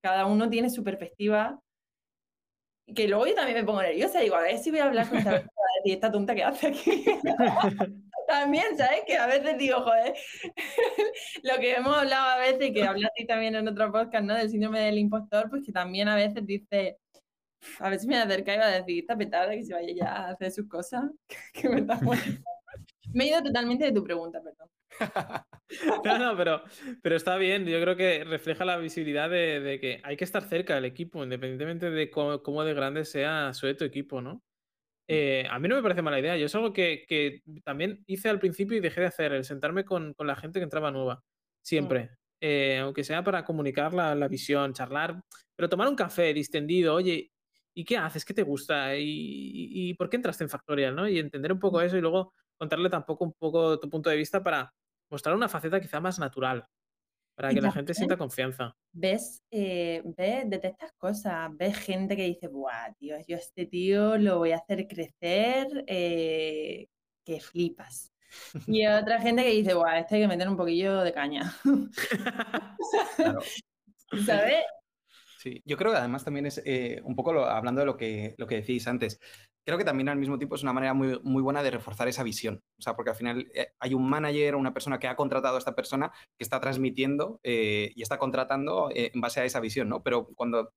cada 0.02 0.26
uno 0.26 0.50
tiene 0.50 0.70
su 0.70 0.84
perspectiva. 0.84 1.60
Y 2.86 2.94
que 2.94 3.08
luego 3.08 3.26
yo 3.26 3.34
también 3.34 3.58
me 3.58 3.64
pongo 3.64 3.82
nerviosa. 3.82 4.20
Digo, 4.20 4.36
a 4.36 4.42
ver 4.42 4.58
si 4.58 4.70
voy 4.70 4.80
a 4.80 4.84
hablar 4.86 5.08
con 5.08 5.18
esta, 5.18 5.44
esta 5.84 6.12
tonta 6.12 6.34
que 6.34 6.44
hace 6.44 6.68
aquí. 6.68 7.04
también, 8.26 8.76
¿sabes? 8.76 9.02
Que 9.06 9.16
a 9.16 9.26
veces 9.26 9.56
digo, 9.58 9.80
joder, 9.80 10.14
lo 11.42 11.58
que 11.58 11.74
hemos 11.74 11.96
hablado 11.96 12.30
a 12.30 12.38
veces 12.38 12.68
y 12.68 12.72
que 12.72 12.84
hablaste 12.84 13.24
también 13.26 13.54
en 13.54 13.68
otro 13.68 13.90
podcast, 13.92 14.24
¿no? 14.24 14.34
Del 14.34 14.50
síndrome 14.50 14.80
del 14.80 14.98
impostor, 14.98 15.48
pues 15.50 15.62
que 15.64 15.72
también 15.72 16.08
a 16.08 16.16
veces 16.16 16.44
dice, 16.46 16.98
a 17.78 17.90
ver 17.90 17.98
si 17.98 18.06
me 18.06 18.18
acerca 18.18 18.54
y 18.54 18.58
va 18.58 18.66
a 18.66 18.80
decir, 18.80 19.00
esta 19.00 19.16
petada 19.16 19.50
que 19.52 19.64
se 19.64 19.74
vaya 19.74 19.94
ya 19.94 20.12
a 20.12 20.30
hacer 20.30 20.50
sus 20.50 20.68
cosas, 20.68 21.04
que 21.52 21.68
me 21.68 21.80
está 21.80 21.98
Me 23.14 23.24
he 23.24 23.28
ido 23.28 23.42
totalmente 23.42 23.84
de 23.84 23.92
tu 23.92 24.02
pregunta, 24.02 24.40
perdón. 24.42 24.68
no, 26.04 26.18
no, 26.18 26.36
pero, 26.36 26.62
pero 27.00 27.16
está 27.16 27.36
bien. 27.36 27.64
Yo 27.64 27.80
creo 27.80 27.96
que 27.96 28.24
refleja 28.24 28.64
la 28.64 28.76
visibilidad 28.76 29.30
de, 29.30 29.78
que 29.80 30.00
hay 30.02 30.16
que 30.16 30.24
estar 30.24 30.42
cerca 30.48 30.74
del 30.74 30.84
equipo, 30.84 31.22
independientemente 31.22 31.90
de 31.90 32.10
cómo, 32.10 32.64
de 32.64 32.74
grande 32.74 33.04
sea 33.04 33.54
su 33.54 33.72
tu 33.76 33.84
equipo, 33.84 34.20
¿no? 34.20 34.42
Eh, 35.06 35.46
a 35.50 35.58
mí 35.58 35.68
no 35.68 35.76
me 35.76 35.82
parece 35.82 36.02
mala 36.02 36.18
idea. 36.18 36.36
Yo 36.36 36.46
es 36.46 36.54
algo 36.54 36.72
que, 36.72 37.42
también 37.64 38.02
hice 38.06 38.28
al 38.28 38.40
principio 38.40 38.76
y 38.76 38.80
dejé 38.80 39.00
de 39.02 39.06
hacer, 39.06 39.32
el 39.32 39.44
sentarme 39.44 39.84
con, 39.84 40.14
la 40.18 40.36
gente 40.36 40.58
que 40.58 40.64
entraba 40.64 40.90
nueva. 40.90 41.22
Siempre. 41.62 42.04
Mm. 42.04 42.08
Eh, 42.40 42.78
aunque 42.78 43.04
sea 43.04 43.22
para 43.22 43.44
comunicar 43.44 43.94
la, 43.94 44.14
la, 44.14 44.28
visión, 44.28 44.74
charlar, 44.74 45.22
pero 45.56 45.68
tomar 45.68 45.88
un 45.88 45.96
café 45.96 46.34
distendido, 46.34 46.94
oye, 46.94 47.30
¿y 47.74 47.84
qué 47.84 47.96
haces? 47.96 48.24
¿Qué 48.24 48.34
te 48.34 48.42
gusta? 48.42 48.96
¿Y, 48.96 49.90
y 49.90 49.94
por 49.94 50.10
qué 50.10 50.16
entraste 50.16 50.44
en 50.44 50.50
Factorial? 50.50 50.94
¿no? 50.94 51.08
Y 51.08 51.18
entender 51.18 51.52
un 51.52 51.58
poco 51.58 51.78
mm. 51.78 51.82
eso 51.82 51.96
y 51.96 52.00
luego 52.00 52.34
contarle 52.56 52.90
tampoco 52.90 53.24
un 53.24 53.32
poco 53.32 53.78
tu 53.78 53.88
punto 53.88 54.10
de 54.10 54.16
vista 54.16 54.42
para 54.42 54.72
mostrar 55.10 55.34
una 55.34 55.48
faceta 55.48 55.80
quizá 55.80 56.00
más 56.00 56.18
natural, 56.18 56.66
para 57.34 57.52
que 57.52 57.60
la 57.60 57.72
gente 57.72 57.94
sienta 57.94 58.16
confianza. 58.16 58.76
Ves, 58.92 59.42
eh, 59.50 60.02
ves, 60.04 60.48
detectas 60.48 60.92
cosas, 60.96 61.50
ves 61.56 61.76
gente 61.78 62.16
que 62.16 62.24
dice, 62.24 62.48
buah, 62.48 62.92
tío, 62.98 63.16
yo 63.26 63.36
este 63.36 63.66
tío 63.66 64.16
lo 64.18 64.38
voy 64.38 64.52
a 64.52 64.56
hacer 64.56 64.86
crecer, 64.86 65.84
eh, 65.86 66.88
que 67.24 67.40
flipas. 67.40 68.12
Y 68.66 68.86
otra 68.86 69.20
gente 69.20 69.42
que 69.42 69.50
dice, 69.50 69.74
buah, 69.74 69.98
este 69.98 70.16
hay 70.16 70.22
que 70.22 70.28
meter 70.28 70.48
un 70.48 70.56
poquillo 70.56 71.00
de 71.00 71.12
caña. 71.12 71.52
¿Sabes? 74.26 74.64
Sí, 75.44 75.60
yo 75.66 75.76
creo 75.76 75.92
que 75.92 75.98
además 75.98 76.24
también 76.24 76.46
es 76.46 76.62
eh, 76.64 77.02
un 77.04 77.14
poco 77.14 77.38
hablando 77.44 77.80
de 77.80 77.84
lo 77.84 77.98
que, 77.98 78.34
lo 78.38 78.46
que 78.46 78.54
decíais 78.54 78.88
antes, 78.88 79.20
creo 79.66 79.76
que 79.76 79.84
también 79.84 80.08
al 80.08 80.16
mismo 80.16 80.38
tiempo 80.38 80.54
es 80.54 80.62
una 80.62 80.72
manera 80.72 80.94
muy, 80.94 81.20
muy 81.22 81.42
buena 81.42 81.62
de 81.62 81.70
reforzar 81.70 82.08
esa 82.08 82.22
visión. 82.22 82.62
O 82.78 82.82
sea, 82.82 82.96
porque 82.96 83.10
al 83.10 83.16
final 83.16 83.46
eh, 83.54 83.68
hay 83.78 83.92
un 83.92 84.08
manager, 84.08 84.56
una 84.56 84.72
persona 84.72 84.98
que 84.98 85.06
ha 85.06 85.16
contratado 85.16 85.56
a 85.56 85.58
esta 85.58 85.74
persona 85.74 86.10
que 86.38 86.44
está 86.44 86.60
transmitiendo 86.60 87.40
eh, 87.42 87.92
y 87.94 88.00
está 88.00 88.16
contratando 88.16 88.88
en 88.94 89.20
base 89.20 89.40
a 89.40 89.44
esa 89.44 89.60
visión, 89.60 89.90
¿no? 89.90 90.02
Pero 90.02 90.28
cuando 90.34 90.72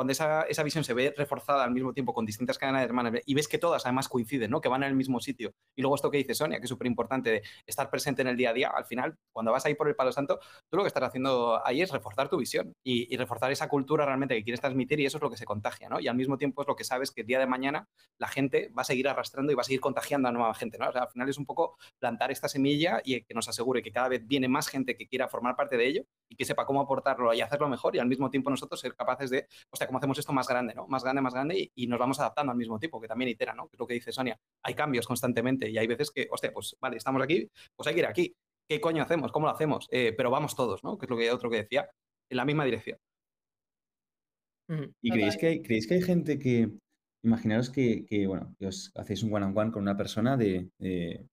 cuando 0.00 0.12
esa, 0.12 0.44
esa, 0.44 0.62
visión 0.62 0.82
se 0.82 0.94
ve 0.94 1.12
reforzada 1.14 1.62
al 1.62 1.72
mismo 1.72 1.92
tiempo 1.92 2.14
con 2.14 2.24
distintas 2.24 2.56
cadenas 2.56 2.80
de 2.80 2.86
hermanas 2.86 3.12
y 3.26 3.34
ves 3.34 3.46
que 3.46 3.58
todas 3.58 3.84
además 3.84 4.08
coinciden, 4.08 4.50
¿no? 4.50 4.62
que 4.62 4.70
van 4.70 4.82
el 4.82 4.94
mismo 4.94 5.20
sitio. 5.20 5.52
Y 5.76 5.82
luego 5.82 5.94
esto 5.94 6.10
que 6.10 6.16
dice 6.16 6.32
Sonia, 6.32 6.58
que 6.58 6.64
es 6.64 6.70
súper 6.70 6.86
importante 6.86 7.42
estar 7.66 7.90
presente 7.90 8.22
en 8.22 8.28
el 8.28 8.36
día 8.38 8.48
a 8.48 8.52
día, 8.54 8.72
al 8.74 8.86
final, 8.86 9.18
cuando 9.30 9.52
vas 9.52 9.66
ahí 9.66 9.74
por 9.74 9.88
el 9.88 9.94
Palo 9.94 10.10
Santo, 10.10 10.40
tú 10.70 10.78
lo 10.78 10.84
que 10.84 10.86
estás 10.86 11.02
haciendo 11.02 11.60
ahí 11.66 11.82
es 11.82 11.90
reforzar 11.92 12.30
tu 12.30 12.38
visión 12.38 12.74
y, 12.82 13.14
reforzar 13.14 13.52
esa 13.52 13.68
cultura 13.68 14.06
realmente 14.06 14.34
que 14.34 14.42
quieres 14.42 14.62
transmitir 14.62 14.98
y 15.00 15.04
eso 15.04 15.18
es 15.18 15.22
lo 15.22 15.28
que 15.28 15.36
se 15.36 15.44
contagia. 15.44 15.90
¿no? 15.90 16.00
Y 16.00 16.08
al 16.08 16.16
mismo 16.16 16.38
tiempo 16.38 16.62
es 16.62 16.68
lo 16.68 16.76
que 16.76 16.84
sabes 16.84 17.10
que 17.10 17.20
el 17.20 17.26
día 17.26 17.38
de 17.38 17.46
mañana 17.46 17.86
la 18.16 18.28
gente 18.28 18.70
va 18.70 18.80
a 18.80 18.86
seguir 18.86 19.06
arrastrando 19.06 19.52
y 19.52 19.54
va 19.54 19.60
a 19.60 19.64
seguir 19.64 19.80
contagiando 19.80 20.30
a 20.30 20.32
nueva 20.32 20.54
gente. 20.54 20.78
¿no? 20.78 20.86
al 20.86 21.10
final 21.10 21.28
es 21.28 21.36
un 21.36 21.44
poco 21.44 21.76
plantar 21.98 22.30
esta 22.30 22.48
semilla 22.48 23.02
y 23.04 23.20
que 23.20 23.34
nos 23.34 23.50
asegure 23.50 23.82
que 23.82 23.92
cada 23.92 24.08
vez 24.08 24.26
viene 24.26 24.48
más 24.48 24.66
gente 24.68 24.96
que 24.96 25.06
quiera 25.06 25.28
formar 25.28 25.56
parte 25.56 25.76
de 25.76 25.86
ello 25.86 26.04
y 26.26 26.36
que 26.36 26.46
sepa 26.46 26.64
cómo 26.64 26.80
aportarlo 26.80 27.34
y 27.34 27.42
hacerlo 27.42 27.68
mejor 27.68 27.94
y 27.96 27.98
al 27.98 28.06
mismo 28.06 28.30
tiempo 28.30 28.48
nosotros 28.48 28.80
ser 28.80 28.94
capaces 28.94 29.28
de, 29.28 29.46
o 29.70 29.76
sea, 29.76 29.89
cómo 29.90 29.98
hacemos 29.98 30.18
esto 30.18 30.32
más 30.32 30.46
grande, 30.46 30.72
¿no? 30.74 30.86
Más 30.86 31.02
grande, 31.02 31.20
más 31.20 31.34
grande 31.34 31.70
y, 31.74 31.86
nos 31.88 31.98
vamos 31.98 32.20
adaptando 32.20 32.52
al 32.52 32.58
mismo 32.58 32.78
tiempo, 32.78 33.00
que 33.00 33.08
también 33.08 33.30
itera, 33.30 33.54
¿no? 33.54 33.68
Que 33.68 33.74
es 33.74 33.80
lo 33.80 33.86
que 33.86 33.94
dice 33.94 34.12
Sonia. 34.12 34.38
Hay 34.62 34.74
cambios 34.74 35.06
constantemente 35.06 35.68
y 35.68 35.76
hay 35.76 35.88
veces 35.88 36.12
que, 36.12 36.28
hostia, 36.30 36.52
pues 36.52 36.76
vale, 36.80 36.96
estamos 36.96 37.20
aquí, 37.22 37.50
pues 37.74 37.88
hay 37.88 37.94
que 37.94 38.00
ir 38.00 38.06
aquí. 38.06 38.34
¿Qué 38.68 38.80
coño 38.80 39.02
hacemos? 39.02 39.32
¿Cómo 39.32 39.46
lo 39.46 39.52
hacemos? 39.52 39.88
Eh, 39.90 40.14
pero 40.16 40.30
vamos 40.30 40.54
todos, 40.54 40.84
¿no? 40.84 40.96
Que 40.96 41.06
es 41.06 41.10
lo 41.10 41.16
que 41.16 41.32
otro 41.32 41.50
que 41.50 41.56
decía, 41.56 41.90
en 42.28 42.36
la 42.36 42.44
misma 42.44 42.64
dirección. 42.64 42.98
¿Y 45.02 45.10
creéis 45.10 45.36
que, 45.36 45.46
hay, 45.48 45.62
creéis 45.62 45.88
que 45.88 45.94
hay 45.94 46.02
gente 46.02 46.38
que, 46.38 46.70
imaginaros 47.24 47.70
que, 47.70 48.06
bueno, 48.28 48.54
que 48.56 48.68
os 48.68 48.92
hacéis 48.94 49.24
un 49.24 49.34
one-on-one 49.34 49.72
con 49.72 49.82
una 49.82 49.96
persona 49.96 50.36
de, 50.36 50.70
que 50.78 51.26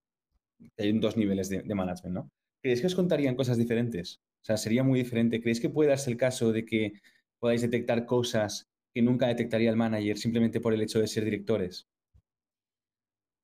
hay 0.76 0.98
dos 0.98 1.16
niveles 1.16 1.48
de, 1.48 1.62
de 1.62 1.74
management, 1.74 2.14
¿no? 2.14 2.30
¿Creéis 2.60 2.80
que 2.80 2.88
os 2.88 2.96
contarían 2.96 3.36
cosas 3.36 3.56
diferentes? 3.56 4.20
O 4.42 4.44
sea, 4.44 4.56
sería 4.56 4.82
muy 4.82 4.98
diferente. 4.98 5.40
¿Creéis 5.40 5.60
que 5.60 5.70
puede 5.70 5.90
darse 5.90 6.10
el 6.10 6.16
caso 6.16 6.52
de 6.52 6.64
que 6.64 6.94
podáis 7.38 7.62
detectar 7.62 8.06
cosas 8.06 8.66
que 8.94 9.02
nunca 9.02 9.26
detectaría 9.26 9.70
el 9.70 9.76
manager 9.76 10.18
simplemente 10.18 10.60
por 10.60 10.74
el 10.74 10.82
hecho 10.82 11.00
de 11.00 11.06
ser 11.06 11.24
directores? 11.24 11.86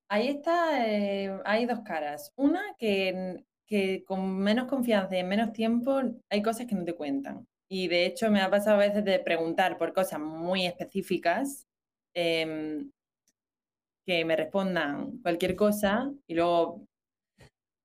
Ahí 0.09 0.29
está, 0.29 0.87
eh, 0.87 1.41
hay 1.45 1.67
dos 1.67 1.81
caras. 1.81 2.33
Una, 2.37 2.63
que, 2.79 3.45
que 3.67 4.05
con 4.05 4.39
menos 4.39 4.69
confianza 4.69 5.17
y 5.17 5.21
en 5.21 5.29
menos 5.29 5.53
tiempo 5.53 6.01
hay 6.31 6.43
cosas 6.43 6.67
que 6.67 6.75
no 6.75 6.85
te 6.85 6.95
cuentan. 6.95 7.47
Y 7.69 7.89
de 7.89 8.07
hecho 8.07 8.31
me 8.31 8.41
ha 8.41 8.51
pasado 8.51 8.77
a 8.77 8.87
veces 8.87 9.05
de 9.05 9.19
preguntar 9.19 9.79
por 9.79 9.93
cosas 9.93 10.21
muy 10.21 10.67
específicas, 10.67 11.67
em, 12.15 12.91
que 14.07 14.25
me 14.25 14.37
respondan 14.37 15.19
cualquier 15.23 15.57
cosa 15.57 16.13
y 16.27 16.35
luego 16.35 16.87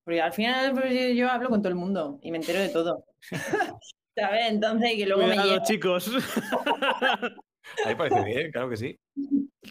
porque 0.10 0.22
al 0.22 0.34
final 0.34 0.74
pues, 0.74 1.16
yo 1.16 1.30
hablo 1.30 1.50
con 1.50 1.62
todo 1.62 1.70
el 1.70 1.76
mundo 1.76 2.20
y 2.24 2.32
me 2.32 2.38
entero 2.38 2.60
de 2.60 2.70
todo. 2.70 3.06
¿Sabes? 4.20 4.50
Entonces, 4.50 4.96
que 4.96 5.06
luego 5.06 5.24
Cuidado, 5.24 5.56
me 5.56 5.62
chicos. 5.64 6.10
Ahí 7.86 7.96
parece 7.96 8.24
bien, 8.24 8.52
claro 8.52 8.70
que 8.70 8.78
sí. 8.78 9.00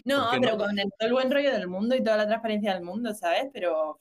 No, 0.05 0.29
pero 0.41 0.57
con 0.57 0.77
todo 0.77 0.89
el 1.01 1.13
buen 1.13 1.31
rollo 1.31 1.53
del 1.53 1.69
mundo 1.69 1.95
y 1.95 2.03
toda 2.03 2.17
la 2.17 2.27
transparencia 2.27 2.75
del 2.75 2.83
mundo, 2.83 3.13
¿sabes? 3.15 3.49
Pero 3.53 3.99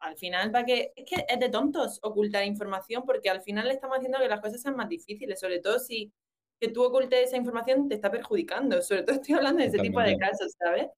al 0.00 0.16
final, 0.16 0.50
para 0.50 0.64
que. 0.64 0.92
Es 0.96 1.04
que 1.04 1.24
es 1.28 1.40
de 1.40 1.48
tontos 1.48 1.98
ocultar 2.02 2.44
información, 2.44 3.04
porque 3.06 3.30
al 3.30 3.42
final 3.42 3.66
le 3.68 3.74
estamos 3.74 3.98
haciendo 3.98 4.18
que 4.18 4.28
las 4.28 4.40
cosas 4.40 4.60
sean 4.60 4.76
más 4.76 4.88
difíciles, 4.88 5.38
sobre 5.40 5.60
todo 5.60 5.78
si 5.78 6.12
que 6.60 6.68
tú 6.68 6.82
ocultes 6.82 7.28
esa 7.28 7.36
información 7.36 7.88
te 7.88 7.94
está 7.94 8.10
perjudicando. 8.10 8.82
Sobre 8.82 9.02
todo 9.02 9.16
estoy 9.16 9.36
hablando 9.36 9.60
de 9.60 9.68
ese 9.68 9.78
tipo 9.78 10.00
de 10.00 10.16
casos, 10.18 10.52
¿sabes? 10.58 10.88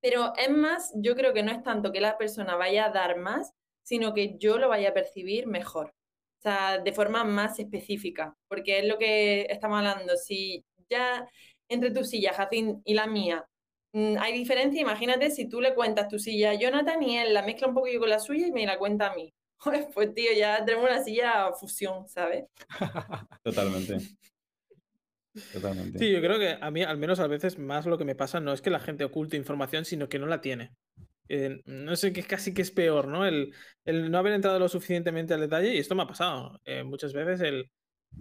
Pero 0.00 0.32
es 0.36 0.50
más, 0.50 0.92
yo 0.96 1.14
creo 1.14 1.32
que 1.32 1.42
no 1.42 1.52
es 1.52 1.62
tanto 1.62 1.92
que 1.92 2.00
la 2.00 2.18
persona 2.18 2.56
vaya 2.56 2.86
a 2.86 2.90
dar 2.90 3.16
más, 3.18 3.52
sino 3.82 4.12
que 4.12 4.36
yo 4.38 4.58
lo 4.58 4.68
vaya 4.68 4.90
a 4.90 4.94
percibir 4.94 5.46
mejor, 5.46 5.94
o 6.42 6.48
sea, 6.48 6.78
de 6.78 6.92
forma 6.92 7.22
más 7.22 7.60
específica, 7.60 8.36
porque 8.48 8.80
es 8.80 8.86
lo 8.86 8.98
que 8.98 9.46
estamos 9.48 9.78
hablando, 9.78 10.16
si 10.16 10.64
ya 10.90 11.24
entre 11.68 11.92
tu 11.92 12.04
silla, 12.04 12.32
Jacín, 12.32 12.82
y 12.84 12.94
la 12.94 13.06
mía, 13.06 13.46
mm, 13.92 14.16
hay 14.18 14.32
diferencia, 14.32 14.80
imagínate 14.80 15.30
si 15.30 15.48
tú 15.48 15.60
le 15.60 15.72
cuentas 15.74 16.08
tu 16.08 16.18
silla 16.18 16.50
a 16.50 16.54
Jonathan 16.54 17.00
y 17.00 17.16
él 17.16 17.32
la 17.32 17.42
mezcla 17.42 17.68
un 17.68 17.74
poquito 17.74 18.00
con 18.00 18.10
la 18.10 18.18
suya 18.18 18.48
y 18.48 18.52
me 18.52 18.66
la 18.66 18.76
cuenta 18.76 19.12
a 19.12 19.14
mí. 19.14 19.32
Pues 19.94 20.12
tío, 20.12 20.32
ya 20.36 20.64
tenemos 20.64 20.90
una 20.90 21.04
silla 21.04 21.52
fusión, 21.52 22.08
¿sabes? 22.08 22.46
Totalmente. 23.44 23.98
Totalmente. 25.52 25.98
Sí, 26.00 26.10
yo 26.10 26.20
creo 26.20 26.40
que 26.40 26.58
a 26.60 26.70
mí, 26.72 26.82
al 26.82 26.98
menos 26.98 27.20
a 27.20 27.28
veces, 27.28 27.56
más 27.56 27.86
lo 27.86 27.96
que 27.96 28.04
me 28.04 28.16
pasa 28.16 28.40
no 28.40 28.52
es 28.52 28.60
que 28.60 28.70
la 28.70 28.80
gente 28.80 29.04
oculte 29.04 29.36
información, 29.36 29.84
sino 29.84 30.08
que 30.08 30.18
no 30.18 30.26
la 30.26 30.40
tiene. 30.40 30.72
Eh, 31.34 31.62
no 31.64 31.96
sé, 31.96 32.12
que 32.12 32.22
casi 32.24 32.52
que 32.52 32.60
es 32.60 32.70
peor, 32.70 33.08
¿no? 33.08 33.24
El, 33.24 33.54
no 33.86 34.18
haber 34.18 34.34
entrado 34.34 34.58
lo 34.58 34.68
suficientemente 34.68 35.32
al 35.32 35.40
detalle, 35.40 35.74
y 35.74 35.78
esto 35.78 35.94
me 35.94 36.02
ha 36.02 36.06
pasado 36.06 36.60
eh, 36.66 36.84
muchas 36.84 37.14
veces, 37.14 37.40
el 37.40 37.70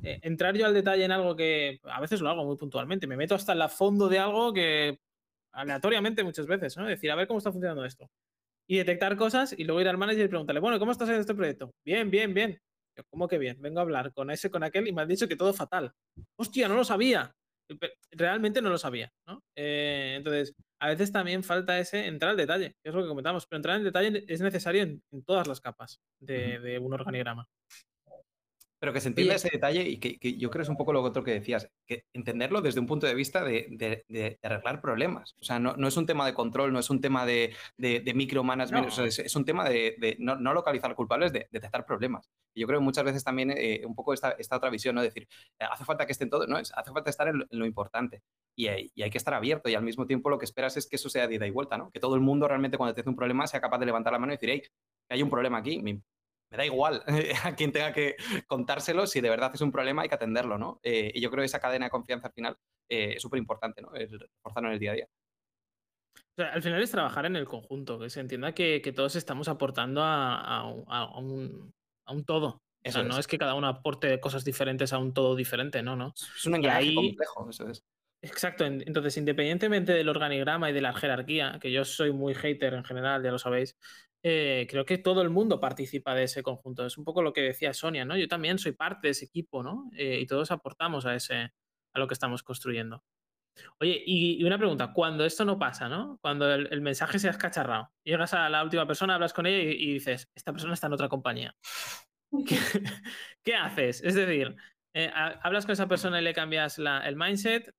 eh, 0.01 0.19
entrar 0.21 0.55
yo 0.55 0.65
al 0.65 0.73
detalle 0.73 1.03
en 1.03 1.11
algo 1.11 1.35
que 1.35 1.81
a 1.83 1.99
veces 1.99 2.21
lo 2.21 2.29
hago 2.29 2.45
muy 2.45 2.55
puntualmente, 2.55 3.07
me 3.07 3.17
meto 3.17 3.35
hasta 3.35 3.51
el 3.51 3.67
fondo 3.67 4.07
de 4.07 4.17
algo 4.19 4.53
que 4.53 4.97
aleatoriamente 5.51 6.23
muchas 6.23 6.47
veces, 6.47 6.77
¿no? 6.77 6.85
Decir, 6.85 7.11
a 7.11 7.15
ver 7.15 7.27
cómo 7.27 7.39
está 7.39 7.51
funcionando 7.51 7.83
esto. 7.83 8.09
Y 8.65 8.77
detectar 8.77 9.17
cosas 9.17 9.53
y 9.57 9.65
luego 9.65 9.81
ir 9.81 9.89
al 9.89 9.97
manager 9.97 10.25
y 10.25 10.29
preguntarle, 10.29 10.61
bueno, 10.61 10.79
¿cómo 10.79 10.93
estás 10.93 11.09
en 11.09 11.15
este 11.15 11.35
proyecto? 11.35 11.73
Bien, 11.83 12.09
bien, 12.09 12.33
bien. 12.33 12.61
¿Cómo 13.09 13.27
que 13.27 13.37
bien? 13.37 13.61
Vengo 13.61 13.79
a 13.79 13.81
hablar 13.83 14.13
con 14.13 14.31
ese, 14.31 14.49
con 14.49 14.63
aquel 14.63 14.87
y 14.87 14.93
me 14.93 15.01
han 15.01 15.09
dicho 15.09 15.27
que 15.27 15.35
todo 15.35 15.53
fatal. 15.53 15.91
Hostia, 16.37 16.69
no 16.69 16.75
lo 16.75 16.85
sabía 16.85 17.35
realmente 18.11 18.61
no 18.61 18.69
lo 18.69 18.77
sabía, 18.77 19.11
¿no? 19.27 19.43
Eh, 19.55 20.15
entonces, 20.17 20.55
a 20.79 20.89
veces 20.89 21.11
también 21.11 21.43
falta 21.43 21.79
ese 21.79 22.07
entrar 22.07 22.31
al 22.31 22.37
detalle, 22.37 22.75
que 22.81 22.89
es 22.89 22.95
lo 22.95 23.01
que 23.01 23.07
comentamos, 23.07 23.45
pero 23.47 23.57
entrar 23.57 23.77
en 23.77 23.83
detalle 23.83 24.23
es 24.27 24.41
necesario 24.41 24.83
en, 24.83 25.03
todas 25.25 25.47
las 25.47 25.61
capas 25.61 25.99
de 26.19 26.79
un 26.81 26.93
organigrama. 26.93 27.47
Pero 28.81 28.93
que 28.93 28.99
se 28.99 29.09
entienda 29.09 29.35
ese 29.35 29.51
detalle 29.51 29.83
y 29.87 29.97
que, 29.99 30.37
yo 30.37 30.49
creo 30.49 30.63
es 30.63 30.69
un 30.69 30.75
poco 30.75 30.91
lo 30.91 31.03
otro 31.03 31.23
que 31.23 31.29
decías, 31.29 31.69
que 31.85 32.05
entenderlo 32.13 32.61
desde 32.61 32.79
un 32.79 32.87
punto 32.87 33.05
de 33.05 33.13
vista 33.13 33.43
de, 33.43 34.39
arreglar 34.41 34.81
problemas. 34.81 35.35
O 35.39 35.43
sea, 35.43 35.59
no, 35.59 35.75
no, 35.77 35.87
es 35.87 35.97
un 35.97 36.07
tema 36.07 36.25
de 36.25 36.33
control, 36.33 36.73
no 36.73 36.79
es 36.79 36.89
un 36.89 36.99
tema 36.99 37.27
de, 37.27 37.53
micromanagement, 37.77 38.87
es, 38.97 39.35
un 39.35 39.45
tema 39.45 39.69
de, 39.69 40.17
no, 40.17 40.35
localizar 40.51 40.95
culpables, 40.95 41.31
de 41.31 41.47
detectar 41.51 41.85
problemas. 41.85 42.31
Y 42.55 42.61
yo 42.61 42.67
creo 42.67 42.79
que 42.79 42.83
muchas 42.83 43.03
veces 43.03 43.23
también 43.23 43.51
eh, 43.51 43.83
un 43.85 43.93
poco 43.93 44.15
esta, 44.15 44.31
esta, 44.31 44.57
otra 44.57 44.71
visión, 44.71 44.95
¿no? 44.95 45.03
decir, 45.03 45.27
hace 45.59 45.85
falta 45.85 46.07
que 46.07 46.13
estén 46.13 46.31
todos, 46.31 46.47
no, 46.47 46.57
hace 46.57 46.91
falta 46.91 47.11
estar 47.11 47.27
en 47.27 47.45
lo, 47.51 47.65
importante. 47.67 48.23
Y 48.55 48.65
hay, 48.65 48.91
y 48.95 49.03
hay, 49.03 49.11
que 49.11 49.19
estar 49.19 49.35
abierto 49.35 49.69
y 49.69 49.75
al 49.75 49.83
mismo 49.83 50.07
tiempo 50.07 50.31
lo 50.31 50.39
que 50.39 50.45
esperas 50.45 50.75
es 50.75 50.87
que 50.87 50.95
eso 50.95 51.07
sea 51.07 51.27
de 51.27 51.35
ida 51.35 51.45
y 51.45 51.51
vuelta, 51.51 51.77
¿no? 51.77 51.91
Que 51.91 51.99
todo 51.99 52.15
el 52.15 52.21
mundo 52.21 52.47
realmente 52.47 52.77
cuando 52.79 52.95
te 52.95 53.01
hace 53.01 53.09
un 53.11 53.15
problema 53.15 53.45
sea 53.45 53.61
capaz 53.61 53.77
de 53.77 53.85
levantar 53.85 54.11
la 54.11 54.17
mano 54.17 54.33
y 54.33 54.37
decir, 54.37 54.49
hey, 54.49 54.63
hay 55.07 55.21
un 55.21 55.29
problema 55.29 55.59
aquí, 55.59 55.79
me 55.83 56.01
da 56.57 56.65
igual 56.65 57.03
a 57.43 57.55
quien 57.55 57.71
tenga 57.71 57.93
que 57.93 58.15
contárselo, 58.47 59.07
si 59.07 59.21
de 59.21 59.29
verdad 59.29 59.51
es 59.53 59.61
un 59.61 59.71
problema 59.71 60.01
hay 60.01 60.09
que 60.09 60.15
atenderlo, 60.15 60.57
¿no? 60.57 60.79
Eh, 60.83 61.11
y 61.13 61.21
yo 61.21 61.29
creo 61.29 61.41
que 61.41 61.47
esa 61.47 61.59
cadena 61.59 61.85
de 61.85 61.91
confianza 61.91 62.27
al 62.27 62.33
final 62.33 62.57
eh, 62.89 63.13
es 63.15 63.21
súper 63.21 63.39
importante, 63.39 63.81
¿no? 63.81 63.93
El 63.93 64.19
reforzarlo 64.19 64.69
en 64.69 64.73
el 64.73 64.79
día 64.79 64.91
a 64.91 64.95
día. 64.95 65.07
O 66.15 66.35
sea, 66.35 66.53
al 66.53 66.61
final 66.61 66.81
es 66.81 66.91
trabajar 66.91 67.25
en 67.25 67.35
el 67.35 67.45
conjunto, 67.45 67.99
que 67.99 68.09
se 68.09 68.19
entienda 68.19 68.53
que, 68.53 68.79
todos 68.95 69.15
estamos 69.15 69.47
aportando 69.47 70.01
a, 70.03 70.65
un, 70.65 71.73
todo. 72.25 72.61
o 72.85 72.91
sea, 72.91 73.03
no 73.03 73.17
es 73.17 73.27
que 73.27 73.37
cada 73.37 73.55
uno 73.55 73.67
aporte 73.67 74.19
cosas 74.19 74.43
diferentes 74.43 74.93
a 74.93 74.97
un 74.97 75.13
todo 75.13 75.35
diferente, 75.35 75.81
no, 75.83 75.95
no. 75.95 76.13
Es 76.15 76.45
un 76.45 76.55
engranaje 76.55 76.95
complejo, 76.95 77.49
eso 77.49 77.69
es. 77.69 77.83
Exacto, 78.23 78.65
entonces 78.65 79.17
independientemente 79.17 79.93
del 79.93 80.07
organigrama 80.07 80.69
y 80.69 80.73
de 80.73 80.81
la 80.81 80.93
jerarquía, 80.93 81.57
que 81.59 81.71
yo 81.71 81.83
soy 81.83 82.11
muy 82.11 82.35
hater 82.35 82.75
en 82.75 82.83
general, 82.83 83.23
ya 83.23 83.31
lo 83.31 83.39
sabéis, 83.39 83.75
eh, 84.23 84.67
creo 84.69 84.85
que 84.85 84.97
todo 84.99 85.21
el 85.21 85.29
mundo 85.29 85.59
participa 85.59 86.13
de 86.13 86.23
ese 86.23 86.43
conjunto. 86.43 86.85
Es 86.85 86.97
un 86.97 87.03
poco 87.03 87.21
lo 87.21 87.33
que 87.33 87.41
decía 87.41 87.73
Sonia, 87.73 88.05
¿no? 88.05 88.17
Yo 88.17 88.27
también 88.27 88.59
soy 88.59 88.73
parte 88.73 89.07
de 89.07 89.11
ese 89.11 89.25
equipo, 89.25 89.63
¿no? 89.63 89.89
Eh, 89.95 90.19
y 90.21 90.27
todos 90.27 90.51
aportamos 90.51 91.05
a 91.05 91.15
ese, 91.15 91.35
a 91.93 91.99
lo 91.99 92.07
que 92.07 92.13
estamos 92.13 92.43
construyendo. 92.43 93.03
Oye, 93.79 94.01
y, 94.05 94.43
una 94.43 94.57
pregunta, 94.57 94.93
cuando 94.93 95.25
esto 95.25 95.43
no 95.43 95.59
pasa, 95.59 95.89
¿no? 95.89 96.19
Cuando 96.21 96.53
el, 96.53 96.81
mensaje 96.81 97.19
se 97.19 97.27
ha 97.27 97.31
escacharrado, 97.31 97.91
llegas 98.03 98.33
a 98.33 98.49
la 98.49 98.63
última 98.63 98.87
persona, 98.87 99.15
hablas 99.15 99.33
con 99.33 99.45
ella 99.45 99.71
y, 99.71 99.93
dices, 99.93 100.29
esta 100.35 100.51
persona 100.53 100.73
está 100.73 100.87
en 100.87 100.93
otra 100.93 101.09
compañía. 101.09 101.55
¿Qué, 103.43 103.55
haces? 103.55 104.01
Es 104.03 104.15
decir, 104.15 104.55
eh, 104.93 105.11
hablas 105.13 105.65
con 105.65 105.73
esa 105.73 105.87
persona 105.87 106.21
y 106.21 106.23
le 106.23 106.33
cambias 106.33 106.77
el 106.79 107.15
mindset, 107.17 107.73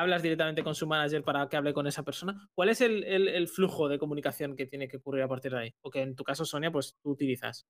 hablas 0.00 0.22
directamente 0.22 0.62
con 0.62 0.74
su 0.74 0.86
manager 0.86 1.22
para 1.22 1.48
que 1.48 1.56
hable 1.56 1.72
con 1.72 1.86
esa 1.86 2.02
persona. 2.02 2.48
¿Cuál 2.54 2.70
es 2.70 2.80
el, 2.80 3.48
flujo 3.48 3.88
de 3.88 3.98
comunicación 3.98 4.56
que 4.56 4.66
tiene 4.66 4.88
que 4.88 4.96
ocurrir 4.96 5.22
a 5.22 5.28
partir 5.28 5.52
de 5.52 5.58
ahí? 5.58 5.74
O 5.82 5.90
que 5.90 6.02
en 6.02 6.14
tu 6.16 6.24
caso, 6.24 6.44
Sonia, 6.44 6.70
pues 6.70 6.96
tú 7.02 7.10
utilizas. 7.10 7.66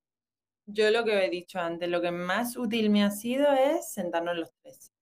Yo 0.67 0.91
lo 0.91 1.05
que 1.05 1.25
he 1.25 1.31
dicho 1.31 1.59
antes, 1.59 1.89
lo 1.89 2.01
que 2.01 2.11
más 2.11 2.57
útil 2.57 2.91
me 2.91 3.03
ha 3.03 3.11
sido 3.11 3.53
es 3.53 3.93
sentarnos 3.93 4.37
los 4.37 4.51
tres. 4.63 4.93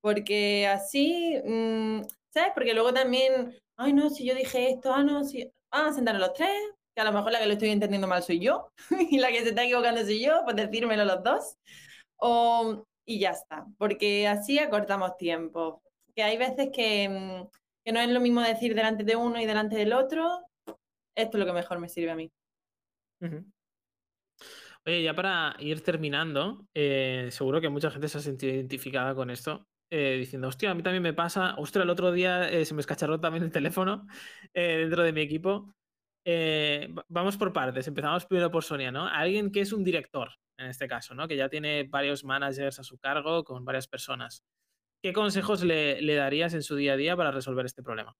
Porque 0.00 0.66
así, 0.66 1.40
mm, 1.44 2.02
¿sabes? 2.30 2.52
Porque 2.54 2.74
luego 2.74 2.92
también, 2.92 3.56
ay, 3.76 3.92
no, 3.92 4.10
si 4.10 4.26
yo 4.26 4.34
dije 4.34 4.70
esto, 4.70 4.92
ah, 4.92 5.02
no, 5.02 5.24
si, 5.24 5.50
ah, 5.70 5.92
sentarnos 5.92 6.20
los 6.20 6.34
tres, 6.34 6.50
que 6.94 7.00
a 7.00 7.04
lo 7.04 7.12
mejor 7.12 7.32
la 7.32 7.40
que 7.40 7.46
lo 7.46 7.52
estoy 7.54 7.70
entendiendo 7.70 8.06
mal 8.06 8.22
soy 8.22 8.40
yo, 8.40 8.72
y 9.10 9.18
la 9.18 9.28
que 9.28 9.42
se 9.42 9.50
está 9.50 9.64
equivocando 9.64 10.02
soy 10.02 10.24
yo, 10.24 10.42
pues 10.44 10.56
decírmelo 10.56 11.04
los 11.04 11.22
dos. 11.22 11.56
O 12.16 12.84
y 13.08 13.20
ya 13.20 13.30
está, 13.30 13.66
porque 13.78 14.28
así 14.28 14.58
acortamos 14.58 15.16
tiempo. 15.16 15.82
Que 16.18 16.24
hay 16.24 16.36
veces 16.36 16.70
que, 16.74 17.08
mm, 17.08 17.46
que 17.84 17.92
no 17.92 18.00
es 18.00 18.08
lo 18.08 18.18
mismo 18.18 18.40
decir 18.40 18.74
delante 18.74 19.04
de 19.04 19.14
uno 19.14 19.40
y 19.40 19.46
delante 19.46 19.76
del 19.76 19.92
otro, 19.92 20.40
esto 21.14 21.36
es 21.36 21.38
lo 21.38 21.46
que 21.46 21.52
mejor 21.52 21.78
me 21.78 21.88
sirve 21.88 22.10
a 22.10 22.16
mí. 22.16 22.28
Oye, 24.84 25.04
ya 25.04 25.14
para 25.14 25.54
ir 25.60 25.80
terminando, 25.84 26.66
eh, 26.74 27.28
seguro 27.30 27.60
que 27.60 27.68
mucha 27.68 27.92
gente 27.92 28.08
se 28.08 28.18
ha 28.18 28.20
sentido 28.20 28.52
identificada 28.52 29.14
con 29.14 29.30
esto, 29.30 29.68
eh, 29.92 30.16
diciendo, 30.18 30.48
hostia, 30.48 30.72
a 30.72 30.74
mí 30.74 30.82
también 30.82 31.04
me 31.04 31.12
pasa, 31.12 31.54
ostras, 31.56 31.84
el 31.84 31.90
otro 31.90 32.10
día 32.10 32.50
eh, 32.50 32.64
se 32.64 32.74
me 32.74 32.80
escacharró 32.80 33.20
también 33.20 33.44
el 33.44 33.52
teléfono 33.52 34.08
dentro 34.52 35.04
de 35.04 35.12
mi 35.12 35.20
equipo. 35.20 35.72
vamos 37.06 37.36
por 37.36 37.52
partes, 37.52 37.86
empezamos 37.86 38.26
primero 38.26 38.50
por 38.50 38.64
Sonia, 38.64 38.90
¿no? 38.90 39.06
Alguien 39.06 39.52
que 39.52 39.60
es 39.60 39.72
un 39.72 39.84
director, 39.84 40.30
en 40.56 40.66
este 40.66 40.88
caso, 40.88 41.14
¿no? 41.14 41.28
Que 41.28 41.36
ya 41.36 41.48
tiene 41.48 41.84
varios 41.84 42.24
managers 42.24 42.80
a 42.80 42.82
su 42.82 42.98
cargo 42.98 43.44
con 43.44 43.64
varias 43.64 43.86
personas. 43.86 44.42
¿Qué 45.02 45.12
consejos 45.12 45.62
le, 45.62 46.14
darías 46.14 46.54
en 46.54 46.62
su 46.62 46.74
día 46.74 46.94
a 46.94 46.96
día 46.96 47.16
para 47.16 47.30
resolver 47.30 47.64
este 47.66 47.82
problema? 47.82 48.16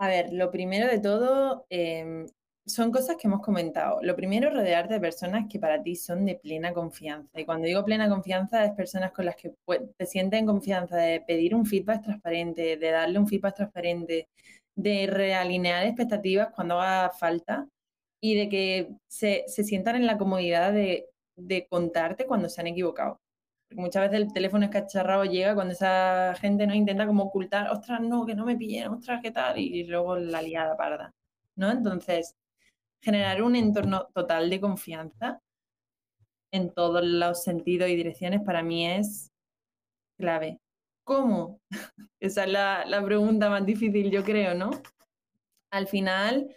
A 0.00 0.08
ver, 0.08 0.32
lo 0.32 0.50
primero 0.50 0.88
de 0.88 0.98
todo, 0.98 1.66
em, 1.70 2.26
son 2.66 2.90
cosas 2.90 3.16
que 3.16 3.28
hemos 3.28 3.40
comentado. 3.40 4.00
Lo 4.02 4.16
primero, 4.16 4.50
rodearte 4.50 4.94
de 4.94 5.00
personas 5.00 5.46
que 5.48 5.58
para 5.58 5.82
ti 5.82 5.94
son 5.96 6.26
de 6.26 6.36
plena 6.36 6.72
confianza. 6.72 7.40
Y 7.40 7.44
cuando 7.44 7.66
digo 7.66 7.84
plena 7.84 8.08
confianza, 8.08 8.64
es 8.64 8.72
personas 8.72 9.12
con 9.12 9.24
las 9.24 9.36
que 9.36 9.54
te 9.96 10.06
sientes 10.06 10.40
en 10.40 10.46
confianza 10.46 10.96
de 10.96 11.20
pedir 11.20 11.54
un 11.54 11.64
feedback 11.66 12.02
transparente, 12.02 12.76
de 12.76 12.90
darle 12.90 13.18
un 13.18 13.28
feedback 13.28 13.56
transparente, 13.56 14.28
de 14.76 15.06
realinear 15.06 15.86
expectativas 15.86 16.48
cuando 16.54 16.80
haga 16.80 17.10
falta 17.10 17.68
y 18.20 18.36
de 18.36 18.48
que 18.48 18.88
se, 19.08 19.44
sientan 19.48 19.96
en 19.96 20.06
la 20.06 20.18
comodidad 20.18 20.72
de, 20.72 21.08
de 21.36 21.66
contarte 21.68 22.26
cuando 22.26 22.48
se 22.48 22.60
han 22.60 22.66
equivocado 22.68 23.20
muchas 23.70 24.04
veces 24.10 24.26
el 24.26 24.32
teléfono 24.32 24.64
escacharrado 24.64 25.24
llega 25.24 25.54
cuando 25.54 25.72
esa 25.72 26.34
gente 26.40 26.66
no 26.66 26.74
intenta 26.74 27.06
como 27.06 27.24
ocultar, 27.24 27.70
ostras, 27.70 28.00
no, 28.00 28.26
que 28.26 28.34
no 28.34 28.44
me 28.44 28.56
pillen, 28.56 28.88
ostras, 28.88 29.20
¿qué 29.22 29.30
tal? 29.30 29.58
Y 29.58 29.84
luego 29.84 30.16
la 30.16 30.42
liada 30.42 30.76
parda, 30.76 31.14
¿no? 31.56 31.70
Entonces, 31.70 32.36
generar 33.00 33.42
un 33.42 33.56
entorno 33.56 34.08
total 34.14 34.50
de 34.50 34.60
confianza 34.60 35.40
en 36.50 36.72
todos 36.72 37.04
los 37.04 37.42
sentidos 37.42 37.88
y 37.90 37.96
direcciones 37.96 38.42
para 38.42 38.62
mí 38.62 38.86
es 38.86 39.30
clave. 40.16 40.60
¿Cómo? 41.04 41.60
Esa 42.20 42.44
es 42.44 42.52
la, 42.52 42.84
la 42.86 43.04
pregunta 43.04 43.50
más 43.50 43.64
difícil, 43.64 44.10
yo 44.10 44.24
creo, 44.24 44.54
¿no? 44.54 44.70
Al 45.70 45.86
final, 45.86 46.54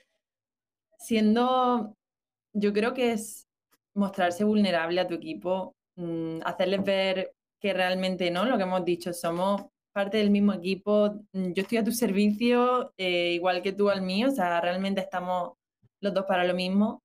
siendo, 0.97 1.95
yo 2.53 2.74
creo 2.74 2.93
que 2.93 3.12
es 3.14 3.47
mostrarse 3.93 4.43
vulnerable 4.43 5.01
a 5.01 5.07
tu 5.07 5.16
equipo 5.16 5.76
Mm, 5.95 6.39
hacerles 6.45 6.83
ver 6.83 7.33
que 7.59 7.73
realmente 7.73 8.31
no, 8.31 8.45
lo 8.45 8.57
que 8.57 8.63
hemos 8.63 8.85
dicho, 8.85 9.13
somos 9.13 9.63
parte 9.91 10.17
del 10.17 10.31
mismo 10.31 10.53
equipo, 10.53 11.11
mm, 11.33 11.51
yo 11.53 11.63
estoy 11.63 11.77
a 11.79 11.83
tu 11.83 11.91
servicio 11.91 12.93
eh, 12.97 13.33
igual 13.33 13.61
que 13.61 13.73
tú 13.73 13.89
al 13.89 14.01
mío, 14.01 14.29
o 14.29 14.31
sea, 14.31 14.61
realmente 14.61 15.01
estamos 15.01 15.53
los 16.01 16.13
dos 16.13 16.25
para 16.25 16.45
lo 16.45 16.53
mismo. 16.55 17.03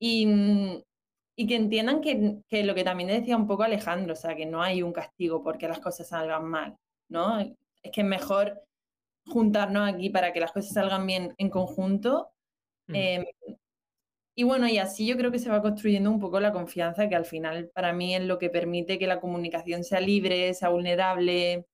Y, 0.00 0.26
mm, 0.26 0.82
y 1.36 1.46
que 1.46 1.56
entiendan 1.56 2.00
que, 2.00 2.38
que, 2.48 2.64
lo 2.64 2.74
que 2.74 2.84
también 2.84 3.08
decía 3.10 3.36
un 3.36 3.46
poco 3.46 3.62
Alejandro, 3.62 4.14
o 4.14 4.16
sea, 4.16 4.34
que 4.36 4.46
no 4.46 4.62
hay 4.62 4.82
un 4.82 4.92
castigo 4.92 5.42
porque 5.42 5.68
las 5.68 5.80
cosas 5.80 6.08
salgan 6.08 6.46
mal, 6.46 6.76
¿no? 7.08 7.38
Es 7.40 7.52
que 7.92 8.00
es 8.00 8.06
mejor 8.06 8.62
juntarnos 9.26 9.88
aquí 9.88 10.10
para 10.10 10.32
que 10.32 10.40
las 10.40 10.52
cosas 10.52 10.72
salgan 10.72 11.06
bien 11.06 11.34
en 11.38 11.50
conjunto. 11.50 12.32
Em, 12.88 13.24
y 14.38 14.44
bueno, 14.44 14.68
y 14.68 14.76
así 14.76 15.06
yo 15.06 15.16
creo 15.16 15.32
que 15.32 15.38
se 15.38 15.48
va 15.48 15.62
construyendo 15.62 16.10
un 16.10 16.20
poco 16.20 16.38
la 16.40 16.52
confianza, 16.52 17.08
que 17.08 17.16
al 17.16 17.24
final 17.24 17.70
para 17.74 17.94
mí 17.94 18.14
es 18.14 18.22
lo 18.22 18.38
que 18.38 18.50
permite 18.50 18.98
que 18.98 19.06
la 19.06 19.18
comunicación 19.18 19.82
sea 19.82 19.98
libre, 19.98 20.52
sea 20.52 20.68
vulnerable 20.68 21.66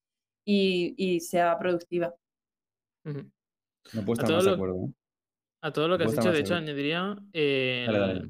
y, 0.45 1.19
sea 1.21 1.59
productiva. 1.59 2.15
No 3.05 4.05
puedo 4.05 4.13
estar 4.13 4.31
más 4.31 4.45
de 4.45 4.53
acuerdo. 4.53 4.77
¿eh? 4.77 4.93
A 5.61 5.73
todo 5.73 5.89
lo 5.89 5.99
que 5.99 6.05
has 6.05 6.13
dicho, 6.13 6.31
de 6.31 6.39
hecho, 6.39 6.55
añadiría. 6.55 7.17
Eh, 7.33 8.23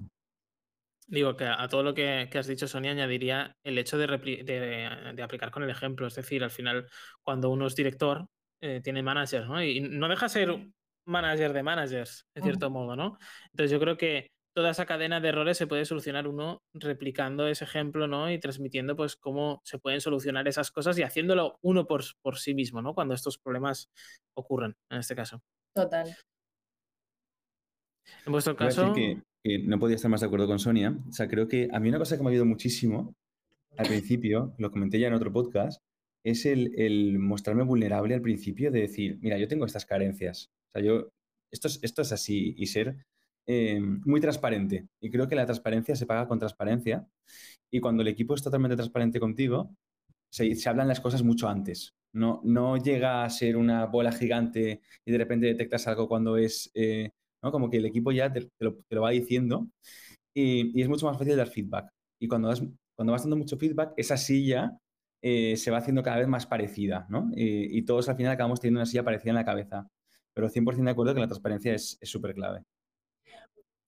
digo 1.07 1.37
que 1.37 1.45
a 1.45 1.69
todo 1.69 1.83
lo 1.83 1.93
que, 1.93 2.27
has 2.33 2.47
dicho, 2.47 2.67
Sonia, 2.67 2.93
añadiría 2.93 3.55
el 3.63 3.77
hecho 3.77 3.99
de, 3.99 4.07
de, 4.07 5.23
aplicar 5.23 5.51
con 5.51 5.63
el 5.63 5.69
ejemplo. 5.69 6.07
Es 6.07 6.15
decir, 6.15 6.43
al 6.43 6.51
final, 6.51 6.89
cuando 7.23 7.51
uno 7.51 7.67
es 7.67 7.77
director, 7.77 8.27
eh, 8.63 8.81
tiene 8.83 9.03
managers, 9.03 9.47
¿no? 9.47 9.63
Y 9.63 9.81
no 9.81 10.09
deja 10.09 10.31
ser 10.31 10.57
manager 11.07 11.53
de 11.53 11.63
managers, 11.63 12.27
en 12.35 12.43
cierto 12.43 12.71
modo, 12.71 12.97
¿no? 12.97 13.19
Entonces 13.53 13.71
yo 13.71 13.81
creo 13.81 13.97
que 13.97 14.31
toda 14.55 14.71
esa 14.71 14.87
cadena 14.87 15.21
de 15.21 15.29
errores 15.29 15.57
se 15.57 15.67
puede 15.67 15.85
solucionar 15.85 16.29
uno 16.29 16.63
replicando 16.75 17.47
ese 17.47 17.65
ejemplo, 17.65 18.07
¿no? 18.07 18.31
Y 18.31 18.39
transmitiendo 18.39 18.97
pues 18.97 19.17
cómo 19.17 19.61
se 19.65 19.79
pueden 19.79 20.01
solucionar 20.01 20.47
esas 20.49 20.71
cosas 20.71 20.99
y 20.99 21.03
haciéndolo 21.03 21.59
uno 21.63 21.87
por, 21.87 22.03
por 22.23 22.39
sí 22.39 22.55
mismo, 22.55 22.83
¿no? 22.83 22.95
Cuando 22.95 23.15
estos 23.15 23.39
problemas 23.39 23.91
ocurren, 24.35 24.77
en 24.91 24.99
este 24.99 25.15
caso. 25.15 25.43
Total. 25.75 26.15
En 28.27 28.33
vuestro 28.33 28.57
caso... 28.57 28.93
Que, 28.95 29.23
no 29.65 29.81
podía 29.81 29.97
estar 29.97 30.09
más 30.09 30.21
de 30.21 30.29
acuerdo 30.29 30.47
con 30.47 30.61
Sonia. 30.61 30.97
O 31.09 31.13
sea, 31.13 31.27
creo 31.27 31.49
que 31.49 31.69
a 31.73 31.81
mí 31.81 31.89
una 31.89 31.99
cosa 31.99 32.17
que 32.17 32.23
me 32.23 32.29
ha 32.29 32.31
ayudado 32.31 32.47
muchísimo 32.47 33.17
al 33.77 33.89
principio, 33.89 34.55
lo 34.59 34.71
comenté 34.71 35.01
ya 35.01 35.09
en 35.09 35.15
otro 35.15 35.33
podcast, 35.33 35.83
es 36.25 36.47
el, 36.47 36.73
el 36.79 37.19
mostrarme 37.19 37.65
vulnerable 37.65 38.15
al 38.15 38.23
principio 38.23 38.71
de 38.71 38.83
decir, 38.83 39.19
mira, 39.21 39.39
yo 39.39 39.49
tengo 39.49 39.67
estas 39.67 39.85
carencias, 39.85 40.53
o 40.75 40.79
sea, 40.79 40.83
yo, 40.83 41.09
esto 41.51 41.69
es, 41.69 41.79
esto 41.83 42.03
es 42.03 42.13
así 42.13 42.55
y 42.57 42.67
ser 42.67 42.97
eh, 43.47 43.81
muy 43.81 44.21
transparente. 44.21 44.89
Y 45.01 45.11
creo 45.11 45.29
que 45.29 45.35
la 45.35 45.45
transparencia 45.45 45.97
se 45.97 46.07
paga 46.07 46.27
con 46.29 46.39
transparencia. 46.39 47.07
Y 47.71 47.81
cuando 47.81 48.03
el 48.03 48.09
equipo 48.09 48.35
es 48.35 48.43
totalmente 48.43 48.77
transparente 48.77 49.21
contigo, 49.21 49.75
se, 50.31 50.55
se 50.55 50.69
hablan 50.69 50.89
las 50.89 51.01
cosas 51.01 51.23
mucho 51.23 51.49
antes. 51.49 51.95
No, 52.15 52.41
no 52.45 52.77
llega 52.77 53.25
a 53.25 53.31
ser 53.31 53.57
una 53.57 53.87
bola 53.87 54.13
gigante 54.13 54.83
y 55.05 55.13
de 55.13 55.19
repente 55.19 55.47
detectas 55.47 55.87
algo 55.89 56.09
cuando 56.09 56.37
es, 56.37 56.71
eh, 56.75 57.11
¿no? 57.43 57.53
Como 57.53 57.71
que 57.71 57.79
el 57.79 57.87
equipo 57.87 58.13
ya 58.13 58.33
te, 58.33 58.51
lo, 58.61 59.03
va 59.03 59.11
diciendo 59.11 59.69
y, 60.35 60.79
y, 60.79 60.83
es 60.83 60.89
mucho 60.89 61.07
más 61.07 61.19
fácil 61.19 61.37
dar 61.37 61.49
feedback. 61.49 61.91
Y 62.21 62.29
cuando, 62.29 62.49
das, 62.49 62.63
cuando 62.95 63.13
vas 63.13 63.23
dando 63.23 63.37
mucho 63.37 63.57
feedback, 63.57 63.95
esa 63.97 64.17
silla 64.17 64.79
eh, 65.23 65.57
se 65.57 65.71
va 65.71 65.79
haciendo 65.79 66.03
cada 66.03 66.19
vez 66.19 66.29
más 66.29 66.47
parecida, 66.47 67.07
¿no? 67.11 67.31
Y, 67.35 67.79
y, 67.79 67.83
todos 67.83 68.09
al 68.09 68.17
final 68.17 68.33
acabamos 68.33 68.61
teniendo 68.61 68.81
una 68.81 68.87
silla 68.87 69.05
parecida 69.05 69.31
en 69.31 69.37
la 69.37 69.45
cabeza 69.45 69.89
pero 70.35 70.49
100% 70.49 70.85
de 70.85 70.91
acuerdo 70.91 71.15
que 71.15 71.21
la 71.21 71.29
transparencia 71.29 71.75
es 71.75 71.99
súper 72.03 72.35
clave. 72.35 72.65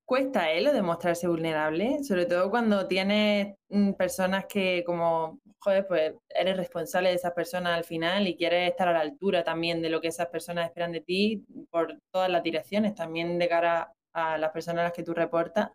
Cuesta, 0.06 0.52
¿eh? 0.52 0.60
Lo 0.60 0.74
de 0.74 0.82
mostrarse 0.82 1.26
vulnerable, 1.26 2.04
sobre 2.04 2.26
todo 2.26 2.50
cuando 2.50 2.86
tienes 2.86 3.56
mm, 3.70 3.92
personas 3.92 4.44
que 4.46 4.84
como, 4.84 5.40
joder, 5.58 5.86
pues 5.86 6.12
eres 6.28 6.58
responsable 6.58 7.08
de 7.08 7.14
esas 7.14 7.32
personas 7.32 7.74
al 7.74 7.84
final 7.84 8.28
y 8.28 8.36
quieres 8.36 8.70
estar 8.70 8.86
a 8.86 8.92
la 8.92 9.00
altura 9.00 9.42
también 9.42 9.80
de 9.80 9.88
lo 9.88 10.02
que 10.02 10.08
esas 10.08 10.26
personas 10.26 10.66
esperan 10.66 10.92
de 10.92 11.00
ti 11.00 11.42
por 11.70 11.98
todas 12.12 12.30
las 12.30 12.42
direcciones, 12.42 12.94
también 12.94 13.38
de 13.38 13.48
cara 13.48 13.94
a 14.12 14.36
las 14.36 14.52
personas 14.52 14.80
a 14.80 14.84
las 14.84 14.92
que 14.92 15.04
tú 15.04 15.14
reportas. 15.14 15.70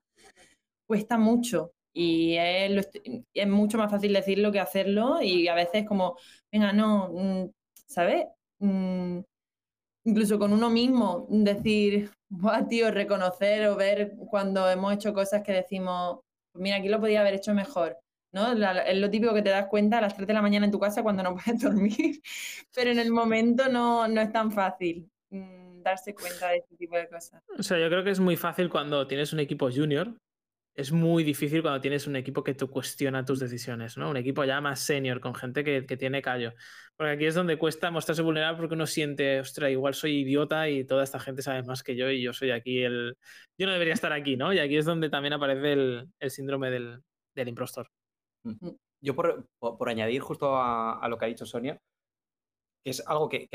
Cuesta 0.87 1.17
mucho 1.17 1.73
y 1.91 2.35
es, 2.37 3.47
mucho 3.47 3.79
más 3.79 3.89
fácil 3.91 4.13
decirlo 4.13 4.51
que 4.51 4.59
hacerlo 4.59 5.21
y 5.23 5.47
a 5.47 5.55
veces 5.55 5.87
como, 5.87 6.17
venga, 6.51 6.71
no, 6.71 7.09
mm, 7.13 7.49
¿sabes? 7.87 8.27
Mm, 8.59 9.21
incluso 10.03 10.39
con 10.39 10.53
uno 10.53 10.69
mismo, 10.69 11.27
decir, 11.29 12.11
Buah, 12.29 12.67
tío, 12.67 12.91
reconocer 12.91 13.67
o 13.67 13.75
ver 13.75 14.13
cuando 14.29 14.69
hemos 14.69 14.93
hecho 14.93 15.13
cosas 15.13 15.41
que 15.43 15.51
decimos, 15.51 16.19
pues 16.51 16.61
mira, 16.61 16.77
aquí 16.77 16.89
lo 16.89 16.99
podía 16.99 17.21
haber 17.21 17.35
hecho 17.35 17.53
mejor. 17.53 17.97
¿no? 18.31 18.51
es 18.51 18.97
lo 18.97 19.09
típico 19.09 19.33
que 19.33 19.41
te 19.41 19.49
das 19.49 19.67
cuenta 19.67 19.97
a 19.97 20.01
las 20.01 20.15
3 20.15 20.27
de 20.27 20.33
la 20.33 20.41
mañana 20.41 20.65
en 20.65 20.71
tu 20.71 20.79
casa 20.79 21.01
cuando 21.01 21.23
no 21.23 21.35
puedes 21.43 21.61
dormir, 21.61 22.21
pero 22.75 22.91
en 22.91 22.99
el 22.99 23.11
momento 23.11 23.69
no, 23.69 24.07
no 24.07 24.21
es 24.21 24.31
tan 24.31 24.51
fácil 24.51 25.09
mm, 25.31 25.81
darse 25.81 26.13
cuenta 26.13 26.49
de 26.49 26.57
este 26.57 26.75
tipo 26.75 26.95
de 26.95 27.07
cosas. 27.07 27.41
O 27.57 27.63
sea, 27.63 27.79
yo 27.79 27.87
creo 27.89 28.03
que 28.03 28.11
es 28.11 28.19
muy 28.19 28.37
fácil 28.37 28.69
cuando 28.69 29.07
tienes 29.07 29.33
un 29.33 29.39
equipo 29.39 29.69
junior 29.71 30.13
es 30.75 30.91
muy 30.91 31.23
difícil 31.23 31.61
cuando 31.61 31.81
tienes 31.81 32.07
un 32.07 32.15
equipo 32.15 32.43
que 32.43 32.53
te 32.53 32.65
cuestiona 32.65 33.25
tus 33.25 33.39
decisiones, 33.39 33.97
¿no? 33.97 34.09
Un 34.09 34.17
equipo 34.17 34.43
ya 34.45 34.61
más 34.61 34.79
senior, 34.79 35.19
con 35.19 35.35
gente 35.35 35.63
que, 35.63 35.97
tiene 35.97 36.21
callo. 36.21 36.53
Porque 36.95 37.13
aquí 37.13 37.25
es 37.25 37.35
donde 37.35 37.57
cuesta 37.57 37.91
mostrarse 37.91 38.21
vulnerable 38.21 38.57
porque 38.57 38.75
uno 38.75 38.87
siente, 38.87 39.39
ostra, 39.39 39.69
igual 39.69 39.93
soy 39.93 40.19
idiota 40.19 40.69
y 40.69 40.85
toda 40.85 41.03
esta 41.03 41.19
gente 41.19 41.41
sabe 41.41 41.63
más 41.63 41.83
que 41.83 41.95
yo 41.95 42.09
y 42.09 42.21
yo 42.21 42.33
soy 42.33 42.51
aquí 42.51 42.83
el... 42.83 43.17
Yo 43.57 43.67
no 43.67 43.73
debería 43.73 43.93
estar 43.93 44.13
aquí, 44.13 44.37
¿no? 44.37 44.53
Y 44.53 44.59
aquí 44.59 44.77
es 44.77 44.85
donde 44.85 45.09
también 45.09 45.33
aparece 45.33 45.73
el, 45.73 46.31
síndrome 46.31 46.71
del, 46.71 47.01
del 47.35 47.47
impostor. 47.47 47.89
Mm. 48.43 48.69
Yo 49.01 49.15
por, 49.15 49.89
añadir 49.89 50.21
justo 50.21 50.57
a, 50.57 51.05
lo 51.09 51.17
que 51.17 51.25
ha 51.25 51.29
dicho 51.29 51.45
Sonia, 51.45 51.79
que 52.83 52.91
es 52.91 53.03
algo 53.07 53.29
que, 53.29 53.47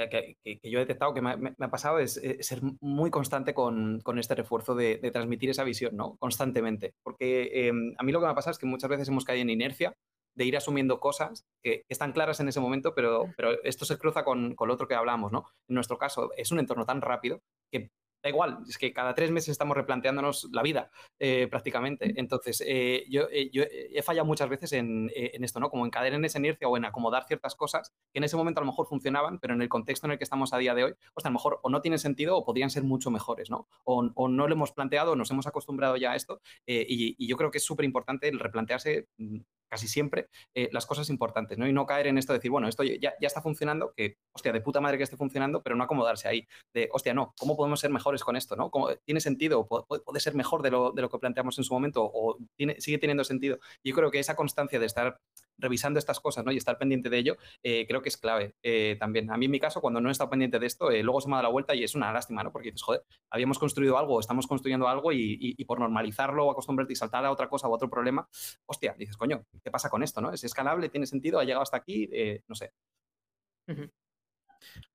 yo 0.62 0.78
he 0.78 0.82
detectado 0.82 1.14
que 1.14 1.22
me, 1.22 1.54
ha 1.58 1.70
pasado, 1.70 1.98
es, 1.98 2.16
eh, 2.18 2.42
ser 2.42 2.60
muy 2.80 3.10
constante 3.10 3.54
con, 3.54 4.02
este 4.18 4.34
refuerzo 4.34 4.74
de, 4.74 4.98
transmitir 5.12 5.50
esa 5.50 5.64
visión, 5.64 5.96
¿no? 5.96 6.16
Constantemente. 6.16 6.94
Porque 7.02 7.68
em, 7.68 7.94
a 7.98 8.02
mí 8.02 8.12
lo 8.12 8.20
que 8.20 8.26
me 8.26 8.32
ha 8.32 8.34
pasado 8.34 8.52
es 8.52 8.58
que 8.58 8.66
muchas 8.66 8.90
veces 8.90 9.08
hemos 9.08 9.24
caído 9.24 9.42
en 9.42 9.50
inercia 9.50 9.94
de 10.36 10.44
ir 10.44 10.56
asumiendo 10.56 11.00
cosas 11.00 11.44
que, 11.62 11.84
están 11.88 12.12
claras 12.12 12.40
en 12.40 12.48
ese 12.48 12.60
momento, 12.60 12.94
pero, 12.94 13.32
pero 13.36 13.62
esto 13.62 13.84
se 13.84 13.98
cruza 13.98 14.24
con, 14.24 14.54
con, 14.54 14.68
lo 14.68 14.74
otro 14.74 14.88
que 14.88 14.94
hablamos, 14.94 15.32
¿no? 15.32 15.44
En 15.68 15.74
nuestro 15.74 15.98
caso, 15.98 16.30
es 16.36 16.50
un 16.50 16.58
entorno 16.58 16.84
tan 16.84 17.00
rápido 17.00 17.40
que 17.70 17.90
da 18.24 18.30
igual, 18.30 18.58
es 18.66 18.78
que 18.78 18.92
cada 18.92 19.14
tres 19.14 19.30
meses 19.30 19.50
estamos 19.50 19.76
replanteándonos 19.76 20.48
la 20.50 20.62
vida 20.62 20.90
eh, 21.18 21.46
prácticamente. 21.50 22.14
Entonces, 22.16 22.64
eh, 22.66 23.04
yo, 23.10 23.28
yo, 23.52 23.64
he 23.68 24.02
fallado 24.02 24.24
muchas 24.26 24.48
veces 24.48 24.72
en, 24.72 25.10
en, 25.14 25.44
esto, 25.44 25.60
¿no? 25.60 25.68
Como 25.68 25.84
en 25.84 25.90
caer 25.90 26.14
en 26.14 26.24
esa 26.24 26.38
inercia 26.38 26.66
o 26.66 26.76
en 26.78 26.86
acomodar 26.86 27.24
ciertas 27.24 27.54
cosas 27.54 27.92
que 28.12 28.18
en 28.18 28.24
ese 28.24 28.36
momento 28.36 28.60
a 28.60 28.64
lo 28.64 28.70
mejor 28.70 28.86
funcionaban, 28.86 29.38
pero 29.38 29.52
en 29.52 29.60
el 29.60 29.68
contexto 29.68 30.06
en 30.06 30.12
el 30.12 30.18
que 30.18 30.24
estamos 30.24 30.54
a 30.54 30.58
día 30.58 30.74
de 30.74 30.84
hoy, 30.84 30.94
pues 31.12 31.26
a 31.26 31.28
lo 31.28 31.34
mejor 31.34 31.60
o 31.62 31.68
no 31.68 31.82
tienen 31.82 31.98
sentido 31.98 32.36
o 32.38 32.44
podrían 32.44 32.70
ser 32.70 32.82
mucho 32.82 33.10
mejores, 33.10 33.50
¿no? 33.50 33.68
O, 33.84 34.10
o 34.14 34.28
no 34.28 34.48
lo 34.48 34.54
hemos 34.54 34.72
planteado, 34.72 35.16
nos 35.16 35.30
hemos 35.30 35.46
acostumbrado 35.46 35.96
ya 35.98 36.12
a 36.12 36.16
esto 36.16 36.40
y, 36.66 37.14
y, 37.18 37.28
yo 37.28 37.36
creo 37.36 37.50
que 37.50 37.58
es 37.58 37.64
súper 37.64 37.84
importante 37.84 38.28
el 38.28 38.40
replantearse 38.40 39.08
mm, 39.18 39.40
casi 39.68 39.88
siempre 39.88 40.28
eh, 40.54 40.68
las 40.72 40.86
cosas 40.86 41.10
importantes, 41.10 41.58
¿no? 41.58 41.66
Y 41.66 41.72
no 41.72 41.86
caer 41.86 42.06
en 42.06 42.18
esto 42.18 42.32
de 42.32 42.38
decir, 42.38 42.50
bueno, 42.50 42.68
esto 42.68 42.82
ya, 42.84 42.96
ya, 43.00 43.26
está 43.26 43.42
funcionando, 43.42 43.92
que, 43.96 44.16
hostia, 44.32 44.52
de 44.52 44.60
puta 44.60 44.80
madre 44.80 44.98
que 44.98 45.04
esté 45.04 45.16
funcionando, 45.16 45.62
pero 45.62 45.76
no 45.76 45.84
acomodarse 45.84 46.28
ahí. 46.28 46.46
De, 46.72 46.88
hostia, 46.92 47.14
no, 47.14 47.34
¿cómo 47.38 47.56
podemos 47.56 47.80
ser 47.80 47.90
mejores 47.90 48.22
con 48.22 48.36
esto, 48.36 48.56
no? 48.56 48.70
¿Cómo, 48.70 48.88
¿Tiene 49.04 49.20
sentido? 49.20 49.66
¿Puede, 49.66 50.20
ser 50.20 50.34
mejor 50.34 50.62
de 50.62 50.70
lo, 50.70 50.92
de 50.92 51.02
lo, 51.02 51.10
que 51.10 51.18
planteamos 51.18 51.58
en 51.58 51.64
su 51.64 51.74
momento? 51.74 52.04
¿O 52.04 52.38
sigue 52.78 52.98
teniendo 52.98 53.24
sentido? 53.24 53.58
Yo 53.82 53.94
creo 53.94 54.10
que 54.10 54.18
esa 54.18 54.36
constancia 54.36 54.78
de 54.78 54.86
estar 54.86 55.18
revisando 55.58 55.98
estas 55.98 56.20
cosas 56.20 56.44
¿no? 56.44 56.52
y 56.52 56.56
estar 56.56 56.78
pendiente 56.78 57.10
de 57.10 57.18
ello, 57.18 57.36
eh, 57.62 57.86
creo 57.86 58.02
que 58.02 58.08
es 58.08 58.16
clave 58.16 58.54
eh, 58.62 58.96
también. 58.98 59.30
A 59.30 59.36
mí 59.36 59.46
en 59.46 59.50
mi 59.50 59.60
caso, 59.60 59.80
cuando 59.80 60.00
no 60.00 60.08
he 60.08 60.12
estado 60.12 60.30
pendiente 60.30 60.58
de 60.58 60.66
esto, 60.66 60.90
luego 60.90 61.20
se 61.20 61.28
me 61.28 61.34
ha 61.34 61.36
dado 61.36 61.48
la 61.48 61.52
vuelta 61.52 61.74
y 61.74 61.84
es 61.84 61.94
una 61.94 62.12
lástima, 62.12 62.42
¿no? 62.42 62.52
Porque 62.52 62.70
dices, 62.70 62.82
joder, 62.82 63.02
habíamos 63.30 63.58
construido 63.58 63.98
algo, 63.98 64.20
estamos 64.20 64.46
construyendo 64.46 64.88
algo 64.88 65.12
y, 65.12 65.64
por 65.64 65.80
normalizarlo 65.80 66.46
o 66.46 66.50
acostumbrarte 66.50 66.92
y 66.92 66.96
saltar 66.96 67.24
a 67.24 67.30
otra 67.30 67.48
cosa 67.48 67.68
o 67.68 67.72
otro 67.72 67.88
problema, 67.88 68.28
hostia, 68.66 68.94
dices, 68.98 69.16
coño, 69.16 69.44
¿qué 69.62 69.70
pasa 69.70 69.88
con 69.88 70.02
esto? 70.02 70.20
¿no? 70.20 70.32
¿Es 70.32 70.44
escalable? 70.44 70.88
¿Tiene 70.88 71.06
sentido? 71.06 71.38
¿Ha 71.38 71.44
llegado 71.44 71.62
hasta 71.62 71.76
aquí? 71.76 72.08
Eh, 72.12 72.42
no 72.48 72.54
sé. 72.54 72.72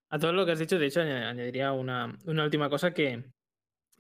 A 0.10 0.20
todo 0.20 0.34
lo 0.34 0.46
que 0.46 0.54
has 0.54 0.60
dicho, 0.60 0.80
de 0.80 0.88
hecho, 0.88 1.02
añadiría 1.02 1.72
una 1.72 2.18
última 2.26 2.70
cosa 2.70 2.94
que, 2.94 3.24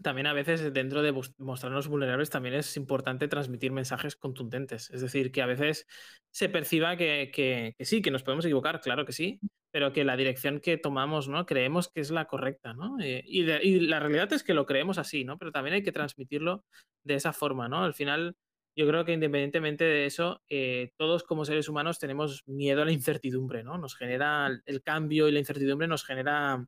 también 0.01 0.27
a 0.27 0.33
veces 0.33 0.73
dentro 0.73 1.01
de 1.01 1.11
mostrarnos 1.37 1.87
vulnerables 1.87 2.29
también 2.29 2.55
es 2.55 2.77
importante 2.77 3.27
transmitir 3.27 3.71
mensajes 3.71 4.15
contundentes. 4.15 4.89
Es 4.91 5.01
decir, 5.01 5.31
que 5.31 5.41
a 5.41 5.45
veces 5.45 5.87
se 6.31 6.49
perciba 6.49 6.97
que, 6.97 7.75
sí, 7.79 8.01
que 8.01 8.11
nos 8.11 8.23
podemos 8.23 8.45
equivocar, 8.45 8.81
claro 8.81 9.05
que 9.05 9.11
sí, 9.11 9.39
pero 9.71 9.93
que 9.93 10.03
la 10.03 10.17
dirección 10.17 10.59
que 10.59 10.77
tomamos, 10.77 11.27
¿no? 11.27 11.45
Creemos 11.45 11.89
que 11.89 12.01
es 12.01 12.11
la 12.11 12.25
correcta, 12.25 12.73
¿no? 12.73 12.99
Eh, 12.99 13.23
y, 13.25 13.49
y, 13.49 13.79
la 13.81 13.99
realidad 13.99 14.31
es 14.33 14.43
que 14.43 14.53
lo 14.53 14.65
creemos 14.65 14.97
así, 14.97 15.25
¿no? 15.25 15.37
Pero 15.37 15.51
también 15.51 15.75
hay 15.75 15.83
que 15.83 15.91
transmitirlo 15.91 16.65
de 17.03 17.15
esa 17.15 17.33
forma, 17.33 17.69
¿no? 17.69 17.83
Al 17.83 17.93
final, 17.93 18.35
yo 18.75 18.87
creo 18.87 19.05
que 19.05 19.13
independientemente 19.13 19.83
de 19.83 20.05
eso, 20.05 20.41
eh, 20.49 20.91
todos 20.97 21.23
como 21.23 21.45
seres 21.45 21.69
humanos 21.69 21.99
tenemos 21.99 22.43
miedo 22.47 22.81
a 22.81 22.85
la 22.85 22.91
incertidumbre, 22.91 23.63
¿no? 23.63 23.77
Nos 23.77 23.95
genera 23.95 24.49
el 24.65 24.81
cambio 24.81 25.27
y 25.27 25.31
la 25.31 25.39
incertidumbre 25.39 25.87
nos 25.87 26.05
genera 26.05 26.65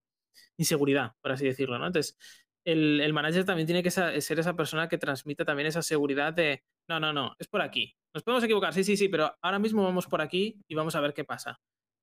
inseguridad, 0.57 1.13
por 1.21 1.31
así 1.31 1.45
decirlo, 1.45 1.79
¿no? 1.79 1.87
Entonces, 1.87 2.17
el, 2.65 3.13
manager 3.13 3.45
también 3.45 3.65
tiene 3.65 3.83
que 3.83 3.91
ser 3.91 4.39
esa 4.39 4.55
persona 4.55 4.87
que 4.87 4.97
transmita 4.97 5.45
también 5.45 5.67
esa 5.67 5.81
seguridad 5.81 6.33
de, 6.33 6.63
no, 6.87 6.99
no, 6.99 7.13
no, 7.13 7.35
es 7.39 7.47
por 7.47 7.61
aquí. 7.61 7.95
Nos 8.13 8.23
podemos 8.23 8.43
equivocar, 8.43 8.73
sí, 8.73 8.83
sí, 8.83 8.97
sí, 8.97 9.09
pero 9.09 9.35
ahora 9.41 9.59
mismo 9.59 9.83
vamos 9.83 10.07
por 10.07 10.21
aquí 10.21 10.61
y 10.67 10.75
vamos 10.75 10.95
a 10.95 11.01
ver 11.01 11.13
qué 11.13 11.23
pasa. 11.23 11.59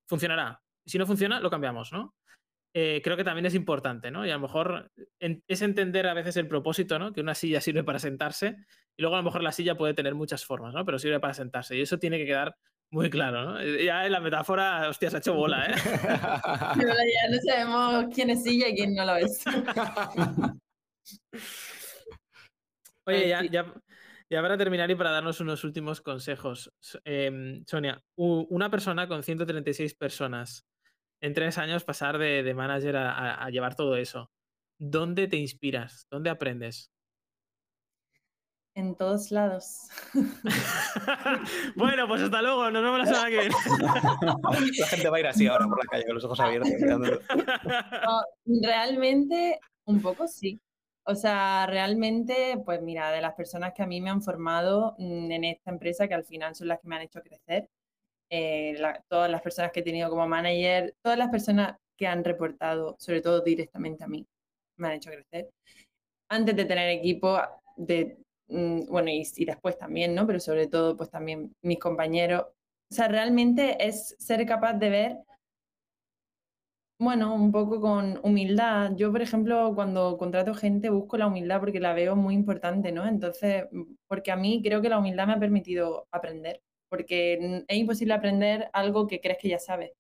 Funcionará. 0.09 0.63
Si 0.87 0.99
no 0.99 1.07
funciona, 1.07 1.41
lo 1.41 1.51
cambiamos, 1.51 1.93
¿no? 1.93 2.15
Eh, 2.75 3.01
creo 3.03 3.17
que 3.17 3.25
también 3.25 3.47
es 3.47 3.55
importante, 3.55 4.11
¿no? 4.11 4.27
Y 4.27 4.31
a 4.31 4.35
lo 4.35 4.41
mejor 4.41 4.91
es 5.19 5.63
entender 5.63 6.07
a 6.07 6.15
veces 6.15 6.37
el 6.37 6.49
propósito, 6.49 6.99
¿no? 6.99 7.13
Que 7.13 7.21
una 7.21 7.35
silla 7.35 7.61
sirve 7.61 7.83
para 7.83 7.99
sentarse 7.99 8.57
y 8.97 9.03
luego 9.03 9.17
a 9.17 9.19
lo 9.19 9.25
mejor 9.25 9.43
la 9.43 9.53
silla 9.53 9.77
puede 9.77 9.95
tener 9.95 10.15
muchas 10.15 10.45
formas, 10.45 10.75
¿no? 10.75 10.85
Pero 10.85 10.99
sirve 10.99 11.21
para 11.21 11.35
sentarse 11.35 11.77
y 11.77 11.81
eso 11.81 11.99
tiene 11.99 12.19
que 12.19 12.27
quedar 12.27 12.57
muy 12.91 13.11
claro, 13.11 13.45
¿no? 13.45 13.63
Ya 13.63 14.07
en 14.07 14.13
la 14.13 14.21
metáfora, 14.21 14.89
hostia, 14.89 15.11
se 15.11 15.17
ha 15.17 15.19
hecho 15.19 15.35
bola, 15.35 15.67
¿eh? 15.67 15.75
ya 16.77 17.29
no 17.31 17.39
sabemos 17.47 18.07
quién 18.15 18.31
es 18.31 18.43
silla 18.43 18.69
y 18.69 18.75
quién 18.75 18.95
no 18.95 19.05
lo 19.05 19.17
es. 19.17 19.45
Oye, 23.07 23.29
ya, 23.29 23.43
ya, 23.45 23.75
ya, 24.31 24.43
para 24.43 24.57
terminar 24.59 24.91
y 24.91 24.95
para 24.95 25.11
darnos 25.11 25.41
unos 25.41 25.65
últimos 25.65 26.01
consejos, 26.01 26.73
eh, 27.05 27.63
Sonia, 27.67 28.03
una 28.17 28.71
persona 28.71 29.09
con 29.09 29.23
136 29.23 29.95
personas, 29.95 30.67
en 31.21 31.35
tres 31.35 31.59
años 31.59 31.85
pasar 31.85 32.19
de, 32.19 32.43
de 32.43 32.55
manager 32.55 32.97
a, 32.97 33.35
a, 33.43 33.51
llevar 33.51 33.75
todo 33.75 33.97
eso, 33.97 34.31
¿dónde 34.79 35.27
te 35.27 35.37
inspiras? 35.37 36.07
¿Dónde 36.11 36.31
aprendes? 36.31 36.93
En 38.79 38.95
todos 38.95 39.33
lados. 39.33 39.89
bueno, 41.75 42.07
pues 42.07 42.23
hasta 42.23 42.41
luego, 42.41 42.71
nos 42.71 42.81
vemos 42.81 43.01
la 43.01 43.07
semana 43.07 43.29
que 43.29 43.39
viene. 43.41 43.55
la 44.79 44.87
gente 44.87 45.09
va 45.09 45.17
a 45.17 45.21
ir 45.21 45.27
así 45.27 45.49
ahora 45.49 45.67
por 45.67 45.79
la 45.79 45.91
calle 45.91 46.07
con 46.07 46.15
los 46.15 46.25
ojos 46.25 46.39
abiertos. 46.39 46.71
realmente, 48.47 49.59
un 49.85 50.01
poco 50.01 50.29
sí. 50.29 50.61
O 51.03 51.17
sea, 51.17 51.67
realmente, 51.67 52.63
pues 52.65 52.81
mira, 52.81 53.11
de 53.11 53.21
las 53.21 53.35
personas 53.35 53.73
que 53.75 53.83
a 53.83 53.87
mí 53.89 54.01
me 54.01 54.11
han 54.11 54.23
formado 54.23 54.95
mm, 54.97 55.33
en 55.33 55.43
esta 55.43 55.73
empresa, 55.73 56.07
que 56.07 56.15
al 56.15 56.25
final 56.25 56.55
son 56.55 56.69
las 56.69 56.79
que 56.79 56.87
me 56.87 56.95
han 56.95 57.03
hecho 57.03 57.21
crecer, 57.21 57.69
eh, 58.31 58.81
todas 59.09 59.29
las 59.29 59.43
personas 59.43 59.73
que 59.73 59.81
he 59.81 59.83
tenido 59.83 60.09
como 60.09 60.29
manager, 60.29 60.95
todas 61.03 61.19
las 61.19 61.31
personas 61.31 61.77
que 61.97 62.07
han 62.07 62.23
reportado, 62.23 62.95
sobre 63.01 63.23
todo 63.23 63.41
directamente 63.41 64.05
a 64.05 64.07
mí, 64.07 64.25
me 64.77 64.87
han 64.87 64.95
hecho 64.95 65.11
crecer. 65.11 65.51
Antes 66.29 66.55
de 66.55 66.65
tener 66.65 66.91
equipo, 66.91 67.41
de 67.77 68.19
bueno, 68.49 69.11
y, 69.11 69.45
después 69.45 69.79
también, 69.79 70.15
¿no? 70.15 70.27
Pero 70.27 70.41
sobre 70.41 70.67
todo, 70.67 70.97
pues 70.97 71.11
también 71.11 71.53
mis 71.63 71.79
compañeros. 71.79 72.47
O 72.91 72.95
sea, 72.95 73.09
realmente 73.09 73.77
es 73.87 74.17
ser 74.19 74.47
capaz 74.47 74.75
de 74.75 74.91
ver, 74.91 75.19
bueno, 77.01 77.35
un 77.35 77.53
poco 77.53 77.81
con 77.81 78.19
humildad. 78.25 78.93
Yo, 78.97 79.13
por 79.13 79.23
ejemplo, 79.23 79.73
cuando 79.75 80.17
contrato 80.19 80.53
gente, 80.55 80.91
busco 80.91 81.17
la 81.17 81.29
humildad 81.29 81.61
porque 81.61 81.79
la 81.81 81.93
veo 81.95 82.17
muy 82.17 82.35
importante, 82.35 82.91
¿no? 82.91 83.07
Entonces, 83.07 83.67
mm, 83.71 83.95
porque 84.09 84.33
a 84.33 84.37
mí 84.37 84.61
creo 84.63 84.83
que 84.83 84.89
la 84.89 84.99
humildad 84.99 85.27
me 85.29 85.35
ha 85.35 85.39
permitido 85.39 86.09
aprender, 86.11 86.61
porque 86.89 87.65
es 87.69 87.77
imposible 87.77 88.15
aprender 88.15 88.69
algo 88.73 89.07
que 89.07 89.21
crees 89.21 89.39
que 89.39 89.49
ya 89.49 89.59
sabes. 89.59 89.93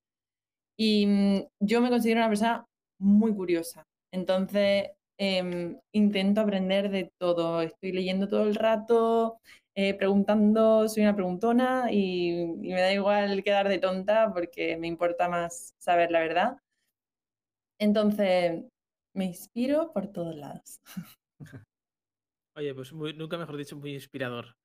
Y 0.78 1.06
mm, 1.06 1.46
yo 1.60 1.80
me 1.80 1.90
considero 1.90 2.20
una 2.20 2.28
persona 2.28 2.66
muy 3.00 3.34
curiosa. 3.34 3.84
Entonces, 4.12 4.90
Em, 5.20 5.76
intento 5.92 6.40
aprender 6.40 6.90
de 6.90 7.12
todo. 7.18 7.60
Estoy 7.60 7.90
leyendo 7.90 8.28
todo 8.28 8.44
el 8.44 8.54
rato, 8.54 9.40
eh, 9.74 9.94
preguntando, 9.94 10.88
soy 10.88 11.02
una 11.02 11.14
preguntona 11.14 11.92
y, 11.92 12.46
me 12.58 12.80
da 12.80 12.92
igual 12.92 13.42
quedar 13.42 13.68
de 13.68 13.78
tonta 13.78 14.32
porque 14.32 14.76
me 14.76 14.86
importa 14.86 15.28
más 15.28 15.74
saber 15.78 16.12
la 16.12 16.20
verdad. 16.20 16.56
Entonces, 17.80 18.64
me 19.14 19.24
inspiro 19.24 19.92
por 19.92 20.06
todos 20.08 20.36
lados. 20.36 20.80
Oye, 22.56 22.74
pues 22.74 22.92
nunca 22.92 23.38
mejor 23.38 23.56
dicho, 23.56 23.76
muy 23.76 23.94
inspirador. 23.94 24.56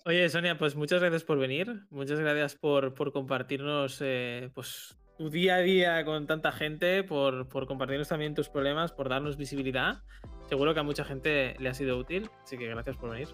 Oye, 0.06 0.28
Sonia, 0.28 0.58
pues 0.58 0.76
muchas 0.76 1.00
gracias 1.00 1.24
por 1.24 1.38
venir, 1.38 1.86
muchas 1.90 2.20
gracias 2.20 2.54
por, 2.54 2.92
por 2.94 3.12
compartirnos 3.12 3.98
eh, 4.02 4.50
pues, 4.54 4.94
tu 5.16 5.30
día 5.30 5.56
a 5.56 5.60
día 5.60 6.04
con 6.04 6.26
tanta 6.26 6.52
gente, 6.52 7.04
por, 7.04 7.48
por, 7.48 7.66
compartirnos 7.66 8.08
también 8.08 8.34
tus 8.34 8.48
problemas, 8.48 8.92
por 8.92 9.08
darnos 9.08 9.36
visibilidad. 9.36 10.02
Seguro 10.48 10.74
que 10.74 10.80
a 10.80 10.82
mucha 10.82 11.04
gente 11.04 11.54
le 11.58 11.68
ha 11.68 11.74
sido 11.74 11.98
útil, 11.98 12.30
así 12.42 12.58
que 12.58 12.66
gracias 12.66 12.96
por 12.96 13.10
venir. 13.10 13.28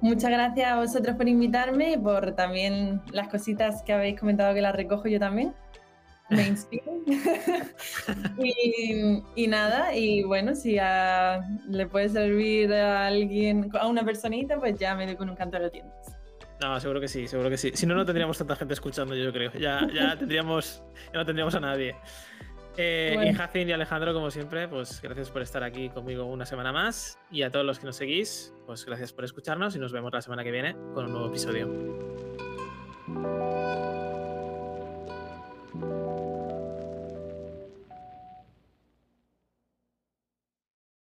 Muchas 0.00 0.30
gracias 0.30 0.70
a 0.70 0.76
vosotros 0.76 1.16
por 1.16 1.28
invitarme 1.28 1.92
y 1.92 1.96
por 1.96 2.32
también 2.32 3.00
las 3.12 3.28
cositas 3.28 3.82
que 3.82 3.92
habéis 3.92 4.18
comentado 4.18 4.52
que 4.54 4.60
las 4.60 4.74
recojo 4.74 5.08
yo 5.08 5.18
también. 5.18 5.54
Me 6.30 6.46
inspiran. 6.48 7.00
y, 8.38 9.22
y, 9.34 9.46
nada, 9.46 9.94
y 9.94 10.22
bueno, 10.22 10.54
si 10.54 10.78
le 11.68 11.86
puede 11.86 12.08
servir 12.08 12.72
a 12.72 13.06
alguien, 13.06 13.70
a 13.78 13.86
una 13.86 14.04
personita, 14.04 14.58
pues 14.58 14.78
ya 14.78 14.94
me 14.94 15.06
doy 15.06 15.16
con 15.16 15.30
un 15.30 15.36
canto 15.36 15.58
de 15.58 15.70
tiendas. 15.70 16.23
No, 16.64 16.80
seguro 16.80 16.98
que 16.98 17.08
sí, 17.08 17.28
seguro 17.28 17.50
que 17.50 17.58
sí. 17.58 17.72
Si 17.74 17.84
no, 17.84 17.94
no 17.94 18.06
tendríamos 18.06 18.38
tanta 18.38 18.56
gente 18.56 18.72
escuchando, 18.72 19.14
yo 19.14 19.30
creo. 19.32 19.52
Ya, 19.52 19.86
ya 19.92 20.16
tendríamos, 20.18 20.82
ya 21.12 21.18
no 21.18 21.26
tendríamos 21.26 21.54
a 21.54 21.60
nadie. 21.60 21.94
Eh, 22.78 23.16
Y 23.30 23.34
Jacin 23.34 23.68
y 23.68 23.72
Alejandro, 23.72 24.14
como 24.14 24.30
siempre, 24.30 24.66
pues 24.66 25.02
gracias 25.02 25.30
por 25.30 25.42
estar 25.42 25.62
aquí 25.62 25.90
conmigo 25.90 26.24
una 26.24 26.46
semana 26.46 26.72
más. 26.72 27.18
Y 27.30 27.42
a 27.42 27.50
todos 27.50 27.66
los 27.66 27.78
que 27.78 27.84
nos 27.84 27.96
seguís, 27.96 28.54
pues 28.64 28.86
gracias 28.86 29.12
por 29.12 29.26
escucharnos 29.26 29.76
y 29.76 29.78
nos 29.78 29.92
vemos 29.92 30.10
la 30.10 30.22
semana 30.22 30.42
que 30.42 30.50
viene 30.50 30.72
con 30.94 31.04
un 31.04 31.12
nuevo 31.12 31.28
episodio. 31.28 31.68